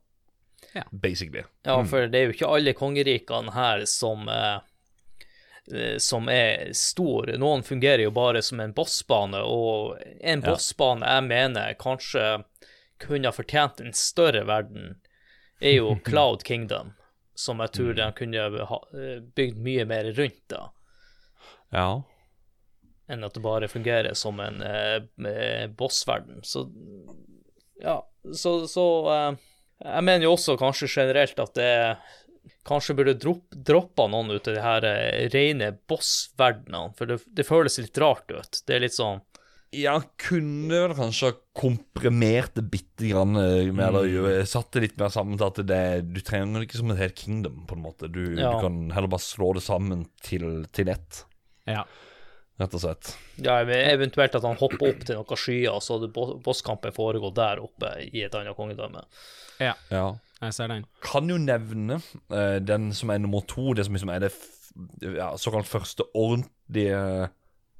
[0.74, 0.82] Ja.
[0.90, 1.44] Basically.
[1.66, 4.58] Ja, for det er jo ikke alle kongerikene her som eh,
[6.02, 7.30] som er stor.
[7.38, 12.24] Noen fungerer jo bare som en bossbane, og en bossbane jeg mener kanskje
[13.02, 14.96] kunne ha fortjent en større verden,
[15.60, 16.92] er jo Cloud Kingdom,
[17.34, 20.64] som jeg tror de kunne ha eh, bygd mye mer rundt, da.
[21.72, 22.02] Ja.
[23.08, 26.42] enn at det bare fungerer som en eh, eh, bossverden.
[26.44, 26.66] Så
[27.80, 27.98] ja,
[28.34, 29.32] så, så eh,
[29.82, 31.72] Jeg mener jo også kanskje generelt at det
[32.68, 37.46] kanskje burde dropp, droppa noen ut av de her eh, rene bossverdenene, for det, det
[37.48, 38.62] føles litt rart ut.
[38.66, 39.20] Det er litt sånn
[39.72, 44.82] Ja, kunne vel kanskje ha komprimert det bitte grann eh, mer, eller jo, satt det
[44.86, 45.82] litt mer sammen til at det,
[46.12, 48.10] du trenger det ikke som et helt kingdom, på en måte.
[48.12, 48.52] Du, Ja.
[48.52, 51.22] du kan heller bare slå det sammen til, til ett.
[51.66, 51.84] Ja.
[52.60, 53.14] rett og slett.
[53.42, 55.96] Ja, men eventuelt at han hopper opp til noen skyer, så
[56.44, 59.02] bosskampen foregått der oppe i et annet kongedømme.
[59.58, 60.04] Ja, Ja.
[60.48, 60.86] Jeg ser den.
[61.04, 62.00] Kan jo nevne
[62.32, 64.32] uh, den som er nummer to, det som liksom er det
[65.02, 67.28] ja, såkalt første ordentlige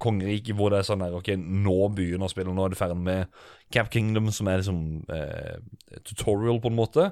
[0.02, 2.98] kongeriket, hvor det er sånn her OK, nå begynner å spille, nå er det ferdig
[2.98, 3.42] med
[3.72, 5.56] Cap Kingdom, som er liksom uh,
[6.02, 7.08] tutorial, på en måte.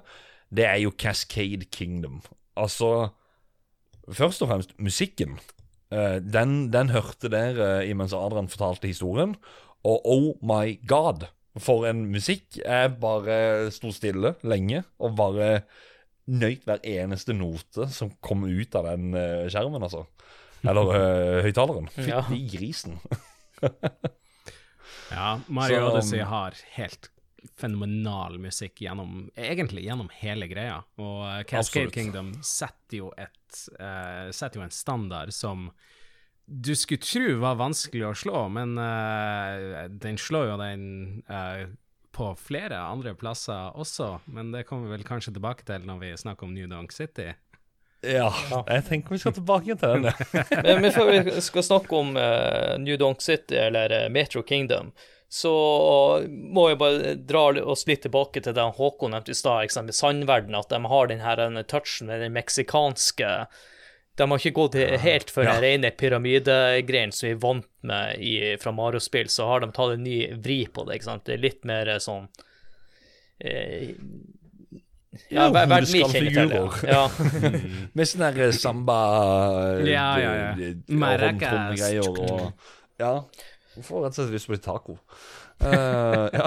[0.51, 2.21] Det er jo Cascade Kingdom.
[2.59, 3.11] Altså
[4.11, 5.37] Først og fremst musikken.
[5.95, 9.37] Uh, den, den hørte dere imens Adrian fortalte historien,
[9.87, 11.29] og oh my god,
[11.59, 12.61] for en musikk.
[12.63, 15.49] Jeg bare sto stille lenge og bare
[16.31, 20.05] nøyt hver eneste note som kom ut av den eh, skjermen, altså.
[20.63, 21.89] Eller uh, høyttaleren.
[22.07, 22.23] Ja.
[22.31, 23.01] Grisen.
[25.11, 27.09] Ja, Mario Så- Odyssey har helt
[27.59, 30.77] fenomenal musikk gjennom, egentlig gjennom hele greia.
[31.01, 31.91] Og eh, Cascade.
[31.91, 35.71] Kingdom setter jo, et, uh, setter jo en standard som
[36.51, 40.83] du skulle tro var vanskelig å slå, men uh, den slår jo den
[41.31, 41.69] uh,
[42.11, 44.17] på flere andre plasser også.
[44.35, 47.29] Men det kommer vi vel kanskje tilbake til når vi snakker om New Donk City.
[48.03, 48.33] Ja,
[48.65, 50.11] jeg tenker vi skal tilbake til den.
[50.65, 54.91] Men, men før vi skal snakke om uh, New Donk City eller Metro Kingdom,
[55.31, 55.53] så
[56.27, 60.57] må jeg bare dra oss litt tilbake til det Håkon nevnte i stad, med sandverden,
[60.59, 63.29] at de har den her touchen med den meksikanske
[64.21, 65.55] De har ikke gått helt for Ja.
[65.57, 69.95] den rene pyramidegreien som vi er vant med i, fra Mario-spill, så har de tatt
[69.97, 71.25] en ny vri på det, ikke sant.
[71.25, 72.27] Det er litt mer eh, sånn
[73.41, 73.95] eh,
[75.29, 76.93] Ja, ver- verden vi kjenner til, Ja.
[76.93, 77.51] Ja.
[77.99, 78.99] Med sånne der samba
[79.81, 80.51] eh, Ja, ja, ja.
[80.69, 81.83] eh, Maracas.
[82.07, 82.53] og
[83.01, 83.15] Ja.
[83.75, 84.99] Hun får rett og slett lyst på litt taco.
[85.61, 86.47] Uh, ja.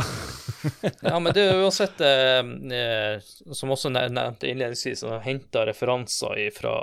[1.06, 2.40] Ja, men det er uansett, eh,
[2.78, 3.20] eh,
[3.54, 6.74] som også nevnt innledningsvis, henta referanser fra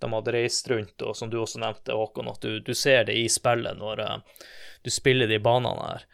[0.00, 3.16] de hadde reist rundt, og som du også nevnte, Håkon, at du, du ser det
[3.18, 4.44] i spillet når uh,
[4.84, 6.06] du spiller de banene her.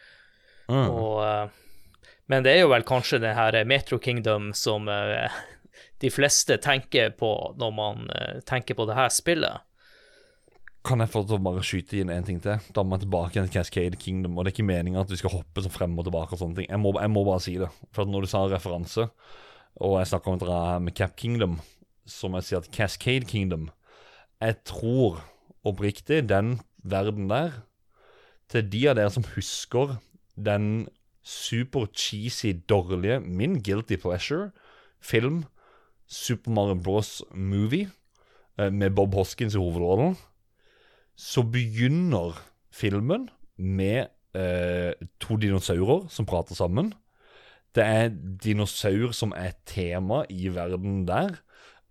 [0.69, 0.87] Mm.
[0.89, 5.29] Og, uh, men det er jo vel kanskje det her Metro Kingdom som uh,
[6.03, 8.09] de fleste tenker på når man
[8.45, 9.63] tenker på det her spillet.
[10.85, 12.61] Kan jeg få til å bare skyte inn en ting til?
[12.75, 14.35] Da må jeg tilbake til Cascade Kingdom.
[14.35, 16.59] Og det er ikke meninga at vi skal hoppe så frem og tilbake og sånne
[16.59, 16.67] ting.
[16.69, 17.71] Jeg må, jeg må bare si det.
[17.95, 19.07] For når du sa referanse,
[19.81, 21.57] og jeg snakka om Cap Kingdom,
[22.05, 23.69] så må jeg sier, at Cascade Kingdom
[24.41, 25.23] Jeg tror
[25.65, 27.63] oppriktig den verden der
[28.49, 29.97] Til de av dere som husker
[30.35, 30.87] den
[31.25, 34.51] super cheesy, dårlige, min guilty pleasure
[35.01, 35.45] film
[36.07, 37.23] Super Mario Bros.
[37.33, 37.89] Movie
[38.59, 40.17] eh, med Bob Hoskins i hovedrollen
[41.15, 42.35] så begynner
[42.75, 46.91] filmen med eh, to dinosaurer som prater sammen.
[47.75, 48.11] Det er
[48.43, 51.39] dinosaur som er tema i verden der.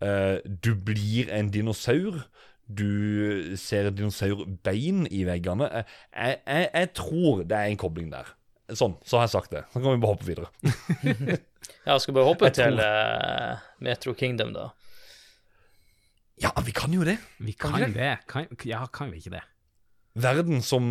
[0.04, 2.22] Eh, du blir en dinosaur.
[2.64, 5.68] Du ser dinosaurbein i veggene.
[5.80, 5.84] Eh,
[6.14, 8.30] Jeg, jeg, jeg tror det er en kobling der.
[8.72, 9.64] Sånn, så har jeg sagt det.
[9.72, 11.40] Så kan vi bare hoppe videre.
[11.84, 14.66] Ja, skal bare hoppe Jeg til eh, Metro Kingdom, da.
[16.40, 17.14] Ja, vi kan jo det.
[17.40, 18.10] Vi kan Kan vi det.
[18.28, 19.42] Kan, ja, kan vi ikke det?
[20.16, 20.84] Verden som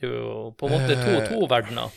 [0.00, 1.92] Det er jo på en måte to, og to verdener.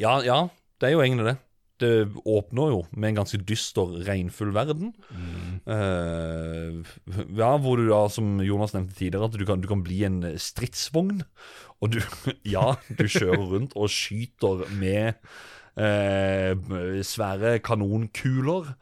[0.00, 0.38] Ja, ja,
[0.80, 1.36] det er jo egentlig det.
[1.82, 4.92] Det åpner jo med en ganske dyster, regnfull verden.
[5.66, 6.76] Eh,
[7.34, 10.20] ja, hvor du da, som Jonas nevnte tidligere, at du kan, du kan bli en
[10.38, 11.24] stridsvogn.
[11.82, 11.98] Og du
[12.54, 15.18] Ja, du kjører rundt og skyter med
[15.80, 18.74] uh, svære kanonkuler.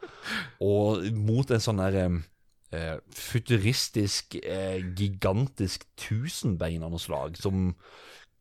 [0.63, 7.73] Og mot en sånn der uh, futuristisk, eh, gigantisk tusenbein av noe slag, som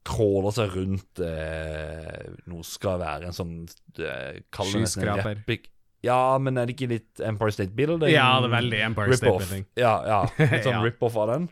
[0.05, 3.53] crawler seg rundt eh, noe skal være en sånn
[3.99, 5.37] eh, kall det nesten en Skyskraper.
[5.37, 5.69] replik-
[6.03, 8.11] Ja, men er det ikke litt Empire State Building?
[8.11, 9.39] Ja, det er veldig Empire State.
[9.39, 9.67] Building.
[9.79, 10.21] Ja, ja.
[10.39, 10.83] Litt sånn Ja.
[10.83, 11.45] rip-off av den.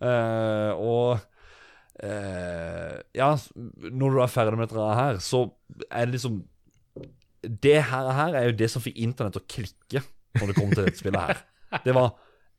[0.00, 1.20] Eh, og
[2.02, 3.34] eh, Ja,
[3.90, 5.42] når du er ferdig med dette her, så
[5.90, 6.40] er det liksom
[7.60, 10.02] Det her, her er jo det som fikk internett å klikke
[10.40, 11.44] når det kom til dette spillet her.
[11.84, 12.14] Det var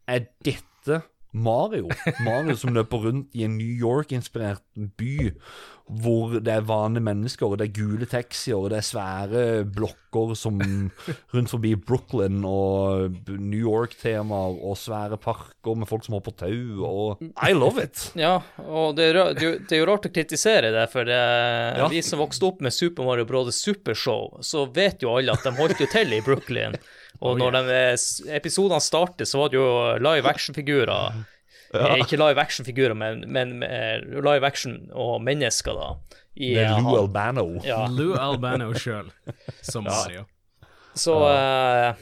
[0.10, 1.02] Er dette
[1.34, 1.88] Mario?
[2.26, 4.64] Mario som løper rundt i en New York-inspirert
[5.00, 5.32] by
[5.92, 9.42] hvor det er vanlige mennesker, og det er gule taxier, og det er svære
[9.76, 10.62] blokker som
[11.34, 17.26] rundt forbi Brooklyn og New York-temaer, og svære parker med folk som hopper tau, og
[17.44, 18.06] I love it!
[18.16, 21.20] Ja, og det er, det er jo- rart å kritisere det, for det,
[21.82, 21.90] Ja.
[21.92, 23.52] vi som vokste opp med Super Mario Bros.
[23.60, 26.80] Supershow, så vet jo alle at de holdt jo til i Brooklyn.
[27.22, 28.08] Og når de eh,
[28.38, 29.68] episodene startet, så var det jo
[30.02, 31.22] live action-figurer.
[31.72, 31.94] Ja.
[31.96, 36.18] Ikke live action-figurer, men, men eh, live action og mennesker, da.
[36.36, 37.46] I, det er Lou han- Albano.
[37.64, 37.86] Ja.
[37.98, 39.08] Lou Albano sjøl,
[39.64, 40.26] som Mario.
[41.00, 41.96] Så uh,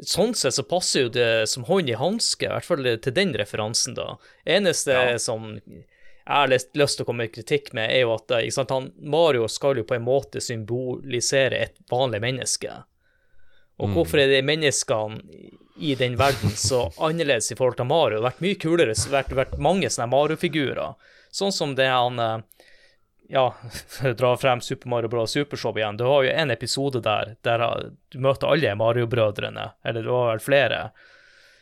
[0.00, 3.36] sånn sett så passer jo det som hånd i hanske, i hvert fall til den
[3.36, 4.14] referansen, da.
[4.48, 8.46] Eneste som jeg har lyst til å komme med kritikk med, er jo at eh,
[8.46, 12.80] ikke sant, han, Mario skal jo på en måte symbolisere et vanlig menneske.
[13.80, 15.20] Og hvorfor er de menneskene
[15.80, 18.18] i den verden så annerledes i forhold til Mario?
[18.18, 20.96] Det har vært mye kulere, det har vært, vært mange sånne Mario-figurer.
[21.32, 22.66] Sånn som det han eh,
[23.30, 23.44] Ja,
[24.18, 25.32] dra frem Super Mario Bros.
[25.36, 25.96] Supershow igjen.
[26.00, 27.64] Du har jo en episode der der
[28.10, 30.80] du møter alle Mario-brødrene, eller du har vel flere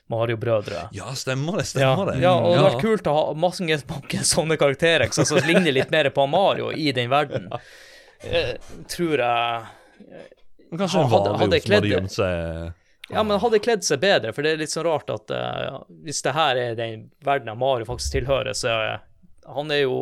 [0.08, 0.86] Mario-brødre.
[0.96, 1.66] Ja, stemmer det.
[1.76, 2.22] Ja, Stemmer det.
[2.22, 5.74] ja, og det hadde vært kult å ha mange, mange sånne karakterer som så ligner
[5.76, 7.50] litt mer på Mario i den verden.
[8.18, 8.56] Eh,
[8.90, 9.66] tror jeg
[10.70, 14.00] Men Kanskje Hadde- Mario hadde som kledd hadde gjemt seg Ja, men hadde kledd seg
[14.02, 17.58] bedre, for det er litt sånn rart at uh, hvis det her er den verdenen
[17.60, 18.98] Mario faktisk tilhører, så er
[19.48, 19.98] han er jo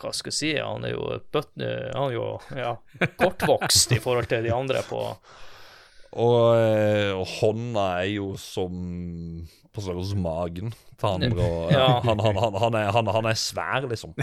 [0.00, 0.52] Hva skal jeg si?
[0.60, 1.68] Han er jo bøtne...
[1.96, 2.26] Han er jo
[2.56, 2.72] ja,
[3.20, 5.00] kortvokst i forhold til de andre på
[6.16, 8.72] Og, eh, og hånda er jo som
[9.76, 11.44] på størrelse magen til andre.
[11.44, 11.88] Og, Ja.
[12.06, 14.14] han, han, han, han, er, han, han er svær, liksom.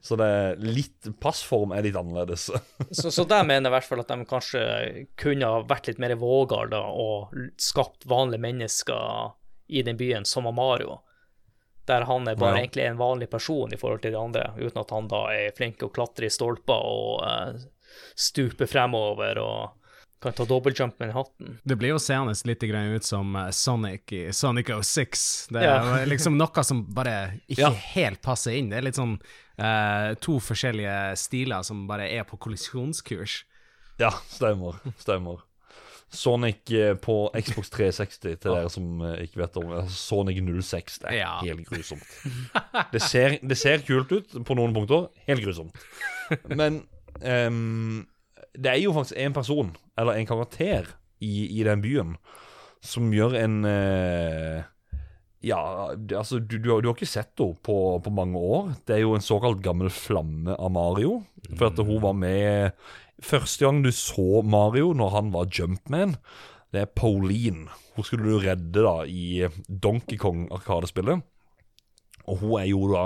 [0.00, 2.46] Så det er litt passform er litt annerledes.
[2.96, 4.62] Så, så der mener jeg i hvert fall at de kanskje
[5.20, 9.34] kunne ha vært litt mer vågale og skapt vanlige mennesker
[9.68, 11.02] i den byen, som Mario.
[11.84, 12.64] Der han er bare Ja.
[12.64, 15.76] egentlig en vanlig person i forhold til de andre, uten at han da er flink
[15.82, 17.64] til å klatre i stolper og uh,
[18.16, 19.83] stupe fremover og
[20.24, 21.58] kan ta dobbeltjump med hatten.
[21.64, 25.24] Det blir jo seende litt ut som eh, Sonic i Sonic 06.
[25.54, 25.68] Det er
[26.00, 26.04] Ja.
[26.08, 27.70] liksom noe som bare ikke Ja.
[27.94, 28.70] helt passer inn.
[28.72, 29.18] Det er litt sånn
[29.60, 33.44] uh, to forskjellige stiler som bare er på kollisjonskurs.
[34.00, 34.80] Ja, stemmer.
[34.98, 35.42] Stemmer.
[36.14, 40.98] Sonic eh, på Xbox 360, til dere som ikke vet om altså Sonic 06.
[41.02, 41.40] Det er Ja.
[41.42, 42.04] helt grusomt.
[42.92, 45.08] Det ser, det ser kult ut på noen punkter.
[45.26, 45.74] Helt grusomt.
[46.50, 46.82] Men
[47.22, 48.06] ehm,
[48.54, 50.88] det er jo faktisk en person, eller en karakter,
[51.24, 52.16] i, i den byen
[52.84, 54.64] som gjør en eh,
[55.44, 55.60] Ja,
[55.92, 58.74] altså, du, du, har, du har ikke sett henne på, på mange år.
[58.88, 61.18] Det er jo en såkalt gammel flamme av Mario.
[61.50, 62.84] For at hun var med
[63.24, 66.16] Første gang du så Mario, når han var Jumpman,
[66.74, 67.68] det er Pauline.
[67.94, 71.22] Hun skulle du redde da i Donkey Kong-arkadespillet.
[72.26, 73.04] Og hun er jo da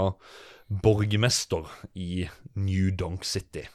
[0.83, 2.25] borgermester i
[2.57, 3.67] New Donk City.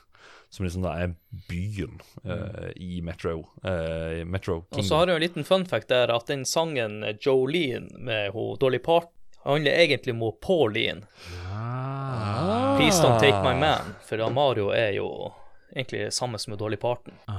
[0.53, 1.15] Som liksom da er
[1.49, 1.97] byen
[2.27, 6.13] uh, i Metro, Uh, i Metro Og så har jeg en liten fun fact der
[6.13, 9.09] at den sangen Jolene med ho Dolly Part
[9.43, 11.05] handler egentlig om Pauline.
[11.51, 12.77] Ah.
[12.77, 15.33] Please don't take my man, for Mario er jo
[15.75, 17.13] egentlig samme som Dolly Parton.
[17.25, 17.33] Ah.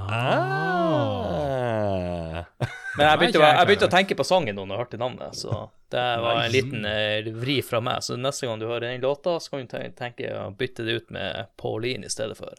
[2.97, 5.35] Men jeg begynte, jeg jeg begynte å tenke på sangen nå når jeg hørte navnet,
[5.35, 8.03] så det var en liten eh, vri fra meg.
[8.05, 11.09] Så neste gang du hører den låta, så kan du tenke å bytte det ut
[11.15, 12.53] med Pauline i stedet for.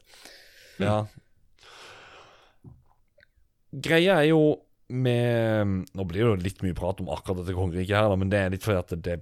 [0.83, 0.97] Ja.
[3.77, 4.41] Greia er jo
[4.87, 8.39] med Nå blir det jo litt mye prat om akkurat dette kongeriket her, men det
[8.39, 9.17] er litt fordi at det,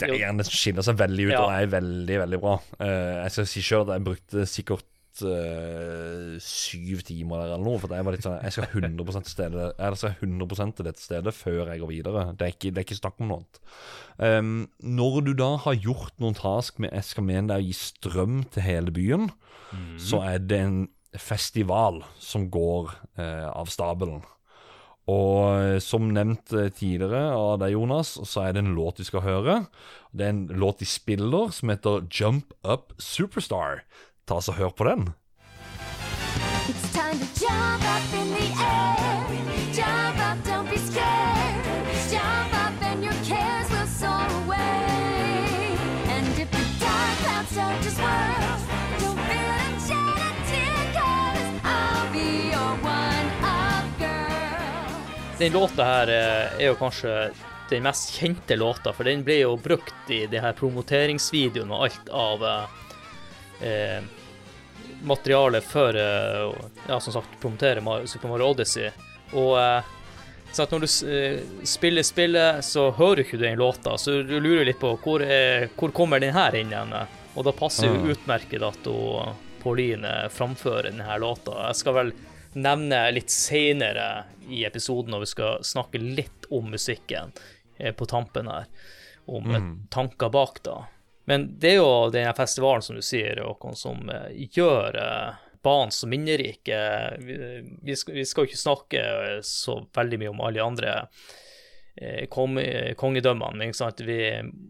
[0.00, 1.44] det er gjerne skiller seg veldig ut Ja.
[1.44, 2.56] og er veldig, veldig bra.
[2.80, 7.78] Uh, jeg skal si sjøl at jeg brukte sikkert uh, syv timer der eller noe,
[7.78, 11.04] for jeg var litt sånn Jeg skal 100 til stede Jeg skal 100 til dette
[11.04, 12.26] stedet før jeg går videre.
[12.34, 13.62] Det er ikke, det er ikke snakk om noe annet.
[14.18, 14.52] Um,
[14.82, 18.66] når du da har gjort noen task med Eskamen der er å gi strøm til
[18.66, 19.30] hele byen,
[19.98, 20.76] så er det en
[21.20, 24.22] festival som går eh, av stabelen.
[25.10, 29.08] Og eh, som nevnt eh, tidligere av deg, Jonas, så er det en låt vi
[29.08, 29.58] skal høre.
[30.12, 33.84] Det er en låt de spiller som heter Jump Up Superstar.
[34.24, 35.12] Ta oss og Hør på den.
[36.64, 38.43] It's time to jump up in the
[55.38, 57.30] Den låta her eh, er jo kanskje
[57.70, 62.10] den mest kjente låta, for den ble jo brukt i de her promoteringsvideoene og alt
[62.14, 62.76] av eh,
[63.66, 64.04] eh,
[65.02, 66.52] materialet før eh,
[66.86, 68.92] ja, som sagt, promotere Super Mario Odyssey.
[69.34, 69.88] Og eh,
[70.54, 74.78] sånn når du spiller spillet, så hører du ikke den låta, så du lurer litt
[74.78, 76.94] på hvor, eh, hvor kommer den her inn igjen.
[77.34, 78.86] Og da passer jo utmerket at
[79.64, 81.58] Pauline framfører denne låta.
[81.72, 82.14] Jeg skal vel
[82.54, 87.32] nevne litt senere i episoden når vi skal snakke litt om musikken
[87.78, 88.68] eh, på tampen her,
[89.26, 89.70] om mm.
[89.90, 90.82] tanker bak da.
[91.24, 95.90] Men det er jo denne festivalen, som du sier, Håkon, som eh, gjør eh, banen
[95.90, 96.68] så minnerik.
[97.18, 100.92] Vi, vi, skal, jo ikke snakke eh, så veldig mye om alle de andre
[101.96, 104.20] eh, kom, eh, kongedømmene, men vi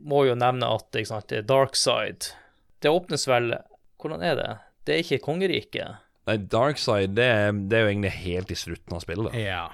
[0.06, 2.30] må jo nevne at ikke sant, Dark Side
[2.78, 3.56] Det åpnes vel
[3.98, 4.48] Hvordan er det?
[4.84, 6.03] Det er ikke kongeriket.
[6.26, 9.34] Nei, Darkside det, er- det er jo egentlig helt i slutten av spillet.
[9.36, 9.66] Ja.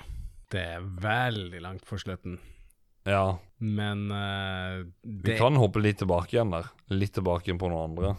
[0.51, 2.39] Det er veldig langt for slutten.
[3.07, 4.81] Ja, Men eh,
[5.25, 6.67] vi kan hoppe litt tilbake igjen der.
[6.93, 8.17] Litt tilbake igjen på noen andre.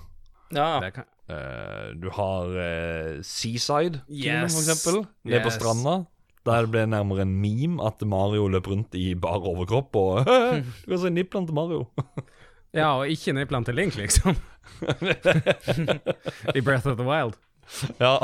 [0.55, 0.79] Ja.
[0.83, 4.51] det kan, Uh, du har uh, Seaside Yes.
[4.51, 4.97] for eksempel.
[5.23, 5.93] Nede på stranda.
[6.43, 10.25] Der det ble nærmere en meme at Mario løp rundt i bar overkropp og
[10.83, 11.85] Du kan se nipplene til Mario.
[12.75, 14.35] Ja, og ikke nipplene til Link, liksom.
[16.55, 17.37] I Breath of the Wild.
[18.03, 18.15] ja,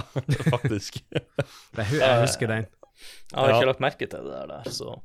[0.49, 0.99] faktisk.
[1.77, 2.67] Jeg husker den.
[3.31, 3.55] Jeg har Ja.
[3.59, 4.95] ikke lagt merke til det der, så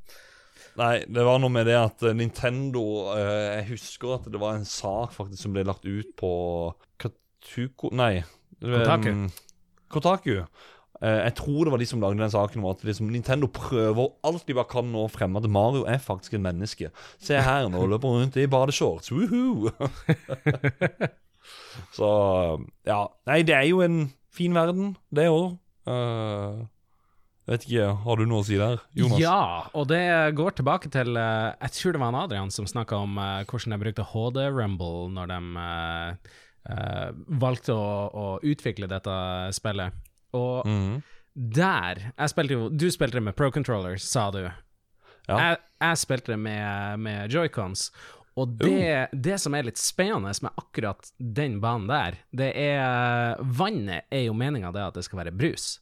[0.73, 2.81] Nei, det var noe med det at eh, Nintendo
[3.13, 6.31] eh, Jeg husker at det var en sak faktisk som ble lagt ut på
[6.97, 8.23] Katuko Nei.
[8.63, 9.11] Kotaku.
[9.11, 9.27] Um,
[9.93, 10.31] Kotaku.
[11.03, 14.15] Eh, jeg tror det var de som lagde den saken Var at liksom, Nintendo prøver
[14.25, 16.89] alt de bare kan nå fremme at Mario er faktisk en menneske.
[17.21, 19.13] Se her, nå løper rundt i badeshorts.
[19.13, 19.69] Woohoo!
[21.93, 22.09] Så
[22.87, 22.99] ja.
[23.29, 25.57] Nei, det er jo en fin verden, det òg.
[27.49, 29.19] vet ikke, har du noe å si der, Jonas?
[29.19, 29.39] Ja,
[29.75, 29.99] og det
[30.37, 33.75] går tilbake til uh, Jeg tror det var han Adrian som snakka om uh, hvordan
[33.75, 36.31] de brukte HD Rumble når de eh,
[36.71, 37.09] eh,
[37.43, 39.17] valgte å, å utvikle dette
[39.57, 39.91] spillet.
[40.33, 41.01] Og Mhm.
[41.35, 44.45] der jeg spilte jo, Du spilte det med Pro Controller, sa du.
[45.27, 45.37] Ja.
[45.37, 47.89] Jeg, jeg spilte det med, med joycons.
[48.35, 54.07] Og det, det som er litt spennende med akkurat den banen der, det er Vannet
[54.09, 55.75] er jo meninga det at det skal være brus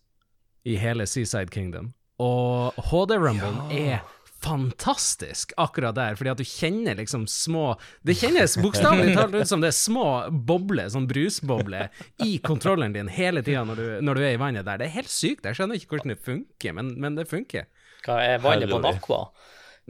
[0.67, 1.93] i hele Seaside Kingdom.
[2.21, 4.01] Og HD Rumble er
[4.41, 7.75] fantastisk akkurat der, fordi at du kjenner liksom små
[8.05, 10.05] Det kjennes bokstavelig talt ut som det er små
[10.49, 11.89] bobler, sånn brusbobler,
[12.25, 14.81] i kontrolleren din hele tida når, du- når du er i vannet der.
[14.81, 15.45] Det er helt sykt.
[15.47, 17.69] Jeg skjønner ikke hvordan det funker, men, men det funker.
[18.05, 19.21] Hva er vannet på Aqua?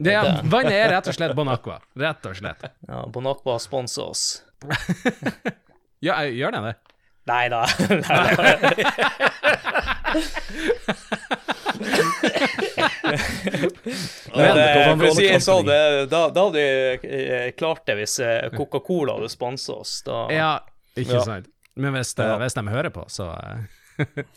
[0.02, 1.76] Det er, vannet er rett og slett Bon Aqua.
[1.98, 2.62] Rett og slett.
[2.88, 4.24] Ja, Bon Aqua sponser oss.
[6.02, 6.72] Ja, gjør den det?
[7.30, 7.60] Nei da.
[14.34, 16.66] Men det eh, for å si være det da, da hadde vi
[17.20, 19.92] eh, klart det hvis eh, Coca-Cola hadde sponset oss.
[20.06, 20.52] Da, Ja,
[20.96, 21.24] ikke Ja.
[21.26, 21.46] sant.
[21.74, 22.36] Men hvis, det, Ja.
[22.42, 23.58] hvis de hører på, så eh,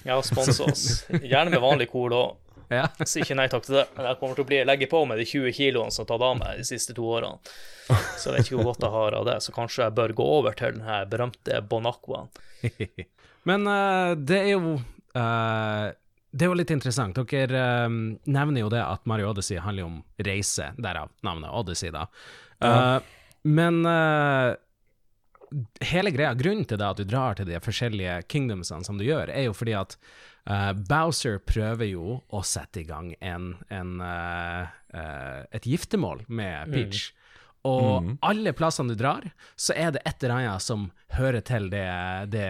[0.08, 0.84] ja, sponset oss.
[1.32, 2.36] Gjerne med vanlig cola òg.
[2.72, 2.88] Ja.
[3.10, 3.86] Si ikke nei takk til det.
[3.98, 6.26] Men jeg kommer til å bli, legge på med de 20 kiloene som har tatt
[6.30, 7.38] av meg de siste to årene.
[8.18, 9.36] Så jeg vet ikke hvor godt jeg har av det.
[9.46, 12.32] Så kanskje jeg bør gå over til den her berømte Bon Aquaen.
[13.50, 15.92] Men uh, det er jo uh,
[16.34, 17.20] Det er jo litt interessant.
[17.30, 22.10] Dere eh, nevner jo det at Mario Odyssey handler om reise, derav navnet Odyssey, da.
[22.60, 23.00] Eh,
[23.42, 24.56] men eh,
[25.82, 29.32] hele greia, grunnen til det at du drar til de forskjellige kingdomsene som du gjør,
[29.32, 29.98] er jo fordi at
[30.46, 37.08] Bowser prøver jo å sette i gang en, en, eh, eh, et giftermål med Peach.
[37.66, 39.26] Og alle plassene du drar,
[39.58, 41.88] så er det et eller annet som hører til det,
[42.30, 42.46] det,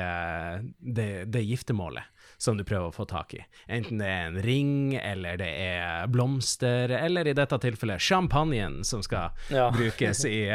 [0.84, 3.40] det, det giftermålet som du prøver å få tak i.
[3.72, 9.04] Enten det er en ring, eller det er blomster, eller i dette tilfellet champagnen som
[9.06, 9.70] skal Ja.
[9.78, 10.50] brukes i,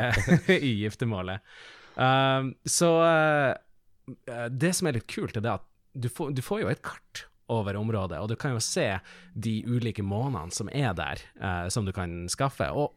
[0.59, 1.41] i giftermålet.
[1.97, 5.67] Uh, så uh, det som er litt kult, er det at
[5.97, 8.87] du får, du får jo et kart over området, og du kan jo se
[9.35, 12.71] de ulike månedene som er der, eh, som du kan skaffe.
[12.71, 12.95] Og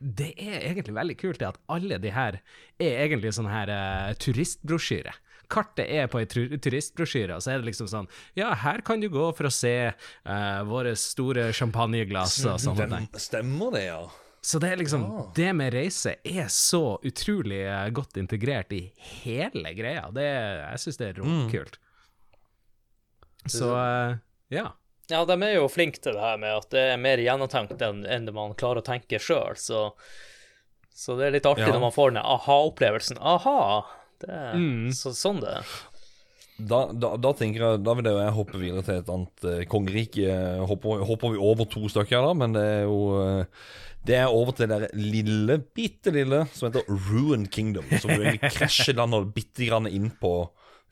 [0.00, 2.40] det er egentlig veldig kult det at alle de her
[2.80, 5.12] er egentlig sånne her eh, turistbrosjyre.
[5.50, 9.08] Kartet er på ei turistbrosjyre, og så er det liksom sånn Ja, her kan du
[9.10, 13.08] gå for å se uh, våre store champagneglass og sånne ting.
[13.18, 14.04] Stemmer det, ja.
[14.40, 15.02] Så det er liksom
[15.36, 18.86] Det med reise er så utrolig eh, godt integrert i
[19.20, 20.06] hele greia.
[20.14, 21.76] Det, jeg syns det er råkult.
[23.52, 24.16] Så eh,
[24.56, 24.68] ja.
[25.10, 28.04] Ja, de er jo flinke til det her med at det er mer gjennomtenkt enn,
[28.06, 29.88] enn det man klarer å tenke sjøl, så,
[30.94, 31.72] så det er litt artig Ja.
[31.74, 33.18] når man får den aha-opplevelsen.
[33.18, 33.86] Aha!
[34.22, 34.90] Det er Mm.
[34.94, 35.66] så, sånn det er.
[36.60, 40.34] Da, da, da tenker jeg Da vil jeg hoppe videre til et annet eh, kongerike.
[40.68, 43.46] Hopper, hopper vi over to stykker da, men det er jo eh,
[44.04, 47.88] Det er over til det der lille, bitte lille som heter Ruined Kingdom.
[48.02, 50.34] Som du egentlig krasjelander bitte grann inn på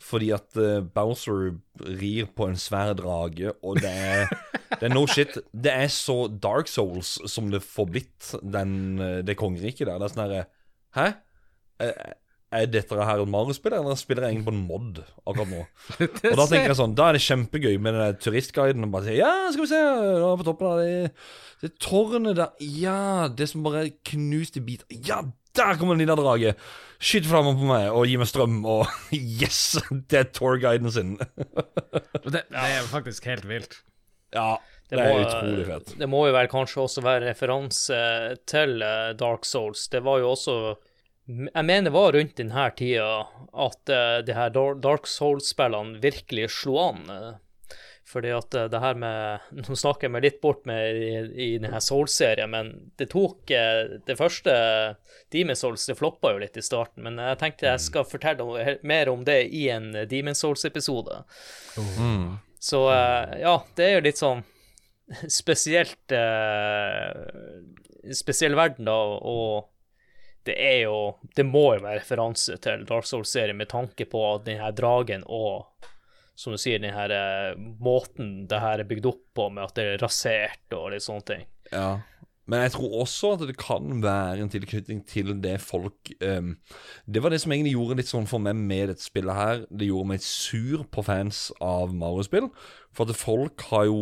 [0.02, 4.30] fordi at uh, Bowser rir på en svær drage, og det er
[4.78, 5.38] Det er no shit.
[5.52, 9.98] Det er så Dark Souls som det får blitt, den, eh, det kongeriket der.
[9.98, 10.42] Det er sånn herre
[10.94, 11.06] Hæ?
[11.82, 12.14] Er,
[12.48, 15.64] er dette her et Mario-spill, eller spiller jeg egentlig på en mod akkurat nå?
[16.30, 19.08] Og da tenker jeg sånn, da er det kjempegøy med den der turistguiden og bare
[19.08, 19.82] sier Ja, skal vi se,
[20.22, 21.12] da på toppen av det,
[21.64, 24.88] det tårnet der Ja, det som bare er knust i biter.
[25.08, 25.20] Ja,
[25.58, 26.54] der kommer en liten drage!
[26.98, 28.88] Skyt flammer på meg og gi meg strøm, og
[29.42, 29.78] yes!
[30.10, 31.12] Det er tourguiden sin.
[31.18, 33.76] Det, det er faktisk helt vilt.
[34.34, 34.56] Ja,
[34.90, 35.92] det, Det er må- utrolig fett.
[36.00, 38.00] Det må jo vel kanskje også være referanse
[38.50, 39.86] til eh, Dark Souls.
[39.92, 40.56] Det var jo også
[41.28, 43.08] Jeg mener det var rundt denne tida
[43.68, 47.02] at uh, de her Dark Souls-spillene virkelig slo an.
[47.12, 47.34] eh.
[48.08, 51.48] Fordi at eh, det her med Nå snakker jeg meg litt bort med i, i
[51.60, 54.54] denne Souls-serien, men det tok eh, Det første
[55.34, 59.10] Demon Souls det floppa jo litt i starten, men jeg tenkte jeg skal fortelle mer
[59.12, 61.18] om det i en Demon's Demon Souls-episode.
[62.58, 64.40] Så eh, ja, det er jo litt sånn
[65.40, 67.12] spesielt eh,
[68.14, 69.68] Spesiell verden, da, og
[70.48, 70.98] det er jo
[71.36, 75.68] Det må jo være referanse til Dark Souls-serien med tanke på den her dragen og
[76.38, 79.74] som du sier, den her eh, måten det her er bygd opp på, med at
[79.78, 81.44] det er rasert og litt sånne ting.
[81.72, 81.98] Ja.
[82.48, 86.54] Men jeg tror også at det kan være en tilknytning til det folk um,
[87.04, 89.64] Det var det som egentlig gjorde litt sånn for meg med dette spillet her.
[89.68, 92.48] Det gjorde meg sur på fans av Mario-spill.
[92.96, 94.00] For at folk har jo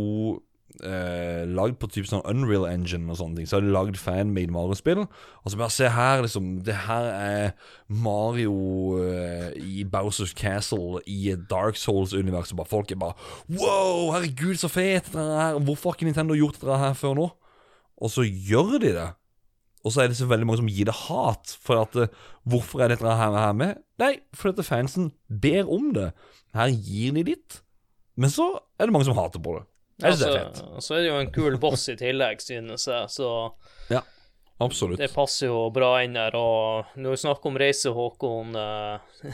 [0.84, 3.48] eh, lagd på type sånn Unreal Engine og sånne ting.
[3.48, 5.04] Så har de lagd fanmade Mario-spill.
[5.06, 6.50] Og så bare se her, liksom.
[6.66, 7.52] Det her er
[7.88, 8.54] Mario
[9.02, 12.52] eh, i Bowsers Castle i Dark Souls-univers.
[12.52, 13.16] Og bare folk er bare
[13.48, 15.60] Wow, herregud, så fet dere er!
[15.60, 17.28] Hvorfor har ikke Nintendo gjort dette her før nå?
[17.96, 19.10] Og så gjør de det.
[19.86, 21.54] Og så er det så veldig mange som gir det hat.
[21.62, 22.16] For at eh,
[22.46, 23.78] Hvorfor er dette her, her med?
[24.02, 26.10] Nei, fordi fansen ber om det.
[26.56, 27.60] Her gir de litt.
[28.16, 28.48] Men så
[28.80, 29.66] er det mange som hater på det.
[30.02, 30.60] Jeg synes det er fett.
[30.66, 33.30] Altså, så er det jo en kul boss i tillegg, synes jeg, så
[33.88, 34.02] Ja,
[34.60, 34.98] absolutt.
[35.00, 36.34] det passer jo bra inn der.
[36.36, 38.98] Og når vi snakker om reise, Håkon eh,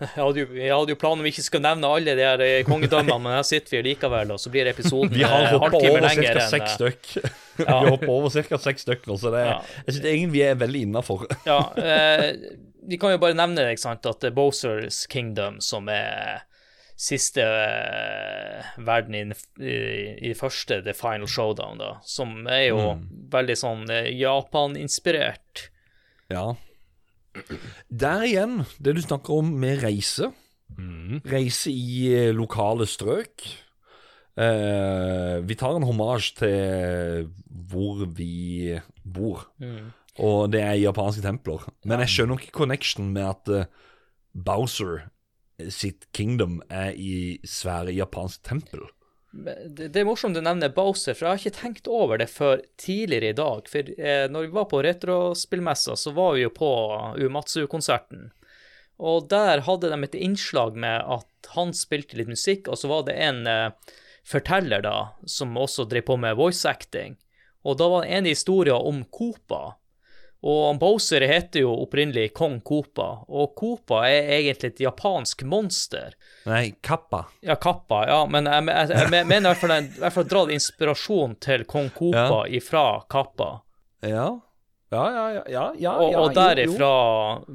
[0.00, 2.42] jeg, hadde jo, jeg hadde jo planen om vi ikke skal nevne alle de her
[2.42, 5.78] eh, kongedømmene, men her sitter vi likevel, og så blir episoden Vi har eh, hoppa
[5.78, 6.48] over lenger ca.
[6.56, 7.10] seks stykk.
[7.62, 7.78] Ja.
[7.84, 8.58] Vi hopper over ca.
[8.58, 9.60] seks stykk nå, så det Ja.
[9.86, 11.22] jeg synes egentlig vi er veldig innafor.
[11.46, 12.32] Ja, eh,
[12.84, 16.42] vi kan jo bare nevne ikke sant, at det er Bowsers Kingdom som er
[17.04, 19.24] siste eh, verden i,
[19.60, 19.74] i,
[20.30, 22.78] i første The Final Showdown, da, som er jo
[23.34, 25.66] veldig sånn eh, Japan-inspirert.
[26.32, 26.54] Ja.
[27.90, 30.32] Der igjen, det du snakker om med reise.
[31.28, 33.44] Reise i eh, lokale strøk.
[34.34, 37.28] Eh, vi tar en hommage til
[37.70, 39.44] hvor vi bor.
[40.22, 41.66] Og det er japanske templer.
[41.84, 43.70] Men jeg skjønner ikke connection med at eh,
[44.34, 45.08] Bowser
[45.70, 48.84] sitt kingdom er i svære japansk tempel.
[49.34, 52.62] Det, det er morsomt du nevner Bowser, for jeg har ikke tenkt over det før
[52.78, 53.66] tidligere i dag.
[53.70, 56.70] For eh, når vi var på retrospillmessa, så var vi jo på
[57.18, 58.28] Umatsu-konserten.
[59.02, 63.08] Og der hadde de et innslag med at han spilte litt musikk, og så var
[63.08, 63.94] det en eh,
[64.24, 64.96] forteller da,
[65.26, 67.18] som også drev på med voice acting.
[67.66, 69.80] Og da var det en historie om Koopa.
[70.44, 76.12] Og Bowser heter jo opprinnelig kong Koopa, og Koopa er egentlig et japansk monster.
[76.44, 77.22] Nei, Kappa.
[77.40, 80.26] Ja, Kappa, ja, men jeg, jeg, jeg, jeg mener i hvert fall, i hvert fall
[80.28, 83.54] dratt inspirasjon til kong Koopa ifra Kappa.
[84.04, 84.26] Ja.
[84.92, 85.44] Ja, ja, ja.
[85.48, 86.90] ja, ja, Og, og derifra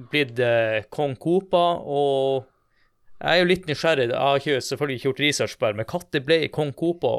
[0.10, 2.50] blitt det kong Koopa, og
[3.20, 5.90] jeg er jo litt nysgjerrig, jeg har ikke, selvfølgelig ikke gjort research på det, men
[5.94, 7.14] når ble kong Koopa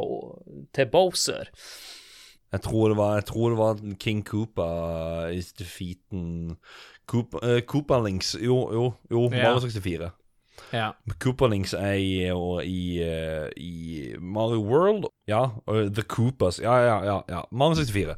[0.74, 1.54] til Bowser?
[2.50, 4.70] Jeg tror det var, jeg tror det var King Koopa
[5.30, 6.56] is defeaten
[7.06, 9.44] Koopa, uh, Koopa Links Jo, jo, jo Ja.
[9.52, 10.10] Mario 64.
[10.70, 10.92] Ja.
[11.18, 12.28] Koopa Links er i,
[12.64, 15.06] i, eh, i Mario World.
[15.26, 15.42] Ja.
[15.66, 16.60] og The Koopas.
[16.62, 17.16] Ja, ja, ja.
[17.28, 17.40] ja.
[17.50, 18.16] Mario 64.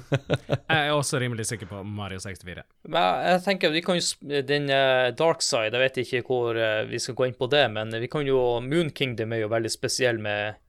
[0.70, 2.62] Jeg er også rimelig sikker på Mario 64.
[2.88, 6.58] Men jeg, jeg tenker vi kan jo Den eh, dark side, jeg vet ikke hvor
[6.58, 9.52] eh, vi skal gå inn på det, men vi kan jo Moon Kingdom er jo
[9.52, 10.60] veldig spesiell med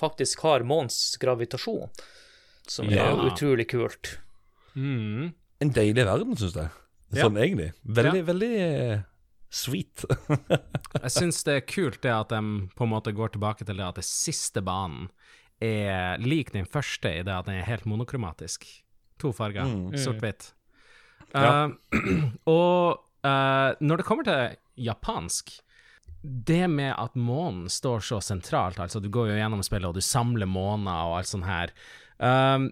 [0.00, 1.86] Faktisk har månens gravitasjon,
[2.66, 3.10] som Ja.
[3.10, 4.18] er utrolig kult.
[4.74, 5.34] Mm.
[5.60, 6.70] En deilig verden, syns jeg.
[7.14, 7.72] Sånn egentlig.
[7.84, 9.02] Veldig, veldig eh,
[9.54, 10.04] sweet.
[11.04, 12.40] Jeg syns det er kult det at de
[12.74, 15.10] på en måte går tilbake til det at det siste banen
[15.62, 18.66] er lik den første i det at den er helt monokromatisk.
[19.22, 19.68] To farger,
[20.00, 20.50] sort-hvitt.
[21.34, 21.70] Ja.
[21.94, 25.54] Eh, og uh, når det kommer til japansk
[26.24, 30.04] det med at månen står så sentralt, altså du går jo gjennom spillet og du
[30.04, 31.74] samler måner og alt sånt her
[32.18, 32.70] um,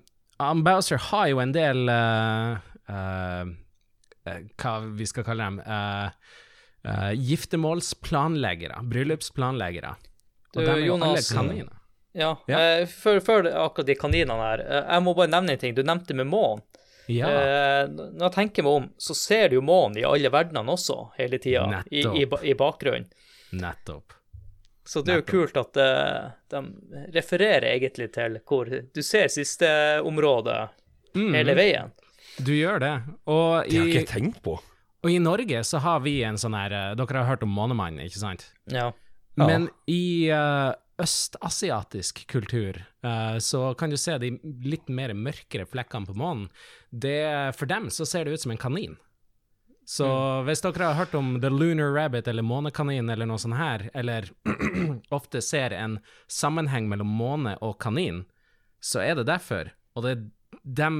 [0.64, 2.56] Bowser har jo en del uh,
[2.90, 6.10] eh, Hva vi skal kalle dem uh,
[7.14, 9.94] Giftermålsplanleggere, bryllupsplanleggere.
[10.52, 11.78] Og Du, de er jo alle kaniner.
[12.12, 12.58] Ja, Ja.
[12.90, 15.76] før, før akkurat de kaninene her, jeg må bare nevne en ting.
[15.76, 16.64] Du nevnte med månen.
[17.10, 17.28] Ja.
[17.28, 20.98] Eh, når jeg tenker meg om, så ser du jo månen i alle verdenene også,
[21.18, 23.08] hele tida, i, i, i bakgrunnen.
[23.58, 24.14] Nettopp.
[24.84, 26.62] Så det er jo kult at eh, de
[27.14, 29.68] refererer egentlig til hvor du ser siste
[30.02, 30.68] området
[31.14, 31.34] Mm.
[31.34, 31.90] hele veien.
[32.40, 32.92] Du gjør det.
[33.28, 34.54] Og Det har ikke jeg tenkt på.
[35.04, 38.00] og i Norge så har vi en sånn her eh, Dere har hørt om Månemannen,
[38.06, 38.46] ikke sant?
[38.66, 38.92] Ja.
[39.36, 39.46] Ja.
[39.46, 46.08] Men i uh, østasiatisk kultur uh, så kan du se de litt mer mørkere flekkene
[46.08, 46.48] på månen.
[46.90, 48.96] Det, for dem så ser det ut som en kanin.
[49.84, 50.06] Så
[50.46, 54.28] hvis dere har hørt om The Lunar Rabbit eller Månekanin eller noe sånt her, eller
[55.10, 55.98] ofte ser en
[56.30, 58.24] sammenheng mellom måne og kanin,
[58.80, 59.72] så er det derfor.
[59.96, 60.22] Og det er
[60.62, 60.90] de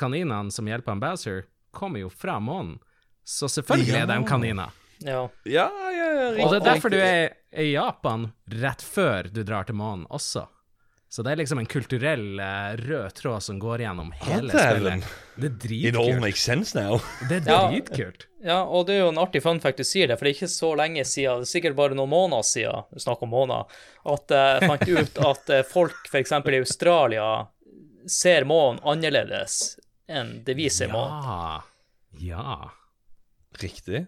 [0.00, 1.42] kaninene som hjelper han Bowser,
[1.76, 2.78] kommer jo fra månen.
[3.24, 4.26] Så selvfølgelig er de Ja.
[4.26, 4.70] kaniner.
[5.00, 5.20] Ja.
[5.44, 9.64] Ja, ja, ja, Og det er derfor du er i Japan rett før du drar
[9.68, 10.46] til månen også.
[11.10, 15.06] Så det er liksom en kulturell eh, rød tråd som går gjennom hele spillet.
[15.40, 16.20] Det er It all dritkult.
[16.22, 17.00] makes sense now.
[17.28, 18.26] Det er dritkult.
[18.46, 20.38] ja, og det er jo en artig fun fact du sier det, for det er
[20.38, 23.80] ikke så lenge siden, det er sikkert bare noen måneder siden, vi snakker om måneder,
[24.14, 26.36] at jeg fant ut at eh, folk f.eks.
[26.38, 27.26] i Australia
[28.06, 29.58] ser månen annerledes
[30.10, 31.26] enn det vi ser månen.
[31.26, 31.62] Ja.
[32.22, 32.70] Ja.
[33.60, 34.06] Riktig.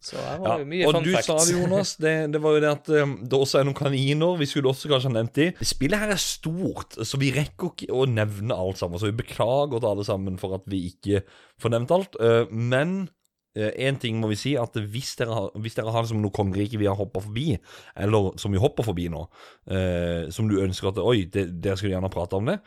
[0.00, 1.26] Så Ja, var jo mye og fun du facts.
[1.26, 1.96] sa det, Jonas.
[2.00, 4.38] Det, det var jo det at um, det også er noen kaniner.
[4.38, 5.48] Vi skulle også kanskje ha nevnt de.
[5.72, 9.00] Spillet her er stort, så vi rekker ikke å nevne alt sammen.
[9.00, 11.24] Så vi beklager til alle sammen for at vi ikke
[11.60, 12.18] får nevnt alt.
[12.22, 13.00] Uh, men
[13.58, 16.30] én ting må vi si, at hvis dere har, hvis dere har det som noe
[16.30, 17.56] kongerike vi har hoppa forbi,
[17.98, 19.24] eller som vi hopper forbi nå,
[19.72, 22.60] uh, som du ønsker at Oi, det, dere skulle gjerne prate om det.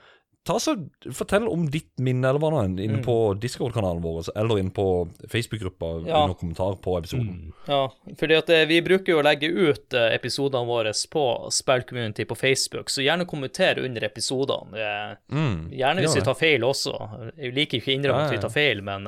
[0.43, 0.73] Ta så
[1.13, 3.03] Fortell om ditt minne, eller hva nå enn, inne Mm.
[3.05, 4.85] på Discord-kanalen vår, eller inne på
[5.29, 6.23] Facebook-gruppa Ja.
[6.23, 7.53] under kommentar på episoden.
[7.67, 12.25] Ja, fordi at eh, vi bruker jo å legge ut eh, episodene våre på Spillcommunity
[12.25, 14.73] på Facebook, så gjerne kommenter under episodene.
[14.73, 15.69] Eh, Mm.
[15.71, 17.33] Gjerne hvis vi tar feil også.
[17.37, 19.03] Jeg liker ikke å innrømme at vi tar feil, men,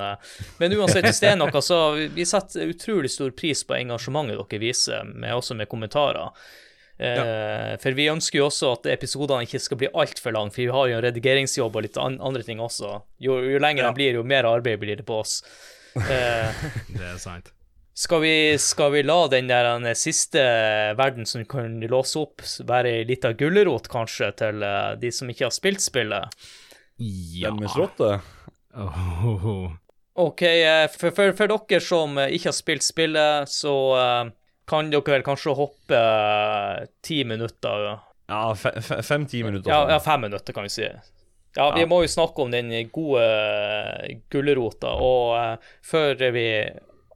[0.60, 4.38] men uansett, hvis det er noe, så vi- vi setter utrolig stor pris på engasjementet
[4.38, 6.30] dere viser, med, også med kommentarer.
[7.00, 10.70] Eh, For vi ønsker jo også at episodene ikke skal bli altfor lange, for vi
[10.76, 13.00] har jo en redigeringsjobb og litt an andre ting også.
[13.24, 15.40] Jo, jo lenger de blir, jo mer arbeid blir det på oss.
[15.98, 16.64] Eh,
[16.94, 17.52] Det er sant.
[17.94, 20.42] skal vi, skal vi la den der den siste
[20.98, 25.30] verden som vi kan låse opp, være ei lita gulrot, kanskje, til eh, de som
[25.30, 26.30] ikke har spilt spillet?
[26.98, 27.50] Ja.
[27.50, 28.22] Den med slottet?
[28.74, 29.72] Åh.
[30.16, 30.42] OK,
[30.94, 33.74] for, for, for dere som ikke har spilt spillet, så
[34.70, 38.00] kan dere kanskje hoppe eh, ti minutter
[38.30, 39.70] Ja, fe- fe- fem-ti minutter.
[39.72, 40.88] ja, ja, fem minutter, kan vi si.
[41.56, 41.86] Ja, vi Ja.
[41.88, 46.48] må jo snakke om den gode eh, gulrota, og uh, før vi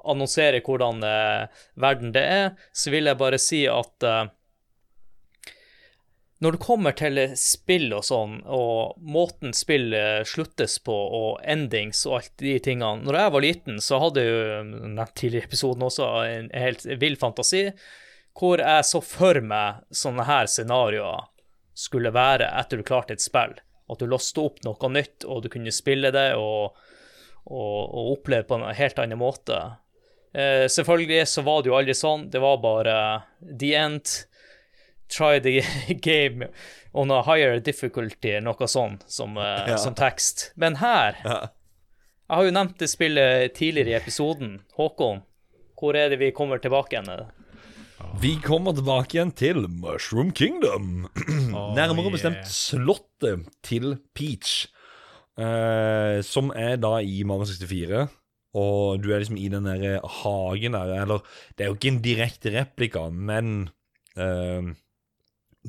[0.08, 4.28] annonserer hvordan uh, verden det er, så vil jeg bare si at eh,
[6.44, 9.96] når det kommer til spill og sånn, og måten spill
[10.28, 14.36] sluttes på, og endings og alt de tingene Når jeg var liten, så hadde jeg
[14.36, 17.64] jo nevnt tidligere episoden også en helt vill fantasi,
[18.38, 21.26] hvor jeg så for meg sånne her scenarioer
[21.78, 23.58] skulle være etter du klarte et spill.
[23.88, 26.78] At du låste opp noe nytt, og du kunne spille det og,
[27.46, 29.58] og, og oppleve på en helt annen måte.
[30.34, 32.28] Eh, selvfølgelig så var det jo aldri sånn.
[32.34, 32.98] Det var bare
[33.42, 34.12] the end.
[35.10, 35.62] Try the
[36.02, 36.48] game
[36.94, 39.78] on a higher difficulty, noe sånt, som, uh, Ja.
[39.78, 40.52] som tekst.
[40.56, 41.40] Men her Ja.
[42.28, 44.58] Jeg har jo nevnt det spillet tidligere i episoden.
[44.76, 45.22] Håkon,
[45.80, 47.28] hvor er det vi kommer tilbake igjen?
[48.20, 51.08] Vi kommer tilbake igjen til Mushroom Kingdom.
[51.78, 52.12] Nærmere yeah.
[52.12, 54.68] bestemt slottet til Peach.
[55.40, 58.08] uh, som er da i Mario 64.
[58.58, 61.20] Og du er liksom i den der hagen der, eller
[61.56, 63.70] Det er jo ikke en direkte replika, men
[64.18, 64.74] eh,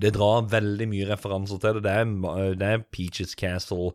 [0.00, 1.84] det drar veldig mye referanser til det.
[1.86, 3.92] Det er, det er Peaches Castle.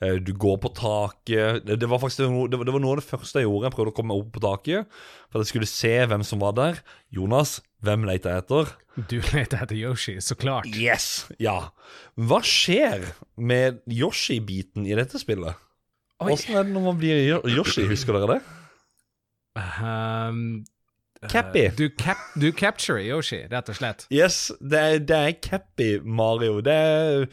[0.00, 1.64] eh, Du går på taket.
[1.66, 3.68] Det, det, var faktisk noe, det, var, noe av det første jeg gjorde.
[3.70, 4.90] Jeg prøvde å komme meg opp på taket
[5.30, 6.82] for at jeg skulle se hvem som var der.
[7.14, 8.74] Jonas, hvem leter jeg etter?
[9.10, 10.68] Du leter etter Yoshi, så klart.
[10.72, 11.26] Yes!
[11.42, 11.70] Ja.
[12.16, 15.56] Hva skjer med Yoshi-biten i dette spillet?
[16.24, 18.44] Åssen er det når man blir Yoshi, husker dere det?
[19.56, 20.64] Um,
[21.30, 21.68] Cappy.
[21.76, 24.06] Du, cap du capturer Yoshi, rett og slett.
[24.14, 26.60] Yes, det er, det er Cappy Mario.
[26.64, 27.26] Det er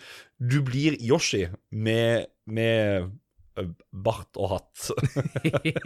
[0.44, 3.12] Du blir Yoshi med, med
[3.92, 4.90] bart og hatt.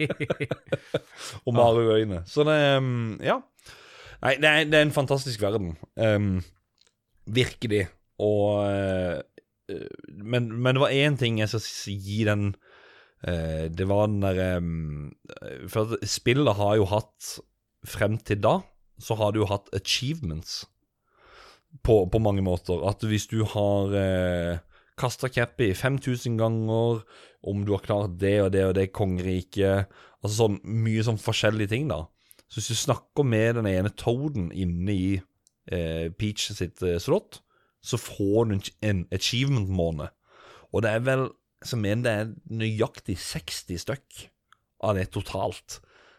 [1.46, 2.22] og Mario-øyne.
[2.26, 3.40] Så det um, Ja.
[4.18, 5.76] Nei, det er, det er en fantastisk verden.
[5.94, 6.40] Um,
[7.26, 7.86] virkelig.
[8.18, 9.20] Og uh,
[10.24, 12.48] men, men det var én ting jeg skal gi den
[13.28, 15.10] uh, Det var den derre um,
[15.68, 17.36] For spillet har jo hatt
[17.86, 18.58] Frem til da
[18.98, 20.64] så har du jo hatt achievements
[21.86, 22.82] på, på mange måter.
[22.88, 24.58] At hvis du har eh,
[24.98, 27.04] kasta Cappy 5000 ganger,
[27.46, 29.86] om du har klart det og det og det kongeriket
[30.18, 32.00] Altså sånn mye sånn forskjellige ting, da.
[32.50, 35.10] Så hvis du snakker med den ene Toaden inne i
[35.70, 37.38] eh, Peach sitt eh, slott,
[37.78, 40.10] så får du en, en achievement-måned.
[40.74, 41.22] Og det er vel
[41.62, 44.24] som mener det er nøyaktig 60 stykk
[44.86, 45.78] av det totalt.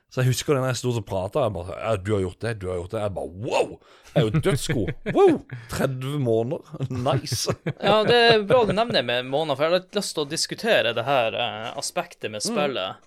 [0.09, 2.79] Så jeg husker den jeg sto og prata, ja, 'Du har gjort det, du har
[2.79, 3.75] gjort det.' Jeg bare wow!
[4.09, 4.89] Jeg er jo dødsgod.
[5.13, 5.35] Wow!
[5.69, 6.87] 30 måneder.
[6.89, 7.53] Nice.
[7.77, 10.31] Ja, det er bra du nevner med måneder, for jeg har litt lyst til å
[10.31, 13.05] diskutere det her eh, aspektet med spillet.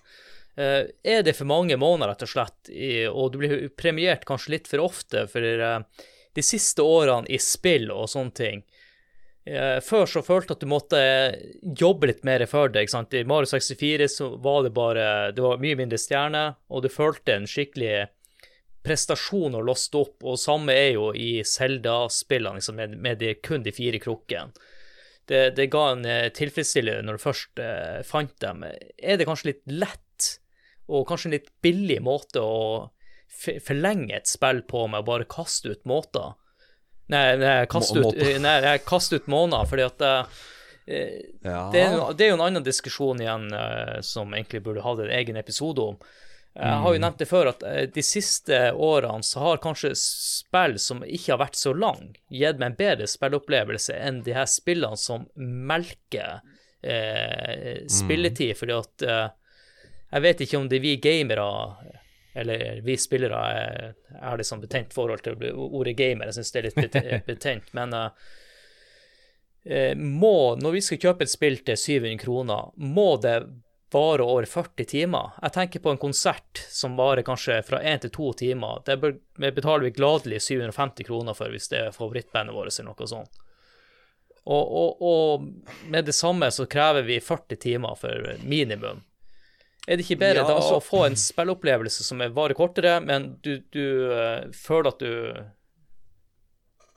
[0.55, 4.55] Eh, er det for mange måneder, rett og slett, i, og du blir premiert kanskje
[4.55, 8.63] litt for ofte for eh, de siste årene i spill og sånne ting?
[9.45, 10.99] Eh, før så følte jeg at du måtte
[11.81, 12.85] jobbe litt mer for det.
[12.85, 13.15] ikke sant?
[13.15, 17.35] I Mario 64 så var det bare Det var mye mindre stjerner, og du følte
[17.35, 18.07] en skikkelig
[18.83, 23.63] prestasjon å låste opp, og samme er jo i Zelda-spillene, liksom, med, med de, kun
[23.63, 24.51] de fire krukkene.
[25.27, 28.65] Det, det ga en eh, tilfredsstillelse når du først eh, fant dem.
[28.99, 30.29] Er det kanskje litt lett,
[30.91, 32.91] og kanskje en litt billig måte å
[33.63, 36.35] forlenge et spill på med å bare kaste ut måter?
[37.11, 38.57] Nei, nei, kaste Må- ut, nei,
[39.27, 40.03] måneder, fordi at
[41.43, 41.69] Ja.
[41.71, 45.13] det, er, det er jo en annen diskusjon igjen uh, som egentlig burde hatt en
[45.15, 45.97] egen episode om.
[46.53, 50.75] Jeg har jo nevnt det før at eh, de siste årene så har kanskje spill
[50.77, 54.99] som ikke har vært så lang, gitt meg en bedre spillopplevelse enn de her spillene
[55.01, 56.43] som melker
[56.85, 59.25] eh, spilletid, fordi at eh,
[60.13, 61.47] jeg vet ikke om det er vi gamere
[62.33, 66.29] eller vi spillere er, litt liksom betent forhold til ordet gamer.
[66.29, 67.69] Jeg syns det er litt betent.
[67.77, 67.93] Men
[69.63, 73.37] eh, må, når vi skal kjøpe et spill til 700 kroner, må det
[73.93, 75.37] vare over 40 timer?
[75.41, 78.81] Jeg tenker på en konsert som varer kanskje fra 1 til 2 timer.
[78.87, 78.97] Det
[79.53, 83.41] betaler vi gladelig 750 kroner for hvis det er favorittbandet vårt eller noe sånt.
[84.43, 89.05] Og, og, og med det samme så krever vi 40 timer for minimum.
[89.87, 93.01] Er det ikke bedre Ja, da altså- å få en spillopplevelse som er varer kortere,
[93.03, 95.43] men du, du uh, føler at du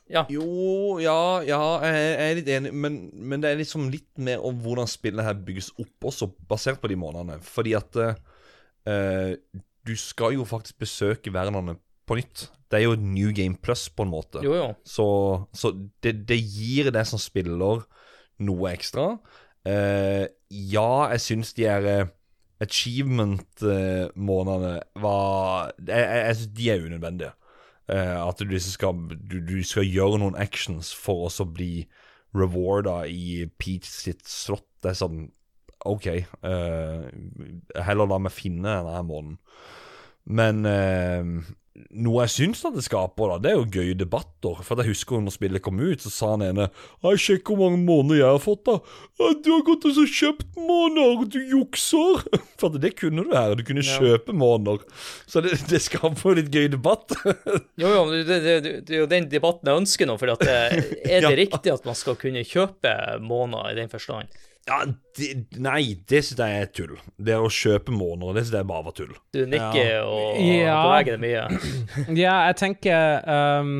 [0.09, 0.23] Ja.
[0.31, 4.61] Jo, ja, ja, jeg er- litt enig, men, men det er liksom litt mer om
[4.63, 7.41] hvordan spillet her bygges opp også, basert på de månedene.
[7.43, 9.35] Fordi at uh,
[9.87, 11.75] du skal jo faktisk besøke verdenene
[12.07, 12.51] på nytt.
[12.71, 14.45] Det er jo New Game Plus, på en måte.
[14.47, 14.69] Jo, jo.
[14.87, 15.07] Så,
[15.53, 15.73] så
[16.03, 17.83] det, det gir deg som spiller
[18.39, 19.19] noe ekstra.
[19.67, 22.13] Uh, ja, jeg syns de er
[22.63, 27.33] Achievement-månedene var Jeg, jeg, syns de er unødvendige.
[27.93, 28.95] Eh, at du, liksom skal,
[29.31, 31.87] du, du skal gjøre noen actions for å bli
[32.37, 34.67] rewarda i Peach sitt slott.
[34.83, 35.31] Det er sånn
[35.87, 36.07] OK.
[36.11, 37.05] eh,
[37.87, 39.39] heller la meg finne denne måneden.
[40.27, 41.25] Men eh,
[41.93, 44.61] noe jeg syns at det skaper, da, det er jo gøye debatter.
[44.65, 46.69] For jeg husker når spillet kom ut, så sa han ene
[47.05, 48.77] «Hei, 'Sjekk hvor mange måneder jeg har fått', da.
[49.19, 52.25] 'Du har gått og så kjøpt måneder, du jukser'.
[52.61, 53.55] For det kunne du her.
[53.59, 53.99] Du kunne Ja.
[54.01, 54.81] kjøpe måneder.
[55.29, 57.13] Så det, det skaper jo litt gøy debatt.
[57.83, 58.57] Jo, jo, det, det,
[58.89, 60.17] det er jo den debatten jeg ønsker nå.
[60.19, 61.35] For at, er det Ja.
[61.37, 64.33] riktig at man skal kunne kjøpe måneder i den forstand?
[64.67, 64.81] Ja,
[65.19, 65.29] de,
[65.63, 66.97] nei, det syns jeg er tull.
[67.19, 69.13] Det å kjøpe måneder, det syns jeg bare var tull.
[69.33, 70.81] Du nikker og Ja.
[70.89, 71.45] beveger deg mye.
[72.25, 73.23] Ja, jeg tenker
[73.63, 73.77] um,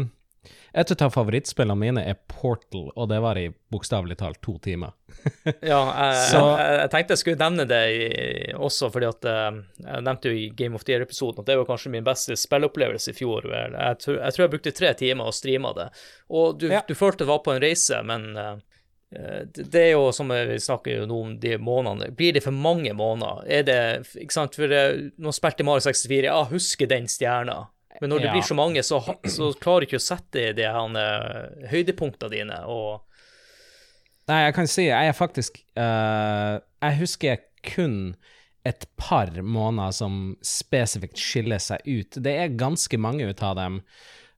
[0.77, 4.93] Et av favorittspillene mine er Portal, og det var i bokstavelig talt to timer.
[5.65, 9.59] Ja, jeg, Så- jeg, jeg tenkte jeg skulle nevne det i, også, fordi at eh,
[9.87, 13.11] jeg nevnte jo i Game of the Year-episoden at det var kanskje min beste spillopplevelse
[13.15, 13.49] i fjor.
[13.51, 15.89] Jeg, tror- jeg tror jeg brukte tre timer og streama det.
[16.31, 16.83] Og du, Ja.
[16.87, 18.55] du følte det var på en reise, men eh,
[19.11, 22.11] det det er jo som vi snakker jo nå om de månedene.
[22.17, 23.45] Blir det for mange måneder?
[23.47, 23.79] Er det
[24.19, 27.69] Ikke sant, for eh, nå spilte Mario 64, ja, husker den stjerna.
[28.01, 28.33] Men når det Ja.
[28.35, 32.59] blir så mange, så, så klarer du ikke å sette de her eh, høydepunktene dine.
[32.67, 33.03] og
[34.29, 38.17] Nei, jeg kan si jeg er faktisk uh, Jeg husker kun
[38.67, 42.19] et par måneder som spesifikt skiller seg ut.
[42.19, 43.83] Det er ganske mange ut av dem,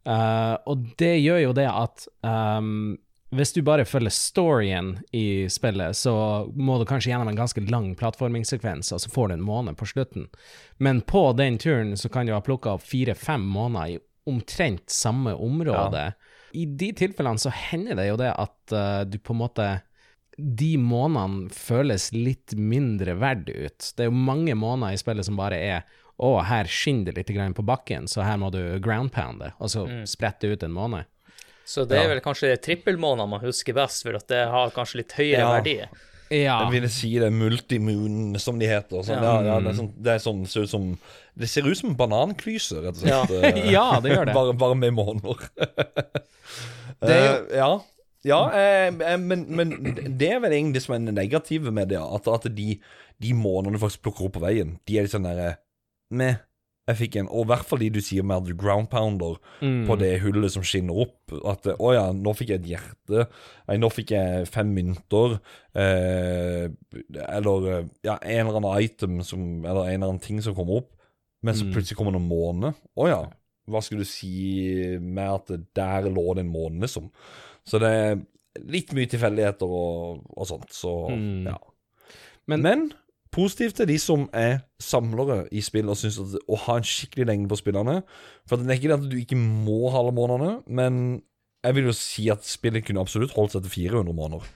[0.09, 2.95] Uh, og det gjør jo det at ehm,
[3.31, 6.13] hvis du bare følger storyen i spillet, så
[6.57, 9.89] må du kanskje gjennom en ganske lang plattformingssekvens, og så får du en måned på
[9.91, 10.29] slutten.
[10.81, 13.99] Men på den turen så kan du ha plukka opp fire-fem måneder i
[14.29, 16.13] omtrent samme område.
[16.57, 19.69] I de tilfellene så hender det jo det at uh, du på en måte
[20.39, 23.93] de månedene føles litt mindre verdt ut.
[23.97, 27.57] Det er jo mange måneder i spillet som bare er å, her skinner det litt
[27.57, 31.11] på bakken, så her må du ground pound det, og så sprette ut en måned.
[31.69, 35.13] Så det er vel kanskje trippelmåneder man husker best, for at det har kanskje litt
[35.19, 35.51] høyere Ja.
[35.59, 35.75] verdi.
[36.29, 39.01] Ja, Jeg ville si det multimoon, som de heter.
[39.05, 39.37] Sånn, ja.
[39.41, 39.55] Ja.
[39.55, 40.89] Ja, det, er sånn, det, er sånn, ser ut som,
[41.41, 43.33] det ser ut som en bananklyse, rett og slett.
[43.55, 44.35] eh, Ja, det gjør det.
[44.37, 45.45] bare, bare med måneder.
[47.01, 47.71] Det er jo- Uh, ja.
[48.27, 49.71] Ja, eh, eh, men, men
[50.19, 52.01] det er vel egentlig det som er det negative med det.
[52.03, 52.81] At, at de,
[53.23, 55.53] de månedene du faktisk plukker opp på veien, de er litt sånn derre
[56.11, 56.41] Meh.
[56.89, 59.37] Jeg fikk en Og i hvert fall de du sier med at du ground pounder
[59.61, 59.87] Mm.
[59.87, 61.33] på det hullet som skinner opp.
[61.45, 63.27] At eh, å ja, nå fikk jeg et hjerte.
[63.69, 65.39] Nei, nå fikk jeg fem mynter.
[65.77, 66.69] Eh,
[67.29, 70.81] eller eh, ja, en eller annen item som Eller en eller annen ting som kommer
[70.83, 70.95] opp.
[71.43, 71.73] Men så Mm.
[71.75, 72.75] plutselig kommer det en måne.
[72.99, 73.21] Å ja.
[73.69, 75.47] Hva skulle du si med at
[75.77, 77.11] der lå det en måne, liksom?
[77.69, 78.17] Så det er
[78.65, 81.45] litt mye tilfeldigheter og, og sånt, så Mm.
[81.47, 81.59] ja.
[82.49, 82.93] Men- Men
[83.39, 87.27] positivt til de som er samlere i spill og syns at å ha en skikkelig
[87.31, 88.01] lengde på spillene.
[88.51, 91.23] For det er ikke det at du ikke må halve månedene, men
[91.65, 94.51] jeg vil jo si at spillet kunne absolutt holdt seg til 400 måneder.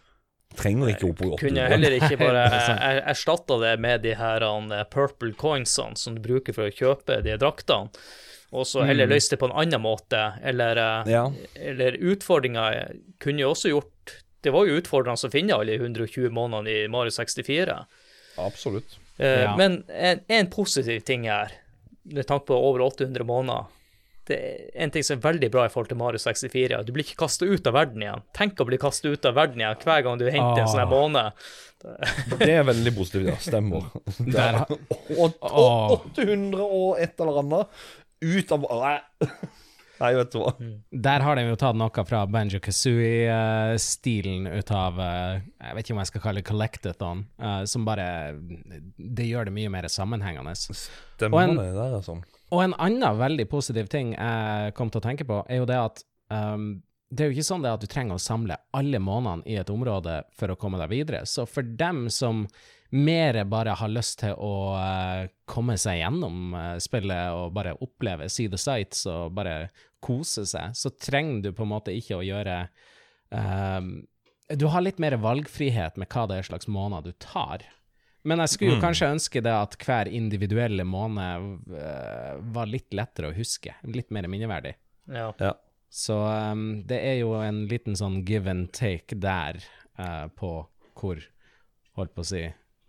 [0.59, 1.41] Trenger ikke opp på 800.
[1.47, 6.19] Kunne heller ikke bare er er- erstatta det med de her eh, purple coinsene som
[6.19, 7.89] du bruker for å kjøpe de draktene,
[8.53, 11.23] og så heller løst det på en annen måte, eller, eh, Ja.
[11.57, 12.67] eller utfordringa
[13.19, 17.13] kunne jo også gjort Det var jo utfordrende å finne alle 120 månedene i Mario
[17.15, 17.77] 64.
[18.39, 18.99] Absolutt.
[19.19, 19.57] Eh, Ja.
[19.57, 21.53] Men en, en positiv ting her,
[22.05, 23.67] med tanke på over 800 måneder
[24.27, 26.93] det er En ting som er veldig bra i forhold til Mario 64, er du
[26.95, 28.23] blir ikke kasta ut av verden igjen.
[28.33, 30.87] Tenk å bli kasta ut av verden igjen hver gang du henter en sånn Ah.
[30.87, 31.33] måned.
[32.39, 33.35] Det er veldig positivt, ja.
[33.43, 33.89] Stemmer.
[34.23, 34.71] Det er, har-
[35.19, 35.91] og, Åh.
[35.91, 37.83] og 800 og et eller annet
[38.23, 38.69] ut av
[40.03, 40.53] Nei, vet du hva.
[41.07, 45.95] Der har de jo tatt noe fra Banjo Kazooie-stilen ut av eh, Jeg vet ikke
[45.97, 48.07] om jeg skal kalle det collectathon, eh, som bare
[48.99, 50.55] Det gjør det mye mer sammenhengende.
[50.59, 52.19] Stemmer Og en- det der, altså.
[52.53, 55.79] Og en annen veldig positiv ting jeg kom til å tenke på, er jo det
[55.79, 59.57] at um, det er jo ikke sånn at du trenger å samle alle månedene i
[59.61, 61.23] et område for å komme deg videre.
[61.29, 62.47] Så for dem som
[62.93, 68.49] mer bare har lyst til å eh, komme seg gjennom spillet og bare oppleve, see
[68.49, 69.71] the sights og bare
[70.03, 72.57] kose seg, så trenger du på en måte ikke å gjøre
[73.31, 73.93] um,
[74.53, 77.65] Du har litt mer valgfrihet med hva det er slags måned du tar.
[78.23, 83.33] Men jeg skulle jo kanskje ønske det at hver individuelle måned uh, var litt lettere
[83.33, 84.77] å huske, litt mer minneverdig.
[85.11, 85.33] Ja.
[85.43, 85.55] Ja.
[85.93, 89.59] Så um, det er jo en liten sånn give and take der
[89.99, 90.53] uh, på
[90.99, 91.19] hvor,
[91.99, 92.45] holdt på å si,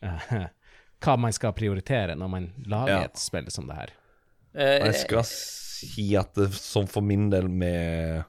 [0.05, 0.35] uh,
[1.03, 3.01] hva man skal prioritere når man lager Ja.
[3.09, 3.95] et spill som det her.
[4.53, 5.25] Jeg skal
[5.85, 8.23] si at det, som for min del med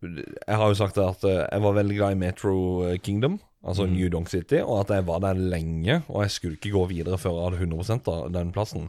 [0.00, 2.58] Jeg har jo sagt at eh, jeg var veldig glad i Metro
[3.02, 6.74] Kingdom, altså New Donk City, og at jeg var der lenge, og jeg skulle ikke
[6.76, 8.86] gå videre før jeg hadde 100 av den plassen.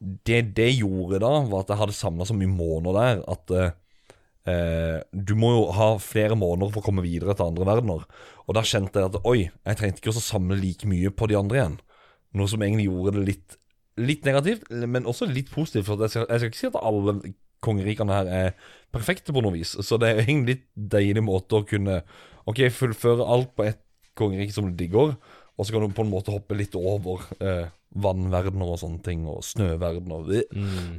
[0.00, 3.74] Det det gjorde da, var at jeg hadde samla så mye måneder der at eh,
[4.48, 8.08] eh, du må jo ha flere måneder for å komme videre til andre verdener.
[8.48, 11.36] Og da kjente jeg at oi, jeg trengte ikke å samle like mye på de
[11.36, 11.78] andre igjen.
[12.32, 13.59] Noe som egentlig gjorde det litt,
[14.00, 15.86] litt negativt, men også litt positivt.
[15.88, 17.14] For jeg skal, jeg skal ikke si at alle
[17.64, 18.54] kongerikene her er
[18.94, 19.76] perfekte på noe vis.
[19.84, 20.66] Så det er egentlig litt
[20.96, 22.02] deilig måte å kunne
[22.48, 23.82] Ok, fullføre alt på ett
[24.18, 25.12] kongerike som du digger,
[25.60, 27.68] og så kan du på en måte hoppe litt over eh,
[28.00, 30.16] vannverdener og sånne ting, og snøverdener.
[30.16, 30.32] og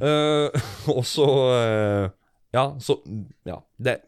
[0.06, 0.62] Eh,
[0.94, 1.26] og så
[1.58, 2.06] eh,
[2.54, 3.00] Ja, så
[3.48, 3.58] Ja.
[3.76, 3.98] Det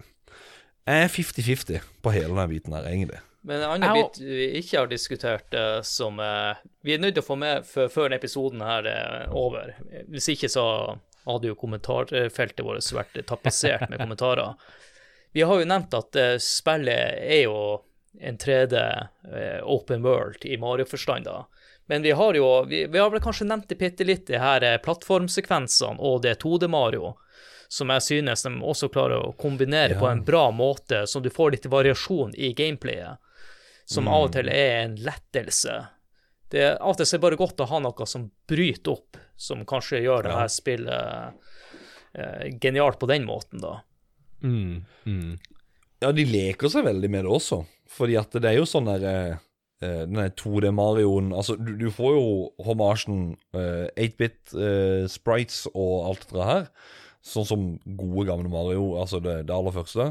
[0.87, 3.19] er 50-50 på hele denne biten her, egentlig.
[3.45, 7.25] Men en annen bit vi ikke har diskutert, eh, som eh, vi er nødt til
[7.25, 9.75] å få med før, denne episoden her er over.
[10.09, 10.65] Hvis ikke så
[11.25, 14.57] hadde jo kommentarfeltet vårt vært tapetsert med kommentarer.
[15.35, 17.57] Vi har jo nevnt at eh, spillet er jo
[18.23, 21.41] en 3D eh, open world i Mario-forstand, da.
[21.91, 24.63] Men vi har jo Vi, vi har vel kanskje nevnt det bitte litt, de her
[24.63, 27.17] eh, plattformsekvensene og det 2D-Mario,
[27.69, 31.57] som jeg synes de også klarer å kombinere på en bra måte, så du får
[31.57, 33.19] litt variasjon i gameplayet
[33.85, 35.79] som av og til er en lettelse.
[36.53, 39.19] Det er Av og til så er bare godt å ha noe som bryter opp,
[39.37, 41.57] som kanskje gjør det her spillet
[42.15, 43.81] eh, genialt på den måten, da.
[44.45, 45.33] Mm, mm.
[46.05, 47.63] Ja, de leker seg veldig med det også.
[47.95, 49.43] Fordi at det er jo sånn der eh,
[49.85, 52.27] eh, Den der 2D-Marioen Altså, du, du får jo
[52.67, 53.19] homasjen
[53.57, 56.69] eh, 8-bit eh, sprites og alt det her.
[57.25, 60.11] Sånn som gode, gamle Mario, altså det, det aller første.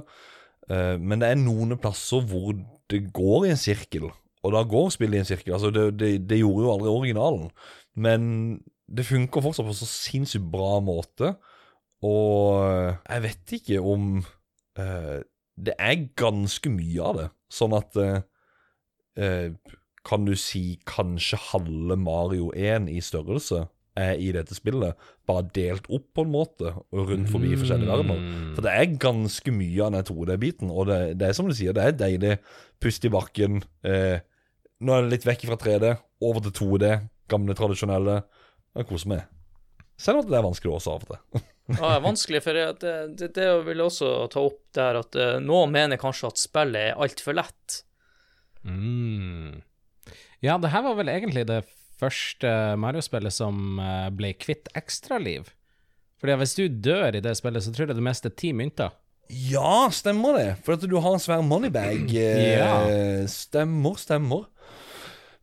[0.72, 2.56] Eh, men det er noen plasser hvor
[2.94, 4.12] det går i en sirkel,
[4.44, 5.56] og da går spillet i en sirkel.
[5.56, 7.50] Altså, det, det, det gjorde jo aldri originalen,
[7.96, 8.30] men
[8.94, 11.34] det funker fortsatt på så sinnssykt bra måte.
[12.04, 15.20] Og eh, jeg vet ikke om uh,
[15.56, 17.28] Det er ganske mye av det.
[17.54, 18.18] Sånn at uh,
[19.22, 23.64] uh, Kan du si kanskje halve Mario 1 i størrelse
[24.00, 24.98] er i dette spillet,
[25.30, 28.24] bare delt opp på en måte, og rundt forbi forskjellige verdener.
[28.56, 31.76] For det er ganske mye av den 2D-biten, og det, det er som du sier,
[31.76, 32.38] det er deilig.
[32.84, 33.62] Pust i bakken.
[33.88, 34.18] Eh,
[34.84, 35.94] nå er det litt vekk fra 3D,
[36.26, 36.92] over til 2D,
[37.32, 38.20] gamle, tradisjonelle.
[38.74, 39.26] Jeg koser meg.
[40.02, 41.44] Selv om det er vanskelig også av og til.
[41.64, 42.64] Ja, det er vanskelig, for det,
[43.16, 46.90] det, det vil jeg også ta opp der at eh, noen mener kanskje at spillet
[46.90, 47.78] er altfor lett.
[48.68, 49.62] Mm.
[50.44, 51.62] Ja, det her var vel egentlig det
[52.02, 52.50] første
[52.82, 55.52] Mario-spillet som eh, ble kvitt ekstraliv.
[56.24, 58.94] Fordi hvis du dør i det spillet, så tror jeg du mister ti mynter.
[59.34, 60.50] Ja, stemmer det.
[60.64, 62.10] For at du har en svær moneybag.
[62.14, 62.74] Eh, Ja.
[63.32, 64.46] Stemmer, stemmer.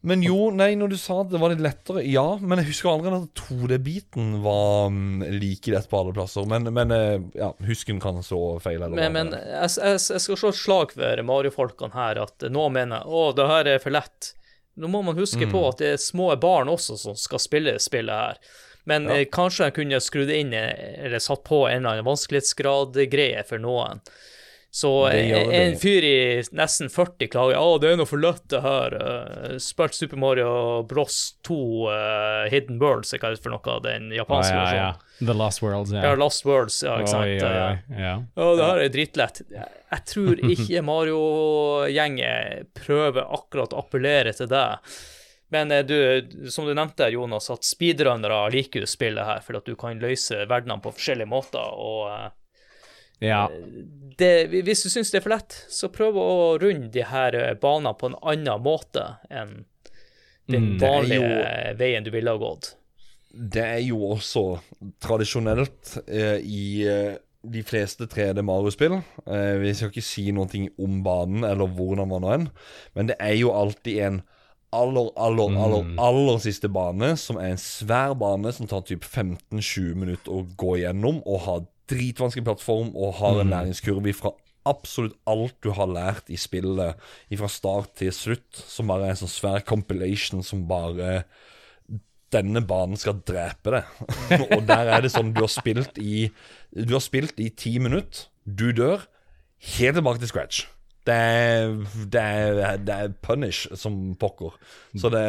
[0.01, 2.89] Men jo, nei, når du sa at det var litt lettere Ja, men jeg husker
[2.89, 6.47] aldri at 2D-biten var mm, like lett på alle plasser.
[6.49, 8.81] Men, men eh, ja, husken kan så feil.
[8.81, 12.79] Eller Men, men jeg, jeg, jeg skal slå et slag for Mario-folkene her, at noen
[12.79, 14.33] mener å, det her er for lett.
[14.75, 18.15] Nå må man huske på at det er små barn også som skal spille spillet
[18.15, 18.43] her.
[18.89, 23.45] Men eh, kanskje jeg kunne skrudd inn eh, eller satt på en eller annen vanskelighetsgrad-greie
[23.49, 24.01] for noen.
[24.71, 26.19] Så en, fyr i
[26.55, 28.95] nesten 40 klager å, det er noe for lett det her.
[28.95, 30.53] Uh, spilt Super Mario
[30.87, 31.17] Bros
[31.49, 31.57] 2
[31.91, 34.93] uh, Hidden Worlds, hva er det for noe, den japanske ja, ja.
[35.21, 36.03] The Lost Worlds, ja.
[36.05, 37.29] Ja, Lost Worlds, ja, ikke sant.
[37.29, 38.03] Oi, oi, Eh, oi.
[38.03, 38.17] Ja.
[38.41, 39.41] Og det her er dritlett.
[39.53, 44.93] Jeg tror ikke Mario-gjengen prøver akkurat å appellere til deg.
[45.53, 45.97] Men eh, du,
[46.51, 50.45] som du nevnte, Jonas, at speedrunnere liker jo spillet her, for at du kan løse
[50.47, 51.73] verdenene på forskjellige måter.
[51.75, 52.29] og eh,
[53.31, 53.43] ja.
[54.17, 54.33] det,
[54.65, 56.31] Hvis du syns det er for lett, så prøv å
[56.63, 59.67] runde de her eh, banene på en annen måte enn den
[60.51, 60.79] Mm.
[60.79, 62.73] Det vanlige mm, veien du ville ha gått.
[63.31, 64.45] Det er jo også
[65.03, 68.99] tradisjonelt eh, i eh, de fleste 3D Mario-spill.
[69.27, 72.51] Eh, vi skal ikke si noe om banen eller hvordan man nå enn,
[72.99, 74.21] men det er jo alltid en
[74.75, 79.97] aller, aller, aller, aller siste bane, som er en svær bane som tar typ 15-20
[79.99, 84.35] minutter å gå gjennom, og har dritvanskelig plattform og har en læringskurve fra
[84.69, 86.99] absolutt alt du har lært i spillet,
[87.41, 91.25] fra start til slutt, som bare er en sånn svær compilation som bare
[92.35, 94.03] denne banen skal drepe deg.
[94.55, 96.29] og der er det sånn du har spilt i
[96.71, 99.07] Du har spilt i ti minutter, du dør,
[99.77, 100.67] helt tilbake til scratch.
[101.09, 101.71] Det er,
[102.13, 104.53] det er, det er punish som pokker.
[105.01, 105.25] Så det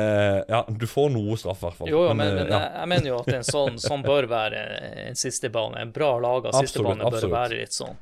[0.51, 1.89] Ja, du får noe straff, i hvert fall.
[1.89, 2.59] Jo, jo, men, men, men ja.
[2.59, 4.65] jeg, jeg mener jo at en sånn, sånn bør være
[5.07, 5.79] en siste bane.
[5.81, 7.37] En bra laga siste Absolutt, bør absolutt.
[7.37, 8.01] være litt sånn.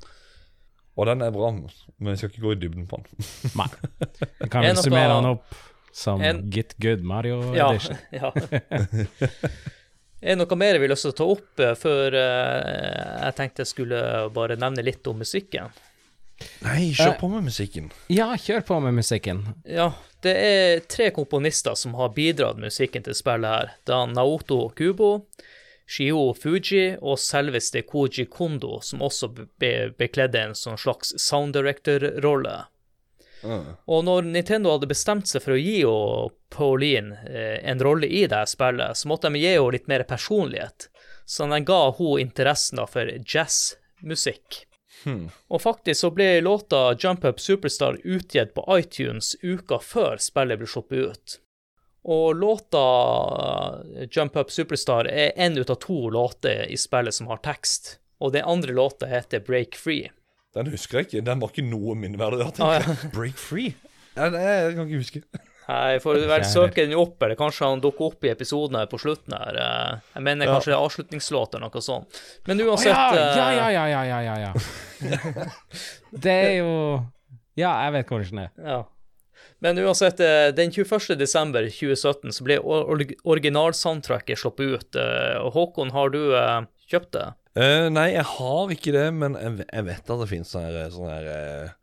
[1.00, 3.28] Og den er bra, men vi skal ikke gå i dybden på den.
[3.56, 3.70] Nei.
[4.42, 5.60] Jeg kan vel summere den opp
[6.00, 7.70] som En- Get Good Mario Ja.
[7.74, 7.98] Edition.
[8.22, 8.32] ja.
[10.20, 13.36] Er det noe mer jeg vil lyst til å ta opp eh, før eh, jeg
[13.38, 14.00] tenkte jeg skulle
[14.36, 15.72] bare nevne litt om musikken?
[16.64, 17.90] Nei, kjør på med musikken.
[18.12, 19.42] Ja, kjør på med musikken.
[19.68, 19.90] Ja,
[20.24, 23.74] det er tre komponister som har bidratt musikken til spillet her.
[23.88, 25.10] Det er Naoto Kubo,
[25.90, 32.56] Shio Fuji og selveste Koji Kondo, som også be bekledde en sånn slags sound director-rolle.
[33.44, 35.82] Og når Nintendo hadde bestemt seg for å gi
[36.54, 40.90] Pauline eh, en rolle i det spillet, så måtte de gi henne litt mer personlighet.
[41.26, 44.64] Så de ga henne interessen da for jazzmusikk.
[45.48, 50.68] Og faktisk så ble låta Jump Up Superstar utgitt på iTunes uka før spillet ble
[50.68, 51.38] sluppet ut.
[52.10, 52.84] Og låta
[53.96, 57.98] eh, Jump Up Superstar er en ut av to låter i spillet som har tekst.
[58.20, 60.10] Og den andre låta heter Break Free.
[60.58, 61.22] Den husker jeg ikke.
[61.28, 62.48] Den var ikke noe minneverdig.
[62.64, 62.96] Ah, ja.
[63.16, 63.76] Break free?
[64.18, 65.22] Ja, det jeg kan ikke huske.
[65.70, 68.98] Jeg får vel søke den opp, eller kanskje han dukker opp i episoden her på
[69.02, 69.60] slutten her.
[69.62, 72.22] Eh, Jeg mener kanskje det er avslutningslåt eller noe sånt.
[72.50, 75.50] Men uansett eh, ja, ja, ja, ja, ja, ja, ja.
[76.26, 76.72] Det er jo
[77.60, 78.50] Ja, jeg vet hvor den er.
[78.66, 78.80] Ja.
[79.62, 81.14] Men uansett, eh, den 21.
[81.20, 85.00] desember 2017 så ble or originalsoundtracket sluppet ut.
[85.44, 86.22] Og Håkon, har du
[86.90, 87.28] kjøpt det?
[87.58, 91.20] Eh, nei, jeg har ikke det, men jeg, jeg vet at det finnes sånne sånne
[91.34, 91.76] eh,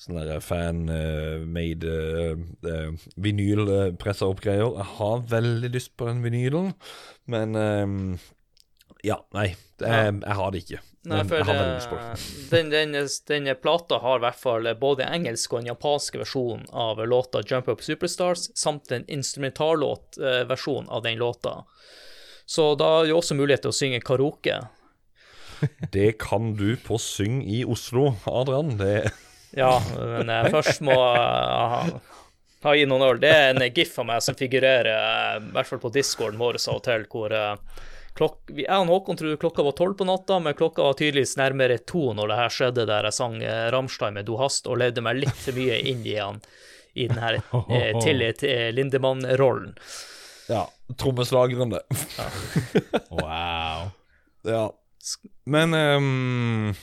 [0.00, 1.90] Sånne fan-made
[2.64, 4.70] uh, vinylpressa opp greier.
[4.78, 6.70] Jeg har veldig lyst på den vinylen,
[7.28, 7.84] men eh,
[9.04, 9.50] Ja, nei.
[9.76, 10.80] Det er, jeg har det ikke.
[11.08, 12.96] Nei, Men for jeg har veldig lyst på eh, den, den,
[13.28, 17.68] den plata har i hvert fall både engelsk og en japansk versjon av låta Jump
[17.68, 21.62] Up Superstars, samt en instrumentallåtversjon av den låta.
[22.48, 24.62] Så da er det også mulighet til å synge karaoke.
[25.92, 28.76] Det kan du på Syng i Oslo, Adrian.
[28.80, 29.10] Det
[29.56, 31.84] Ja, men jeg først må eh, ha,
[32.66, 33.20] ha i noen øl.
[33.22, 36.60] Det er en gif av meg som figurerer, eh, i hvert fall på discorden vår
[36.60, 37.82] av og til, hvor eh,
[38.14, 41.80] klokk, jeg og Håkon tror klokka var tolv på natta, men klokka var tydeligvis nærmere
[41.82, 43.38] to når det her skjedde, der jeg sang
[43.74, 46.42] Ramstein med Du hast og levde meg litt for mye inn i han
[46.92, 49.74] i den her eh, tillit eh, Lindemann-rollen.
[50.48, 50.70] Ja.
[50.98, 51.82] Trommeslageren, det.
[53.10, 53.90] Wow.
[54.42, 54.64] Ja.
[55.46, 56.74] Men um,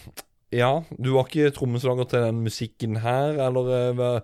[0.53, 4.21] Ja, du var ikke trommeslager til den musikken her, eller eh,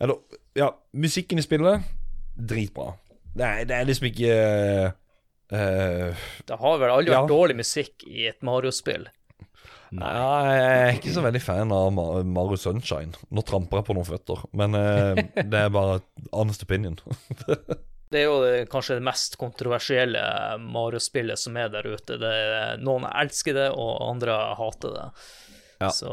[0.00, 0.20] Eller
[0.56, 1.82] Ja, musikken i spillet
[2.34, 2.92] dritbra.
[3.34, 4.30] Det er, det er liksom ikke
[5.54, 7.20] uh, Det har vel aldri Ja.
[7.20, 9.06] vært dårlig musikk i et Mario-spill.
[9.94, 10.10] Nei,
[10.58, 11.92] Jeg er ikke så veldig fan av
[12.26, 13.14] Mario Sunshine.
[13.30, 16.00] Nå tramper jeg på noen føtter, men uh, det er bare
[16.32, 16.98] honest opinion.
[18.14, 20.22] Det er jo det, kanskje det mest kontroversielle
[20.62, 22.18] Mario-spillet som er der ute.
[22.20, 22.36] Det
[22.84, 25.08] noen elsker det, og andre hater det.
[25.82, 25.90] Ja.
[25.90, 26.12] Så.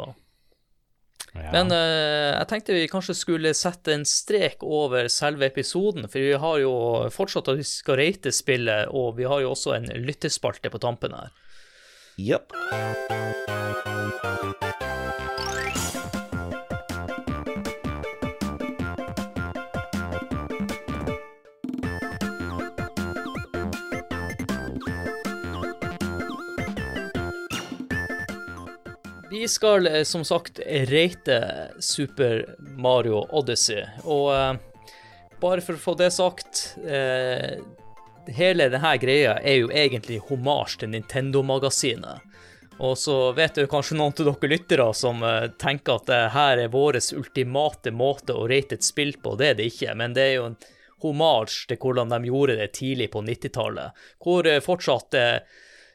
[1.36, 1.52] Ja.
[1.54, 6.34] Men uh, jeg tenkte vi kanskje skulle sette en strek over selve episoden, for vi
[6.42, 6.74] har jo
[7.14, 11.16] fortsatt at vi skal rate spillet, og vi har jo også en lyttespalte på tampen
[11.16, 11.32] her.
[12.18, 12.58] Yep.
[29.42, 34.52] Vi skal eh, som sagt rate Super Mario Odyssey, og eh,
[35.42, 37.56] bare for å få det sagt eh,
[38.38, 42.22] Hele denne greia er jo egentlig homasj til Nintendo-magasinet.
[42.86, 46.62] Og så vet jo kanskje noen av dere lyttere som eh, tenker at det her
[46.68, 49.34] er vår ultimate måte å rate et spill på.
[49.42, 50.60] Det er det ikke, men det er jo en
[51.02, 54.06] homasj til hvordan de gjorde det tidlig på 90-tallet.
[54.22, 55.36] Hvor fortsatt eh,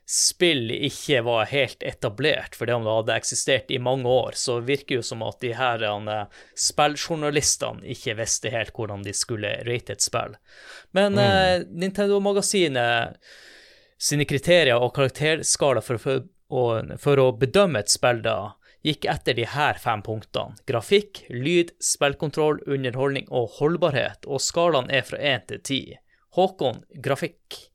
[0.07, 5.01] spill ikke var helt etablert, fordi om det hadde eksistert i mange år, så virker
[5.01, 10.07] jo som at de her eh, spilljournalistene ikke visste helt hvordan de skulle rate et
[10.07, 10.39] spill.
[10.95, 13.19] Men eh, Nintendo-magasinet
[13.99, 16.25] sine kriterier og karakterskala for, for,
[16.55, 18.55] og, for å bedømme et spill da,
[18.87, 20.55] gikk etter de her fem punktene.
[20.71, 25.81] Grafikk, lyd, spillkontroll, underholdning og holdbarhet, og skalaen er fra én til ti.
[26.39, 27.67] Håkon, grafikk.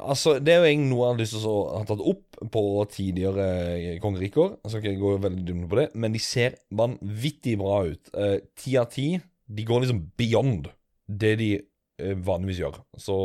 [0.00, 2.62] Altså, Det er jo egentlig noe jeg har lyst til å ha tatt opp på
[2.92, 4.56] tidligere kongeriker.
[4.64, 8.10] Jeg skal ikke gå veldig dumt på det, men de ser vanvittig bra ut.
[8.16, 9.08] Eh, Ti av ti.
[9.46, 10.70] De går liksom beyond
[11.06, 12.78] det de eh, vanligvis gjør.
[12.96, 13.16] Så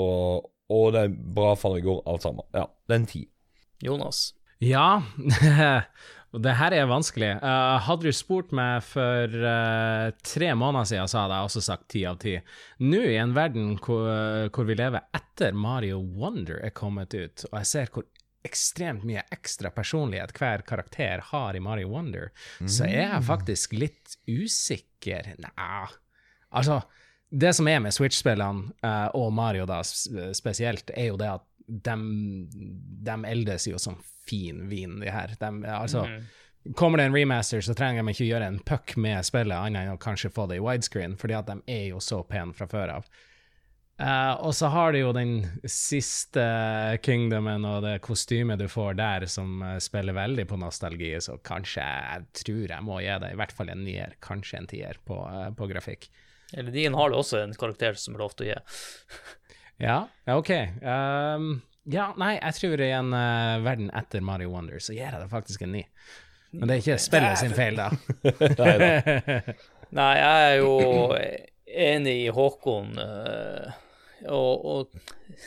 [0.69, 2.45] Og det er bra farger, alt sammen.
[2.53, 3.23] Ja, det er en ti.
[3.81, 4.34] Jonas.
[4.61, 5.02] Ja,
[6.30, 7.31] og det her er vanskelig.
[7.41, 11.88] Uh, hadde du spurt meg for uh, tre måneder siden, så hadde jeg også sagt
[11.89, 12.35] ti av ti.
[12.85, 14.06] Nå, i en verden hvor,
[14.53, 18.06] hvor vi lever etter Mario Wonder er kommet ut, og jeg ser hvor
[18.47, 22.30] ekstremt mye ekstra personlighet hver karakter har i Mario Wonder,
[22.64, 25.34] så er jeg faktisk litt usikker.
[25.43, 25.89] Nei,
[26.49, 26.81] altså
[27.30, 31.95] Det som er med Switch-spillene, uh, og Mario da spesielt, er jo det at de,
[33.06, 33.99] de eldes jo som
[34.30, 35.35] fin vin, de her.
[35.39, 36.06] De, altså,
[36.76, 39.95] Kommer det en remaster, så trenger de ikke gjøre en puck med spillet, annet enn
[39.95, 42.97] å kanskje få det i widescreen, fordi at de er jo så pene fra før
[42.97, 43.07] av.
[43.99, 46.43] Uh, og så har du jo den siste
[47.03, 51.84] kingdomen og det kostymet du får der, som eh, spiller veldig på nostalgi, så kanskje
[51.84, 55.18] jeg tror jeg må gi det i hvert fall en nier, kanskje en tier på,
[55.19, 56.07] uh, på grafikk.
[56.56, 58.61] Eller din har du også en karakter som er lov til å gi.
[59.80, 60.49] Ja, ja ok.
[60.51, 65.22] Ehm, ja, nei, jeg tror i en uh, verden etter Mario Wonder, så gir jeg
[65.22, 65.84] det faktisk en ny.
[66.52, 67.90] Men det er ikke spillet sin feil, da.
[69.99, 70.74] Nei, jeg er jo
[71.70, 73.78] enig i Håkon, eh,
[74.30, 75.38] og, og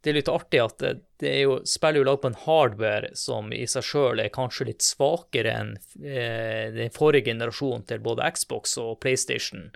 [0.00, 3.10] det er litt artig at det, det er jo spiller jo lag på en hardware
[3.18, 8.28] som i seg sjøl er kanskje litt svakere enn eh, den forrige generasjonen til både
[8.36, 9.70] Xbox og PlayStation.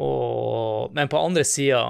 [0.00, 1.82] Og, men på andre sida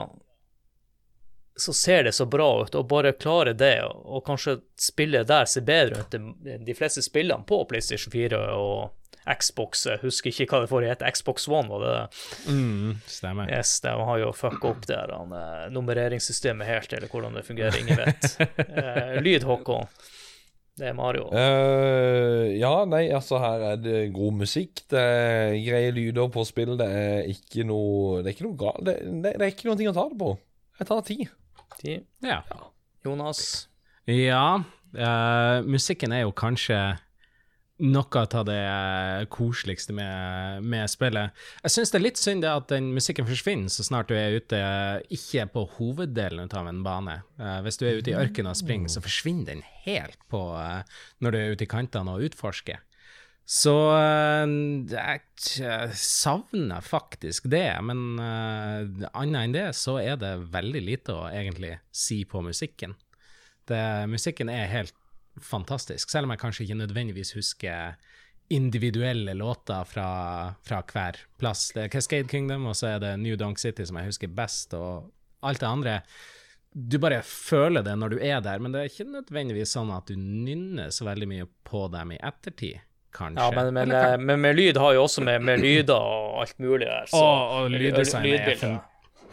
[1.61, 5.67] så ser det så bra ut, og bare klare det, og, kanskje spillet der ser
[5.67, 6.33] bedre ut enn
[6.65, 9.85] de fleste spillene på PlayStation 4 og Xbox.
[9.87, 11.05] Jeg husker ikke hva det forrige het.
[11.15, 12.55] Xbox One, var det det?
[12.55, 13.51] Mm, stemmer.
[13.53, 18.01] Yes, de har jo fucka opp det eh, nummereringssystemet helt, eller hvordan det fungerer, ingen
[18.01, 18.31] vet.
[18.81, 19.89] Eh, lyd, Håkon.
[20.81, 21.27] Det er Mario.
[21.35, 24.85] Uh, ja, nei, altså her er det god musikk.
[24.89, 26.73] Det er greie lyder på spill.
[26.81, 28.81] Det er ikke noe Det er ikke noe galt.
[28.87, 30.31] Det, det, det er ikke noe ting å ta det på.
[30.81, 31.19] Jeg tar ti.
[31.79, 32.01] Ti.
[32.27, 32.43] Ja.
[33.05, 33.69] Jonas.
[34.11, 36.79] Ja, Uh, musikken er jo kanskje
[37.81, 41.37] noe av det koseligste med, med spillet.
[41.63, 44.59] Jeg syns det er litt synd at den musikken forsvinner så snart du er ute,
[45.15, 47.21] ikke på hoveddelen av en bane.
[47.41, 50.83] Uh, hvis du er ute i ørkenen og springer, så forsvinner den helt på uh,
[51.23, 52.83] når du er ute i kantene og utforsker.
[53.49, 54.53] Så eh,
[54.93, 61.29] jeg savner faktisk det, men eh, annet enn det så er det veldig lite å
[61.31, 62.95] egentlig si på musikken.
[63.71, 64.97] Det, musikken er helt
[65.41, 67.97] fantastisk, selv om jeg kanskje ikke nødvendigvis husker
[68.51, 70.09] individuelle låter fra,
[70.67, 71.69] fra hver plass.
[71.75, 74.75] Det er Cascade Kingdom, og så er det New Donk City som jeg husker best,
[74.75, 75.11] og
[75.47, 75.95] alt det andre
[76.71, 80.11] Du bare føler det når du er der, men det er ikke nødvendigvis sånn at
[80.11, 82.83] du nynner så veldig mye på dem i ettertid,
[83.17, 83.43] kanskje.
[83.43, 86.59] Ja, men, men, kan- men med lyd har jo også med, med lyder og alt
[86.59, 87.07] mulig der.
[87.11, 88.81] Så, Og, og lyddesign er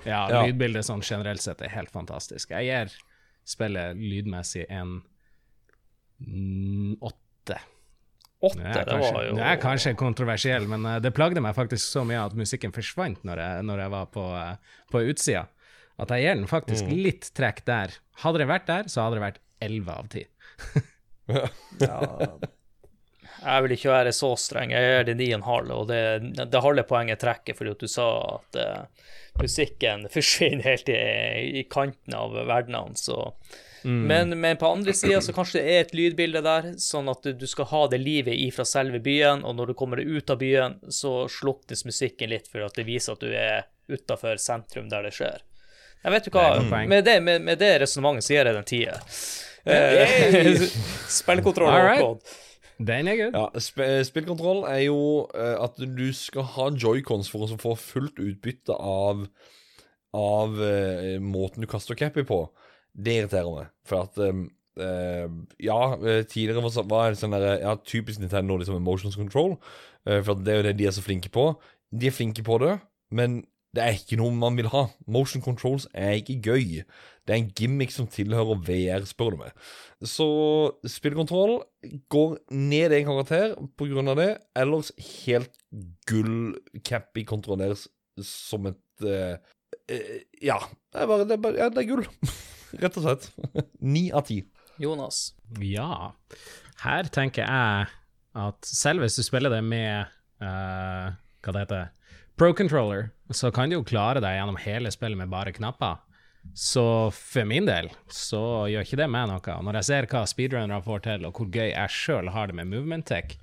[0.07, 0.41] Ja, Ja.
[0.45, 2.49] lydbildet sånn generelt sett er helt fantastisk.
[2.55, 2.93] Jeg gir
[3.47, 5.01] spillet lydmessig en
[7.01, 7.57] åtte.
[8.39, 11.81] Åtte, det, det var jo Det er kanskje kontroversiell, men eh, det plagde meg faktisk
[11.89, 15.47] så mye at musikken forsvant når jeg, når jeg var på, eh, på utsida,
[15.97, 16.97] at jeg gir den faktisk Mm.
[17.03, 17.95] litt trekk der.
[18.21, 20.25] Hadde det vært der, så hadde det vært elleve av ti.
[23.43, 24.73] Jeg vil ikke være så streng.
[24.73, 26.01] Jeg gir det 9,5, og og det,
[26.51, 30.99] det halve poenget trekker fordi at du sa at uh, musikken forsvinner helt i,
[31.61, 33.31] i kanten av verdenene, så
[33.87, 37.45] men, men på andre sida så kanskje det er et lydbilde der, sånn at du,
[37.47, 40.75] skal ha det livet ifra selve byen, og når du kommer deg ut av byen,
[40.91, 45.13] så sluknes musikken litt for at det viser at du er utafor sentrum der det
[45.15, 45.45] skjer.
[46.03, 46.47] Jeg vet du hva,
[46.89, 48.99] med det, med, med det resonnementet så gir jeg den tier.
[51.19, 52.35] Spillkontroll, All right.
[52.77, 53.21] Den er.
[53.33, 54.99] Ja, sp eh, Spillkontroll er jo
[55.33, 59.25] uh, at du skal ha joycons for å få fullt utbytte av
[60.17, 62.45] Av uh, måten du kaster cappy på.
[62.93, 63.73] Det irriterer meg.
[63.87, 64.47] For at um,
[64.77, 65.25] Uh,
[65.57, 65.97] Ja,
[66.29, 69.55] tidligere var, det sånn der Ja, typisk Nintendo, liksom emotions control.
[70.05, 71.47] Uh, for det er jo det de er så flinke på.
[71.89, 72.75] De er flinke på det,
[73.09, 73.39] men
[73.75, 74.87] det er ikke noe man vil ha.
[75.11, 76.83] Motion controls er ikke gøy.
[77.27, 79.67] Det er en gimmick som tilhører VR, spør du meg.
[80.07, 80.27] Så
[80.87, 81.59] spillkontroll
[82.13, 84.29] går ned en karakter på grunn av det.
[84.57, 84.93] Ellers
[85.25, 85.51] helt
[86.09, 86.55] gull.
[86.87, 87.87] Cappy kontrolleres
[88.23, 89.35] som et uh,
[89.91, 90.61] uh, Ja,
[90.93, 92.07] det er bare, det er bare ja, det er gull.
[92.81, 93.29] Rett og slett.
[93.95, 94.41] Ni av ti.
[94.81, 95.33] Jonas.
[95.61, 96.13] Ja.
[96.83, 97.91] Her tenker jeg
[98.37, 100.07] at selv hvis du spiller det med
[100.39, 101.13] uh,
[101.43, 101.87] hva det heter,
[102.37, 105.97] Pro Controller, så kan du jo klare deg gjennom hele spillet med bare knapper.
[106.55, 108.39] Så for min del så
[108.71, 109.57] gjør ikke det meg noe.
[109.67, 112.69] Når jeg ser hva speedrunnere får til, og hvor gøy jeg sjøl har det med
[112.71, 113.35] movement tech,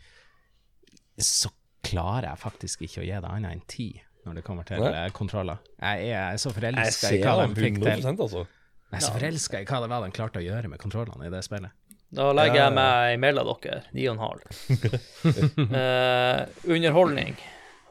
[1.20, 1.52] så
[1.84, 3.88] klarer jeg faktisk ikke å gi det annet enn ti
[4.24, 4.90] når det kommer til Nei.
[5.02, 5.58] eh, kontroller.
[5.76, 8.06] Jeg er, så forelska i hva de fikk til.
[8.08, 8.44] altså.
[8.88, 11.32] Jeg er så forelska i hva det var de klarte å gjøre med kontrollene i
[11.34, 11.74] det spillet.
[12.14, 13.82] Da legger jeg meg imellom dere.
[13.92, 14.40] Ni og en halv.
[15.74, 16.40] Eh,
[16.70, 17.36] underholdning,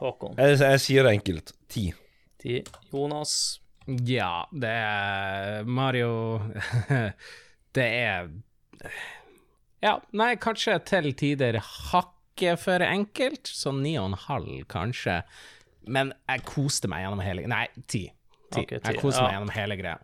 [0.00, 0.34] Håkon.
[0.40, 1.52] Jeg, jeg sier det enkelt.
[1.70, 1.84] Ti.
[2.42, 2.60] Ti.
[2.92, 3.34] Jonas.
[4.08, 6.38] Ja, det er Mario
[7.76, 8.30] Det er
[9.84, 15.18] Ja, nei, kanskje til tider hakket for enkelt, så ni og en halv, kanskje.
[15.84, 18.06] Men jeg koste meg gjennom hele Nei, ti.
[18.48, 18.62] ti.
[18.64, 19.26] Okay, ti, Jeg koste ja.
[19.28, 20.00] meg gjennom hele greia.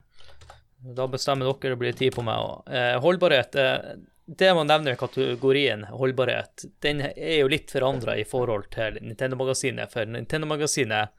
[0.96, 2.68] Da bestemmer dere, det blir ti på meg òg.
[2.72, 3.56] Eh, holdbarhet.
[3.60, 3.96] Eh,
[4.38, 9.90] det man nevner i kategorien holdbarhet, den er jo litt forandra i forhold til Nintendo-magasinet.
[9.90, 11.10] For Nintendo-magasinet,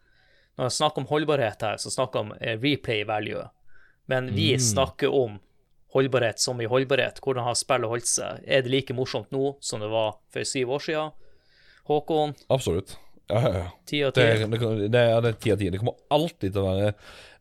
[0.57, 3.43] når jeg snakker om holdbarhet her, så snakker om eh, replay value.
[4.11, 5.39] Men vi snakker om
[5.95, 7.19] holdbarhet som i holdbarhet.
[7.23, 8.41] Hvordan har spillet holdt seg?
[8.47, 11.11] Er det like morsomt nå som det var for syv år siden?
[11.89, 12.95] Håkon, Absolutt.
[13.31, 13.67] Ja, ja, ja.
[13.87, 14.45] ti av Det, ti.
[14.51, 15.69] det, kan- det er det ti av ti.
[15.71, 16.89] Det kommer alltid til å være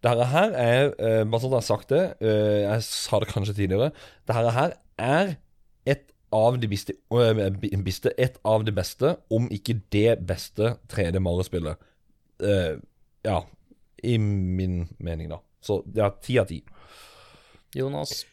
[0.07, 0.91] Det her er
[1.27, 3.89] Bare sånn at jeg har sagt det, eh, jeg sa det kanskje tidligere
[4.29, 5.33] Det her her er
[5.89, 7.40] et av de beste, øh,
[7.85, 11.77] beste Et av de beste, om ikke det beste 3D Mario-spillet.
[12.40, 12.78] Uh,
[13.23, 13.40] ja,
[14.02, 15.40] i min mening, da.
[15.61, 16.62] Så ja, ti av ti.
[17.74, 18.24] Jonas.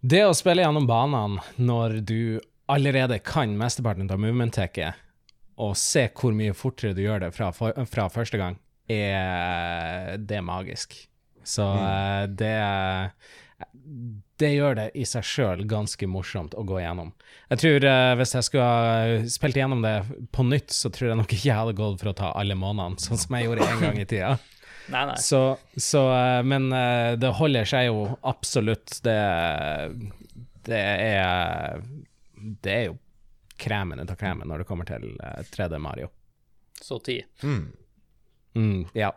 [0.00, 5.00] Det å spille gjennom banene når du allerede kan mesteparten av movement-teket,
[5.56, 8.58] og se hvor mye fortere du gjør det fra, fra første gang,
[8.90, 10.96] er det er magisk.
[11.44, 12.54] Så eh, det
[14.40, 17.12] det gjør det i seg sjøl ganske morsomt å gå gjennom.
[17.52, 19.94] Jeg tror uh, Hvis jeg skulle ha spilt gjennom det
[20.34, 23.00] på nytt, så tror jeg nok ikke jeg hadde gått for å ta alle månedene,
[23.02, 24.34] sånn som jeg gjorde en gang i tida.
[24.92, 25.14] Nei, nei.
[25.16, 25.38] Så,
[25.80, 28.98] så uh, Men uh, det holder seg jo absolutt.
[29.06, 29.14] Det,
[30.66, 31.80] det er
[32.36, 32.98] Det er jo
[33.56, 36.10] kremen ut av kremen når det kommer til eh, 3D Mario.
[36.82, 37.20] Så ti.
[37.44, 39.12] Mm, ja,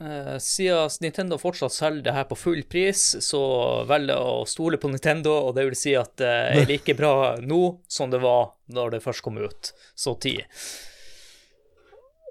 [0.00, 3.42] Eh, siden Nintendo fortsatt selger det her på full pris, så
[3.86, 7.36] velger jeg å stole på Nintendo, og det vil si at det er like bra
[7.38, 9.70] nå som det var når det først kom ut.
[9.94, 10.42] Så tid.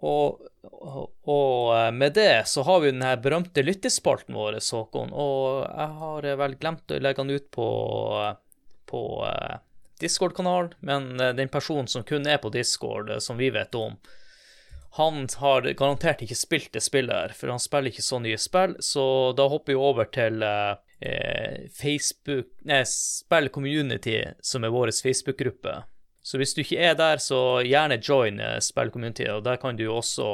[0.04, 5.14] Og, og, og eh, med det så har vi den her berømte lyttespalten vår, Håkon,
[5.16, 7.70] og jeg har eh, vel glemt å legge den ut på,
[8.92, 9.62] på eh,
[10.04, 13.96] Discord-kanalen, men eh, den personen som kun er på Discord, eh, som vi vet om,
[14.96, 18.76] han har garantert ikke spilt det spillet her, for han spiller ikke så nye spill,
[18.78, 24.94] så da hopper vi over til eh, eh, Facebook Nei, Spill Community, som er vår
[24.94, 25.80] Facebook-gruppe.
[26.24, 29.82] Så hvis du ikke er der, så gjerne join eh, Spill Community, og der kan
[29.82, 30.28] du også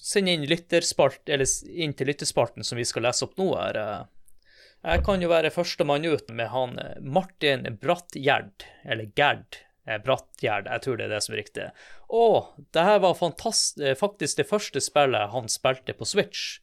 [0.00, 3.82] sende inn lytterspalt, eller inn til lytterspalten som vi skal lese opp nå her.
[3.84, 4.50] eh.
[4.88, 9.66] Jeg kan jo være førstemann ut med han Martin Brattgjerd, eller Gerd
[10.04, 11.68] Brattgjerd, jeg tror det er det som er riktig.
[12.08, 16.58] Og det her var eh, faktisk det første spillet han spilte på Switch.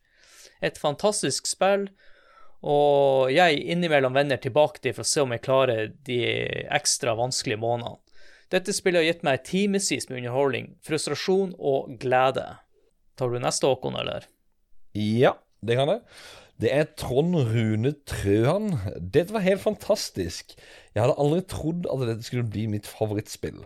[0.62, 1.90] Et fantastisk spill,
[2.66, 6.22] og jeg innimellom vender tilbake til for å se om jeg klarer de
[6.74, 8.00] ekstra vanskelige månedene.
[8.54, 12.46] Dette spillet har gitt meg timevis med underholdning, frustrasjon og glede.
[13.18, 14.28] Tar du neste, Håkon, eller?
[14.96, 15.34] Ja,
[15.66, 16.04] det kan jeg.
[16.62, 18.70] Det er Trond Rune Trøhan.
[18.96, 20.54] Dette var helt fantastisk.
[20.96, 23.60] Jeg hadde aldri trodd at dette skulle bli mitt favorittspill.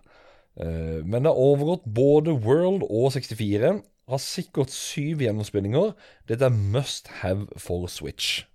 [0.57, 3.75] Eh, Men det har overgått både World og 64.
[4.09, 5.93] Har sikkert syv gjennomspillinger.
[6.27, 8.45] Dette er must have for Switch.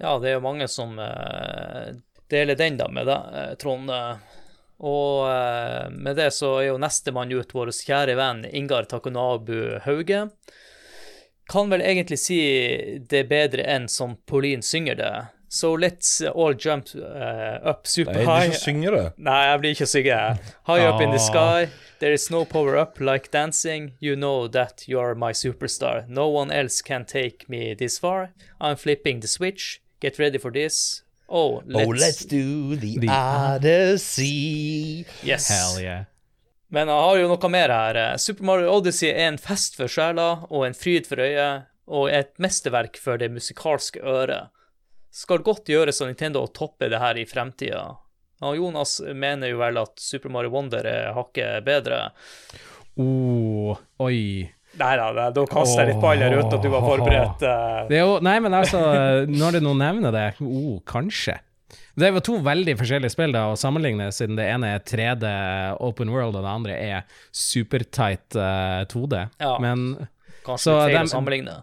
[0.00, 1.92] Ja, det er jo mange som eh,
[2.32, 3.92] deler den da med deg, eh, Trond.
[4.84, 5.28] Og
[5.94, 10.24] med det så er jo nestemann ut vår kjære venn Ingar Takunabu Hauge.
[11.50, 12.38] Kan vel egentlig si
[13.10, 15.14] det bedre enn som Pauline synger det.
[15.54, 18.46] So let's all jump uh, up super Nei, high.
[18.48, 19.02] du ikke synge det.
[19.22, 20.16] Nei, jeg blir ikke synge.
[20.66, 21.68] High up in the sky,
[22.00, 23.92] there is no power up like dancing.
[24.00, 26.08] You know that you're my superstar.
[26.08, 28.30] No one else can take me this far.
[28.60, 29.80] I'm flipping the switch.
[30.00, 31.02] Get ready for this.
[31.28, 35.06] Oh, let's, do the, The- Odyssey.
[35.22, 35.48] Yes.
[35.48, 36.04] Hell yeah.
[36.74, 37.98] Men jeg har jo noe mer her.
[38.18, 42.32] Super Mario Odyssey er en fest for sjela og en fryd for øyet, og et
[42.42, 44.50] mesterverk for det musikalske øret.
[45.14, 47.84] Skal godt gjøres av Nintendo å toppe det her i fremtida.
[48.44, 52.00] Og Jonas mener jo vel at Super Mario Wonder er hakket bedre.
[52.98, 54.50] Oh, oi.
[54.80, 57.44] Nei da, da- da kaster jeg litt ball her uten at du var forberedt.
[57.90, 58.80] Det er jo, nei, men altså,
[59.30, 61.36] når du nå nevner det, oh, kanskje.
[61.94, 65.30] Det jo to veldig forskjellige spill da, å sammenligne, siden det ene er 3D
[65.84, 69.24] open world, og det andre er supertight uh, 2D.
[69.42, 69.56] Ja.
[69.62, 69.92] Men
[70.44, 71.58] Kanskje Så litt feil å sammenligne.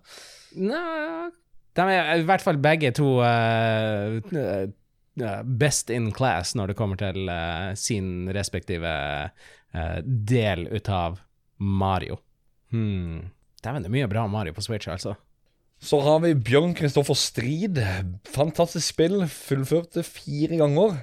[0.57, 1.31] Nei,
[1.77, 6.99] de er i hvert fall begge to eh, eh, best in class når det kommer
[6.99, 8.91] til uh, sin respektive
[9.29, 11.21] eh, del ut av
[11.61, 12.19] Mario.
[12.73, 13.29] Hmm.
[13.61, 15.15] Dæven, det er mye bra Mario på Switch, altså.
[15.81, 17.79] Så har vi Bjørn Kristoffer Strid.
[18.29, 19.23] Fantastisk spill.
[19.25, 20.99] Fullførte fire ganger.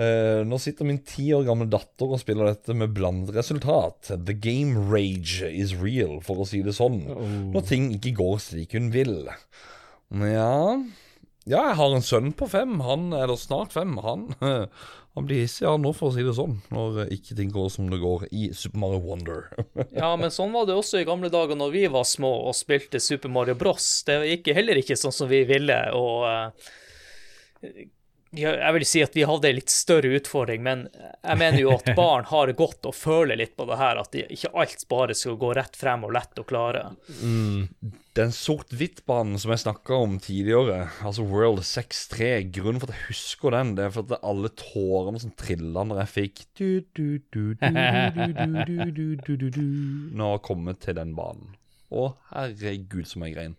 [0.00, 4.12] Eh, nå sitter min ti år gamle datter og spiller dette med blandet resultat.
[4.12, 7.00] The game rage is real, for å si det sånn.
[7.54, 9.22] Når ting ikke går slik hun vil.
[10.10, 10.78] Ja
[11.48, 12.76] Ja, jeg har en sønn på fem.
[12.84, 13.96] Han eller snart fem.
[14.04, 14.28] Han,
[15.14, 17.88] han blir hissig ja, nå, for å si det sånn, når ikke ting går som
[17.90, 19.48] det går i Super Mario Wonder.
[20.00, 23.02] Ja, men sånn var det også i gamle dager når vi var små og spilte
[23.02, 23.88] Super Mario Bros.
[24.06, 27.90] Det gikk heller ikke sånn som vi ville, og ja,
[28.30, 31.88] jeg vil si at vi hadde en litt større utfordring, men jeg mener jo at
[31.98, 35.16] barn har det godt å føle litt på det her, at de, ikke alt bare
[35.18, 36.84] skal gå rett frem og lett og klare.
[37.24, 37.66] Mm.
[38.18, 43.56] Den sort-hvitt-banen som jeg snakka om tidligere, altså World 6-3, grunnen for at jeg husker
[43.56, 46.44] den, det er for at alle tårene som trilla når jeg fikk
[50.14, 51.56] Nå har jeg kommet til den banen.
[51.90, 53.56] Å, herregud, som jeg grein.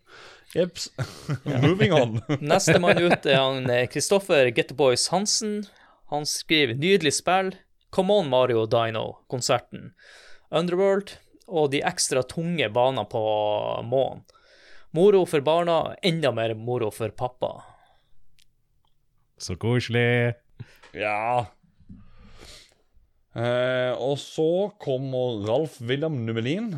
[0.56, 0.90] Jeps.
[1.44, 2.20] Moving on.
[2.42, 5.66] Nestemann ut er han Kristoffer Getterboys Hansen.
[6.12, 7.56] Han skriver 'Nydelig spill'.
[7.92, 9.92] Come on, Mario Dino-konserten.
[10.52, 11.18] Underworld
[11.48, 13.22] og de ekstra tunge banene på
[13.84, 14.24] månen.
[14.92, 17.52] Moro for barna, enda mer moro for pappa.
[19.40, 20.36] Så koselig.
[20.92, 21.48] Ja.
[23.32, 26.74] Eh, og så kommer Ralf William Numelin.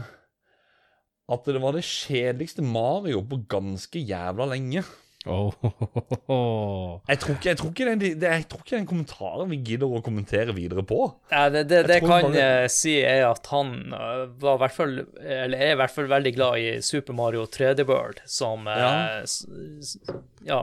[1.32, 4.84] At det var det kjedeligste Mario på ganske jævla lenge.
[5.26, 5.54] Oh,
[7.08, 9.88] Jeg tror ikke, jeg tror ikke, den, det, jeg tror ikke den kommentaren vi gidder
[9.96, 10.98] å kommentere videre på.
[11.32, 14.76] Ja, det det, det jeg kan bare- jeg si, er at han øh, var hvert
[14.76, 18.82] fall, eller er i hvert fall veldig glad i Super Mario 3D World, som, eh,
[18.84, 19.22] Ja.
[19.24, 19.96] s-
[20.44, 20.60] ja,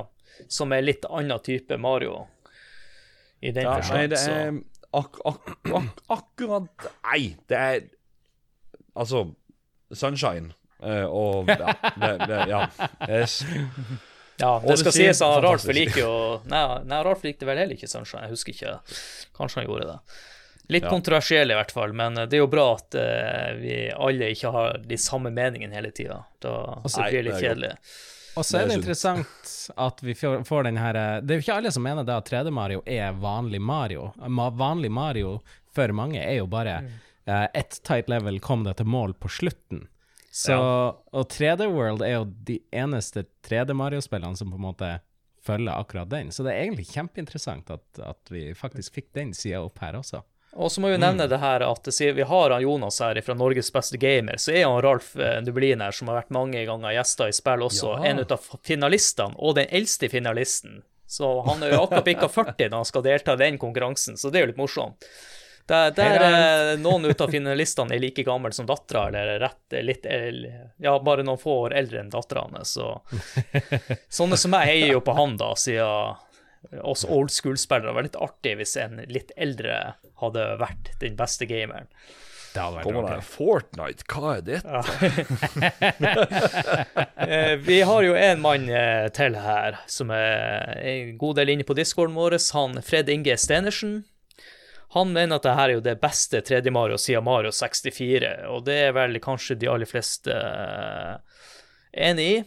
[0.49, 2.27] som er litt annen type Mario.
[3.41, 4.61] I den Ja, nei, det er
[4.93, 7.81] ak ak ak akkurat Nei, det er
[8.97, 9.31] Altså,
[9.93, 10.53] Sunshine.
[10.83, 12.63] eh, og ja, det, det, ja.
[13.09, 13.43] Yes.
[14.41, 16.13] Ja, det skal sies at Ralf liker jo
[16.49, 18.77] Nei, nei, Ralf likte vel heller ikke Sunshine, jeg husker ikke.
[19.37, 19.99] Kanskje han gjorde det.
[20.71, 20.93] Litt Ja.
[20.95, 24.79] kontroversiell i hvert fall, men det er jo bra at uh, vi alle ikke har
[24.87, 26.21] de samme meningene hele tida.
[26.41, 27.73] Da altså, blir det litt kjedelig.
[28.39, 31.43] Og så er Det er interessant at vi får, den her eh, Det er jo
[31.43, 34.13] ikke alle som mener det at 3D-Mario er vanlig Mario.
[34.63, 35.41] Vanlig Mario
[35.75, 36.77] for mange er jo bare
[37.31, 39.87] eh, ett tight level, kom det til mål på slutten.
[40.33, 40.55] Så,
[41.11, 44.91] Og 3D World er jo de eneste 3D-Mario-spillene som på en måte
[45.47, 46.29] følger akkurat den.
[46.31, 50.21] Så det er egentlig kjempeinteressant at, at vi faktisk fikk den sida opp her også.
[50.59, 53.35] Og så må vi nevne det her at siden vi har han Jonas her fra
[53.39, 56.95] Norges beste gamer, så er han Ralf eh, Dublin her, som har vært mange ganger
[56.97, 58.09] gjester i spill også, Ja.
[58.11, 60.83] en av finalistene, og den eldste finalisten.
[61.11, 64.31] Så han er jo akkurat bikka 40 når han skal delta i den konkurransen, så
[64.31, 65.07] det er jo litt morsomt.
[65.71, 70.09] Der, der er noen ut av finalistene er like gammel som dattera, eller rett litt
[70.83, 72.99] Ja, bare noen få år eldre enn dattera hans, så
[74.21, 76.19] Sånne som meg heier jo på han, da, siden
[76.83, 81.89] oss old school-spillere var litt artig hvis en litt eldre hadde vært den beste gameren.
[82.51, 83.25] Det hadde vært artig.
[83.31, 84.71] Fortnite, hva er dette?
[87.21, 91.67] Eh, vi har jo en mann eh, til her som er en god del inne
[91.69, 94.01] på discorden vår, han Fred Inge Stenersen.
[94.95, 98.65] Han mener at det her er jo det beste 3D Mario siden Mario 64, og
[98.67, 101.45] det er vel kanskje de aller fleste eh,
[102.09, 102.41] enig i.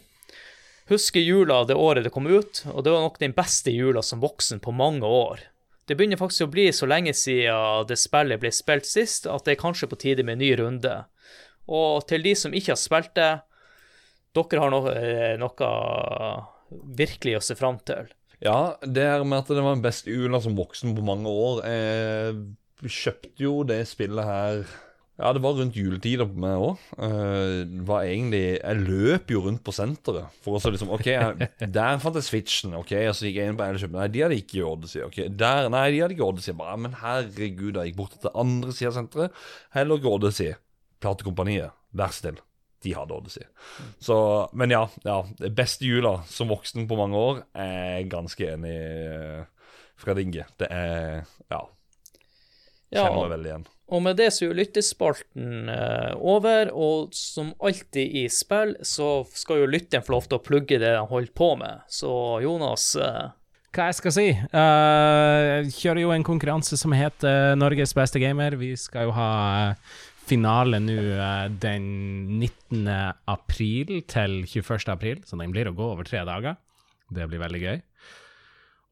[0.92, 4.20] Husker jula det året det kom ut, og det var nok den beste jula som
[4.20, 5.46] voksen på mange år.
[5.88, 9.56] Det begynner faktisk å bli så lenge siden det spillet ble spilt sist, at det
[9.56, 10.94] er kanskje på tide med en ny runde.
[11.72, 13.32] Og til de som ikke har spilt det,
[14.36, 15.72] dere har noe, eh, noe
[17.00, 18.12] virkelig å se fram til.
[18.44, 21.62] Ja, det her med at det var den beste jula som voksen på mange år.
[21.64, 24.66] Jeg kjøpte jo det spillet her
[25.14, 26.82] Ja, det var rundt juletider på meg òg.
[28.34, 32.26] Jeg løp jo rundt på senteret for å så liksom OK, jeg, der fant jeg
[32.28, 32.74] Switchen.
[32.76, 33.94] OK, og så gikk jeg inn på Elkjøp.
[33.94, 35.04] Nei, de hadde ikke Odyssey.
[35.06, 36.58] Ok, der, Nei, de hadde ikke Odyssey.
[36.58, 39.46] Bare, men herregud, jeg gikk bort til andre sida av senteret.
[39.78, 40.58] Heller ikke Odyssey.
[41.06, 42.42] Platekompaniet, vær snill.
[42.84, 43.46] De hadde Odyssey.
[44.04, 44.18] Så,
[44.54, 45.22] men ja, ja.
[45.56, 47.44] Beste jula som voksen på mange år.
[47.56, 49.70] Jeg er ganske enig eh,
[50.00, 50.48] Fred Inge.
[50.60, 51.64] Det er Ja.
[52.94, 53.64] Ja, Kjenner meg og, veldig igjen.
[53.98, 59.24] og med det så er jo lyttespalten eh, over, og som alltid i spill, så
[59.34, 61.82] skal jo lytteren få lov til å plugge det han holder på med.
[61.90, 62.12] Så
[62.46, 63.32] Jonas eh,
[63.74, 64.28] Hva jeg skal si?
[64.54, 68.54] Uh, kjører jo en konkurranse som heter Norges beste gamer.
[68.62, 69.30] Vi skal jo ha
[69.72, 69.98] eh,
[70.28, 71.88] finale nå eh, den
[72.40, 72.88] 19.
[73.30, 74.92] april til 21.
[74.94, 76.60] april, så den blir å gå over tre dager.
[77.14, 77.82] Det blir veldig gøy.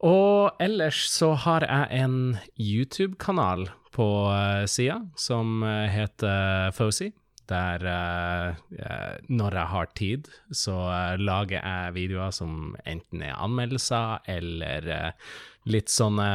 [0.02, 2.16] Og ellers så har jeg en
[2.58, 7.12] YouTube-kanal på uh, sida som eh, heter Fosi.
[7.50, 13.34] Der eh, eh, når jeg har tid, så eh, lager jeg videoer som enten er
[13.34, 15.34] anmeldelser eller eh,
[15.66, 16.28] litt sånne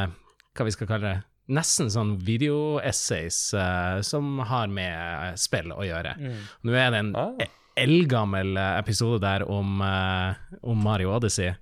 [0.52, 1.27] Hva vi skal kalle det?
[1.48, 6.12] Nesten sånn video-essays eh, som har med eh, spill å gjøre.
[6.68, 7.30] Nå er det en Ah.
[7.40, 7.48] e-
[7.78, 11.54] eldgammel eh, episode der om, uh, om Mario Odyssey,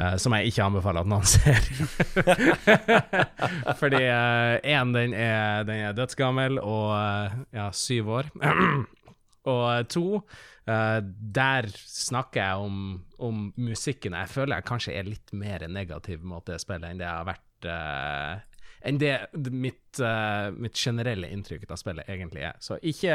[0.00, 1.58] Uh, som jeg ikke anbefaler at noen ser.
[3.80, 6.94] Fordi én, den, er- den er dødsgammel og
[7.52, 8.30] ja, syv år.
[9.52, 10.04] og to,
[10.70, 12.78] uh, der snakker jeg om,
[13.20, 14.16] om musikken.
[14.16, 17.28] Jeg føler jeg kanskje er litt mer negativ mot det spillet enn det jeg har
[17.28, 18.40] vært eh,
[18.86, 19.14] enn det
[19.52, 22.56] mitt, uh, mitt generelle inntrykk av spillet egentlig er.
[22.64, 23.14] Så ikke,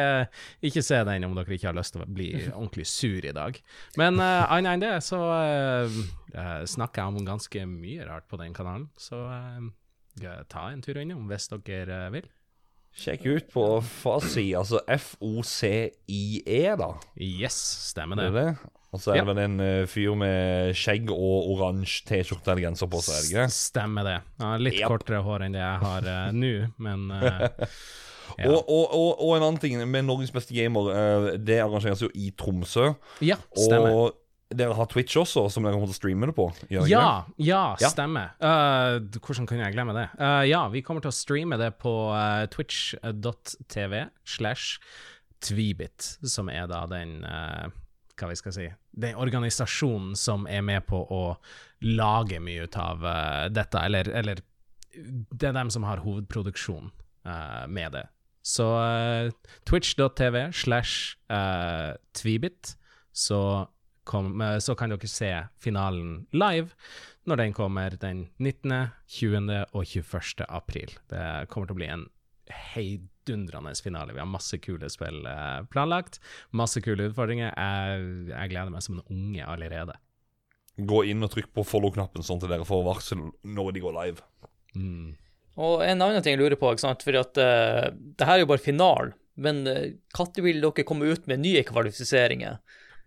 [0.66, 3.58] ikke se den om dere ikke har lyst til å bli ordentlig sur i dag.
[3.98, 5.98] Men uh, annet enn det, så eh,
[6.36, 8.90] eh, snakker jeg om ganske mye rart på den kanalen.
[9.00, 12.30] Så eh, ta en tur innom hvis dere eh, vil.
[12.96, 16.94] Sjekk ut på Fasi, altså F-O-C-I-E, da.
[17.20, 17.58] Yes,
[17.92, 18.44] stemmer Det det.
[18.46, 18.72] er det.
[18.96, 22.90] Og så er det vel en eh, fyr med skjegg og oransje T-skjorte eller genser
[22.92, 23.56] på seg, er det ikke det?
[23.58, 24.18] Stemmer det.
[24.40, 24.92] Ja, litt yep.
[24.94, 26.52] kortere hår enn det jeg har uh, nå,
[26.86, 27.48] men uh,
[28.40, 28.52] ja.
[28.52, 32.12] Og, og, og, og en annen ting med Norges beste gamer, uh, det arrangeres jo
[32.16, 32.94] i Tromsø.
[33.26, 33.92] ja, stemmer.
[33.92, 36.46] Og dere har Twitch også, som dere kommer til å streame det på?
[36.72, 37.10] Ja,
[37.42, 38.38] ja, stemmer.
[38.40, 40.06] Uh, hvordan kunne jeg glemme det?
[40.48, 41.92] Ja, vi kommer til å streame det på
[42.54, 44.06] twitch.tv
[44.38, 44.78] slash
[45.44, 47.20] Tvibit, som er da den
[48.16, 51.24] hva vi skal si Den organisasjonen som er med på å
[51.84, 54.40] lage mye ut av uh, dette, eller, eller
[54.96, 56.92] det er dem som har hovedproduksjon
[57.28, 58.06] uh, med det.
[58.46, 59.32] Så uh,
[59.66, 62.76] twitch.tv slash eh, Tvibit,
[63.12, 63.68] så,
[64.04, 66.70] kom, eh, så kan dere se finalen live
[67.26, 69.50] når den kommer den 19., 20.
[69.74, 70.46] og 21.
[70.46, 70.94] april.
[71.10, 72.06] Det kommer til å bli en
[72.76, 73.15] heidundrende
[73.86, 74.14] finale.
[74.14, 76.20] Vi har masse kule spill eh, planlagt,
[76.52, 77.52] masse kule utfordringer.
[77.52, 79.98] Jeg, jeg gleder meg som en unge allerede.
[80.76, 84.26] Gå inn og trykk på follow-knappen, sånn at dere får varsel når de går live.
[84.76, 85.14] Mm.
[85.56, 88.44] Og en annen ting jeg lurer på, ikke sant, fordi at eh, det her er
[88.44, 89.64] jo bare finalen, men
[90.16, 92.60] når vil dere komme ut med nye kvalifiseringer?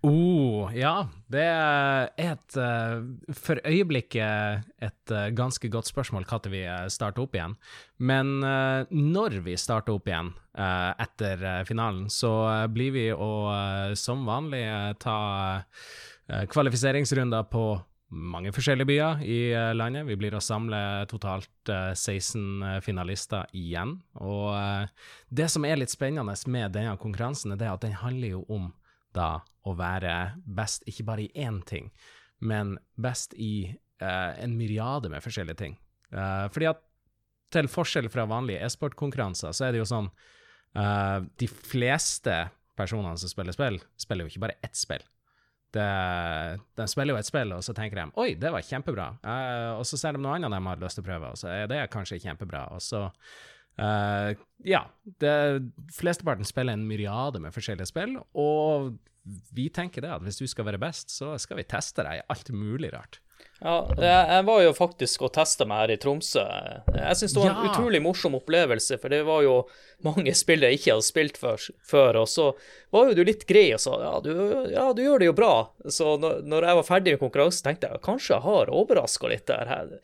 [0.06, 1.08] Oh, ja.
[1.26, 3.00] Det er et eh,
[3.34, 7.56] for øyeblikket et eh, ganske godt spørsmål når vi starter opp igjen.
[7.98, 13.30] Men eh, når vi starter opp igjen etter finalen, så blir vi å
[13.94, 14.64] som vanlig
[14.98, 15.62] ta
[16.50, 17.62] kvalifiseringsrunder på
[18.08, 19.38] mange forskjellige byer i
[19.76, 20.06] landet.
[20.08, 20.80] Vi blir å samle
[21.10, 23.98] totalt eh, 16 eh, finalister igjen.
[24.24, 24.88] Og
[25.28, 28.70] det som er litt spennende med denne konkurransen, er at den handler jo om
[29.16, 30.14] da å være
[30.44, 31.90] best ikke bare i én ting,
[32.38, 33.70] men best i
[34.02, 35.78] uh, en myriade med forskjellige ting.
[36.12, 36.84] Uh, fordi at
[37.52, 40.10] til forskjell fra vanlige e-sportkonkurranser, så er det jo sånn
[40.76, 42.36] uh, De fleste
[42.78, 45.02] personene som spiller spill, spiller jo ikke bare ett spill.
[45.74, 45.84] Det,
[46.78, 49.84] de spiller jo et spill, og så tenker de 'oi, det var kjempebra', uh, og
[49.88, 51.82] så ser de noe annet de har lyst til å prøve, og så er det
[51.92, 53.08] kanskje kjempebra, og så
[53.78, 54.34] eh,
[54.66, 54.82] Ja,
[55.22, 55.34] det,
[55.94, 58.96] flesteparten spiller en myriade med forskjellige spill, og
[59.54, 62.26] vi tenker det at hvis du skal være best, så skal vi teste deg i
[62.32, 63.20] alt mulig rart.
[63.60, 66.42] Ja, jeg, var jo faktisk og testa meg her i Tromsø.
[66.94, 67.70] Jeg syns det var en Ja.
[67.72, 69.54] utrolig morsom opplevelse, for det var jo
[70.06, 72.48] mange spill jeg ikke hadde spilt før, og så
[72.94, 74.32] var jo du litt grei og sa ja du,
[74.72, 75.52] ja, du gjør det jo bra.
[75.90, 79.66] Så når jeg var ferdig med konkurransen, tenkte jeg kanskje jeg har overraska litt der.
[79.70, 79.94] her.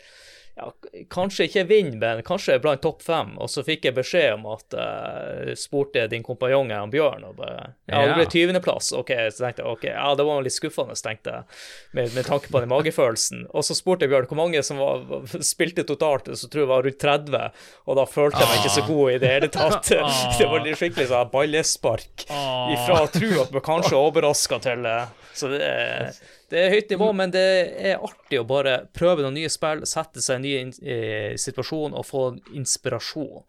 [0.54, 0.68] Ja,
[1.10, 3.32] kanskje ikke vinner, men kanskje blant topp fem.
[3.42, 7.72] Og så fikk jeg beskjed om at uh, spurte din kompanjong her, Bjørn, og bare
[7.90, 8.30] Ja, det ble Ja.
[8.30, 8.92] 20.-plass.
[8.94, 11.58] OK, så tenkte jeg ok, ja, det var litt skuffende, tenkte jeg,
[11.98, 13.48] med, med tanke på den magefølelsen.
[13.50, 15.02] Og så spurte jeg Bjørn hvor mange som var,
[15.42, 18.86] spilte totalt, så tror jeg var rundt 30, og da følte jeg meg ikke så
[18.86, 19.90] god i det hele tatt.
[20.38, 25.06] Det var litt skikkelig sånn ballespark ifra å tro at man kanskje overraska til eh,
[25.34, 26.08] Så det er,
[26.54, 27.46] det er høyt nivå, men det
[27.90, 31.96] er artig å bare prøve noen nye spill, sette seg i en ny eh, situasjon
[31.98, 32.22] og få
[32.54, 33.42] inspirasjon.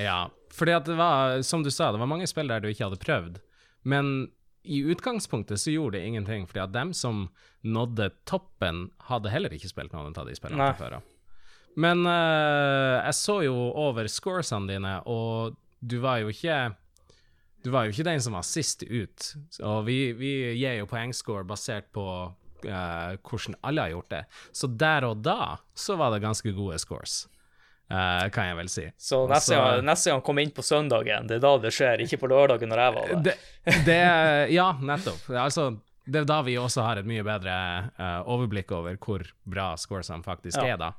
[0.00, 0.26] Ja,
[0.56, 3.02] fordi at det var, som du sa, det var mange spill der du ikke hadde
[3.02, 3.38] prøvd,
[3.84, 4.14] men
[4.66, 7.28] i utgangspunktet så gjorde det ingenting, fordi at dem som
[7.66, 10.98] nådde toppen, hadde heller ikke spilt noen av de spillene før.
[11.78, 16.58] Men uh, jeg så jo over scoresene dine, og du var jo ikke
[17.66, 19.32] du var jo ikke den som var sist ut,
[19.66, 22.06] og vi, vi gir jo poengscore basert på
[22.66, 24.20] Uh, hvordan alle har gjort det.
[24.56, 27.26] Så der og da så var det ganske gode scores,
[27.92, 28.86] uh, kan jeg vel si.
[28.98, 32.00] Så neste så- gang, neste gang kom inn på søndagen, det er da det skjer,
[32.02, 33.20] ikke på lørdagen når jeg var der.
[33.28, 33.36] det,
[33.86, 34.00] det
[34.56, 35.28] Ja, nettopp.
[35.36, 35.66] Altså,
[36.08, 37.54] det er da vi også har et mye bedre
[38.00, 40.72] uh, overblikk over hvor bra scoresene faktisk Ja.
[40.72, 40.90] er, da.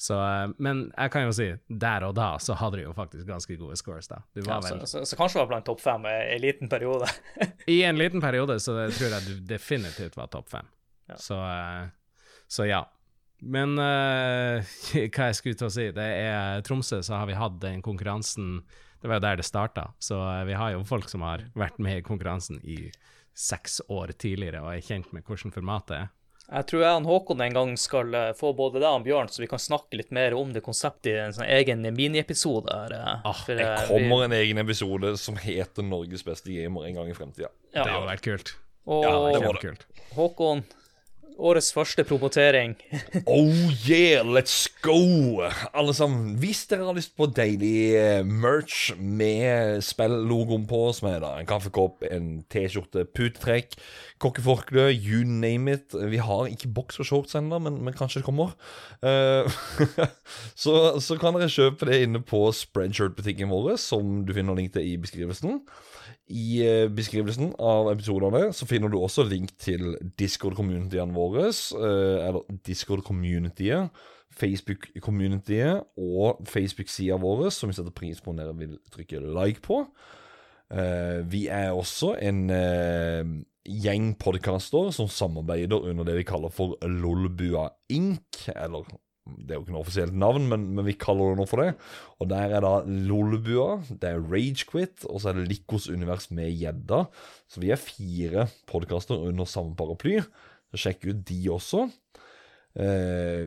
[0.00, 3.26] Så, eh, men jeg kan jo si, der og da så hadde du jo faktisk
[3.28, 4.22] ganske gode scores, da.
[4.32, 6.70] Du Ja, var så, vel så, så kanskje var blant topp fem i en liten
[6.72, 7.10] periode.
[7.68, 10.70] I en liten periode så det tror jeg du definitivt var topp fem.
[11.10, 11.18] Ja.
[11.20, 11.90] Så, eh,
[12.48, 12.80] så ja.
[13.40, 14.72] Men uh,
[15.16, 18.58] hva jeg skulle til å si, det er Tromsø, så har vi hatt den konkurransen
[19.00, 22.00] Det var jo der det starta, så vi har jo folk som har vært med
[22.00, 22.90] i konkurransen i
[23.32, 26.10] seks år tidligere og er kjent med hvordan formatet er.
[26.50, 29.38] Jeg tror jeg og Håkon en gang skal eh, få både deg og Bjørn, så
[29.44, 32.74] vi kan snakke litt mer om det konseptet i en sånn egen miniepisode.
[32.96, 37.08] eh, Ah, Det eh, kommer en egen episode som heter 'Norges beste gamer' en gang
[37.08, 37.48] i fremtida.
[37.74, 37.84] ja.
[37.84, 38.54] Det hadde vært kult.
[38.86, 39.86] Og Ja, det det.
[40.16, 40.64] Håkon,
[41.38, 42.74] årets første promotering.
[43.26, 45.40] Oh yeah, let's go!
[45.72, 51.38] Alle sammen, hvis dere har lyst på deilig merch med spillogoen på, som er da
[51.38, 53.76] en kaffekopp, en T-skjorte, putetrekk,
[54.20, 55.94] kokkeforkle, you name it.
[55.94, 58.52] Vi har ikke boksershorts ennå, men, men kanskje det kommer.
[59.00, 59.48] Uh,
[60.62, 64.86] så, så kan dere kjøpe det inne på Spreadshirt-butikken vår, som du finner link til
[64.92, 65.62] i beskrivelsen.
[66.30, 72.60] I eh, beskrivelsen av episodene så finner du også link til Discord-communityene våre, Uh, eller
[72.66, 73.90] Discord-communityet,
[74.40, 79.82] Facebook-communityet og Facebook-sida vår, som vi setter pris på om dere vil trykke like på.
[80.70, 83.30] Uh, vi er også en eh,
[83.68, 88.88] gjeng podkaster som samarbeider under det vi kaller for Lolbua Inc., eller
[89.30, 91.74] det er jo ikke noe offisielt navn, men, men vi kaller det noe for det.
[92.22, 96.50] Og der er da Lolbua, det er Ragequit, og så er det Likos univers med
[96.50, 97.04] gjedda.
[97.50, 100.18] Så vi er fire podkaster under samme paraply.
[100.72, 101.84] Så sjekk ut de også.
[102.80, 103.44] Eh,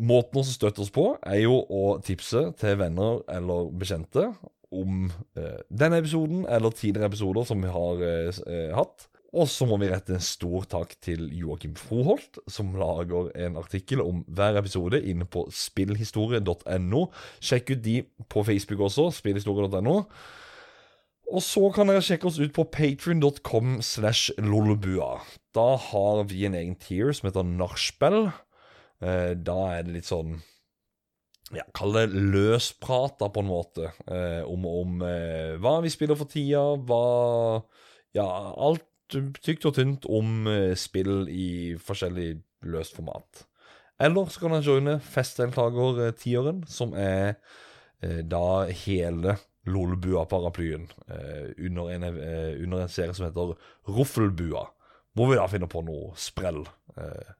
[0.00, 4.30] måten å støtte oss på er jo å tipse til venner eller bekjente
[4.70, 5.08] om
[5.38, 9.09] eh, denne episoden eller tidligere episoder som vi har eh, eh, hatt.
[9.30, 14.02] Og så må vi rette en stor takk til Joakim Froholt, som lager en artikkel
[14.02, 17.04] om hver episode inne på spillhistorie.no.
[17.38, 17.96] Sjekk ut de
[18.26, 19.96] på Facebook også, spillhistorie.no.
[21.30, 25.20] Og så kan dere sjekke oss ut på patrion.com slash lollebua.
[25.54, 28.32] Da har vi en egen tier som heter Nachspiel.
[28.98, 30.40] Eh, da er det litt sånn
[31.54, 36.30] ja, Kall det løsprata, på en måte, eh, om, om eh, hva vi spiller for
[36.30, 37.62] tida, hva
[38.14, 38.26] Ja,
[38.58, 42.32] alt tykt og tynt om eh, spill i forskjellig
[42.70, 43.44] løst format.
[44.00, 47.34] Eller så kan han joine festdeltaker-tieren, som er
[48.00, 49.36] eh, da hele
[49.68, 53.56] Lolbua-paraplyen eh, under, eh, under en serie som heter
[53.88, 54.64] Roffelbua.
[55.12, 56.62] Hvor vi da finner på noe sprell.
[56.96, 57.34] Eh,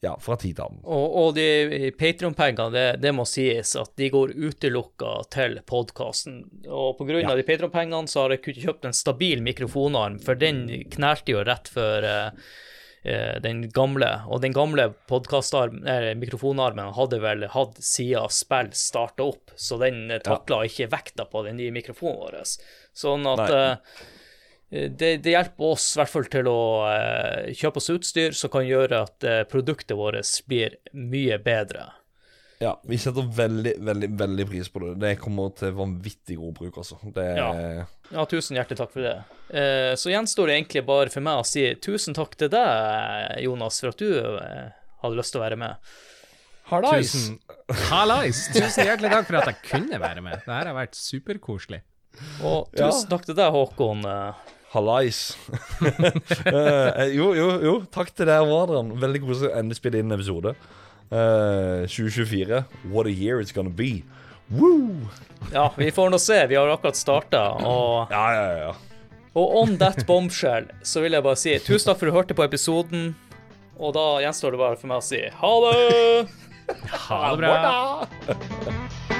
[0.00, 0.80] ja, fra annen.
[0.84, 6.42] Og, og de Patron-pengene, det, det må sies at de går utelukka til podkasten.
[6.68, 10.38] Og på grunn av de Patron-pengene så har jeg kunnet kjøpt en stabil mikrofonarm, for
[10.38, 12.50] den knelte jo rett før eh,
[13.08, 14.10] eh, den gamle.
[14.28, 20.72] Og den gamle mikrofonarmen hadde vel hatt siden spill starta opp, så den takla ja.
[20.72, 22.44] ikke vekta på den nye mikrofonen vår.
[22.96, 23.64] Sånn at Nei.
[24.76, 28.52] Eh, det, det hjelper oss i hvert fall til å uh, kjøpe oss utstyr som
[28.52, 31.88] kan gjøre at uh, produktet vårt blir mye bedre.
[32.62, 34.94] Ja, vi setter veldig, veldig veldig pris på det.
[35.02, 36.98] Det kommer til vanvittig god bruk, altså.
[37.14, 37.50] Det Ja.
[38.06, 39.16] Ja, tusen hjertelig takk for det.
[39.50, 43.80] Uh, så gjenstår det egentlig bare for meg å si tusen takk til deg, Jonas,
[43.82, 44.12] for at du
[45.02, 45.90] hadde lyst til å være med.
[46.66, 47.36] Tusen
[47.90, 48.46] Hallais!
[48.54, 50.40] Tusen hjertelig takk for at jeg kunne være med.
[50.42, 51.82] Det her har vært superkoselig.
[52.42, 52.88] Og Ja.
[52.88, 54.02] tusen takk til deg, Håkon.
[54.76, 55.20] eh, Hallais.
[55.80, 57.74] uh, jo, jo, jo.
[57.92, 58.94] Takk til deg, Wadran.
[59.00, 60.52] Veldig koselig å endelig spille inn en episode.
[61.10, 62.64] Uh, 2024.
[62.92, 64.02] What a year it's gonna be.
[64.50, 65.08] Woo!
[65.52, 66.40] Ja, vi får nå se.
[66.50, 67.44] Vi har akkurat starta.
[67.66, 68.74] Og, Ja, ja, ja.
[69.36, 72.36] og on that bombshell så vil jeg bare si tusen takk for at du hørte
[72.38, 73.14] på episoden.
[73.76, 76.28] Og da gjenstår det bare for meg å si ha det!
[77.08, 79.12] Ha det bra.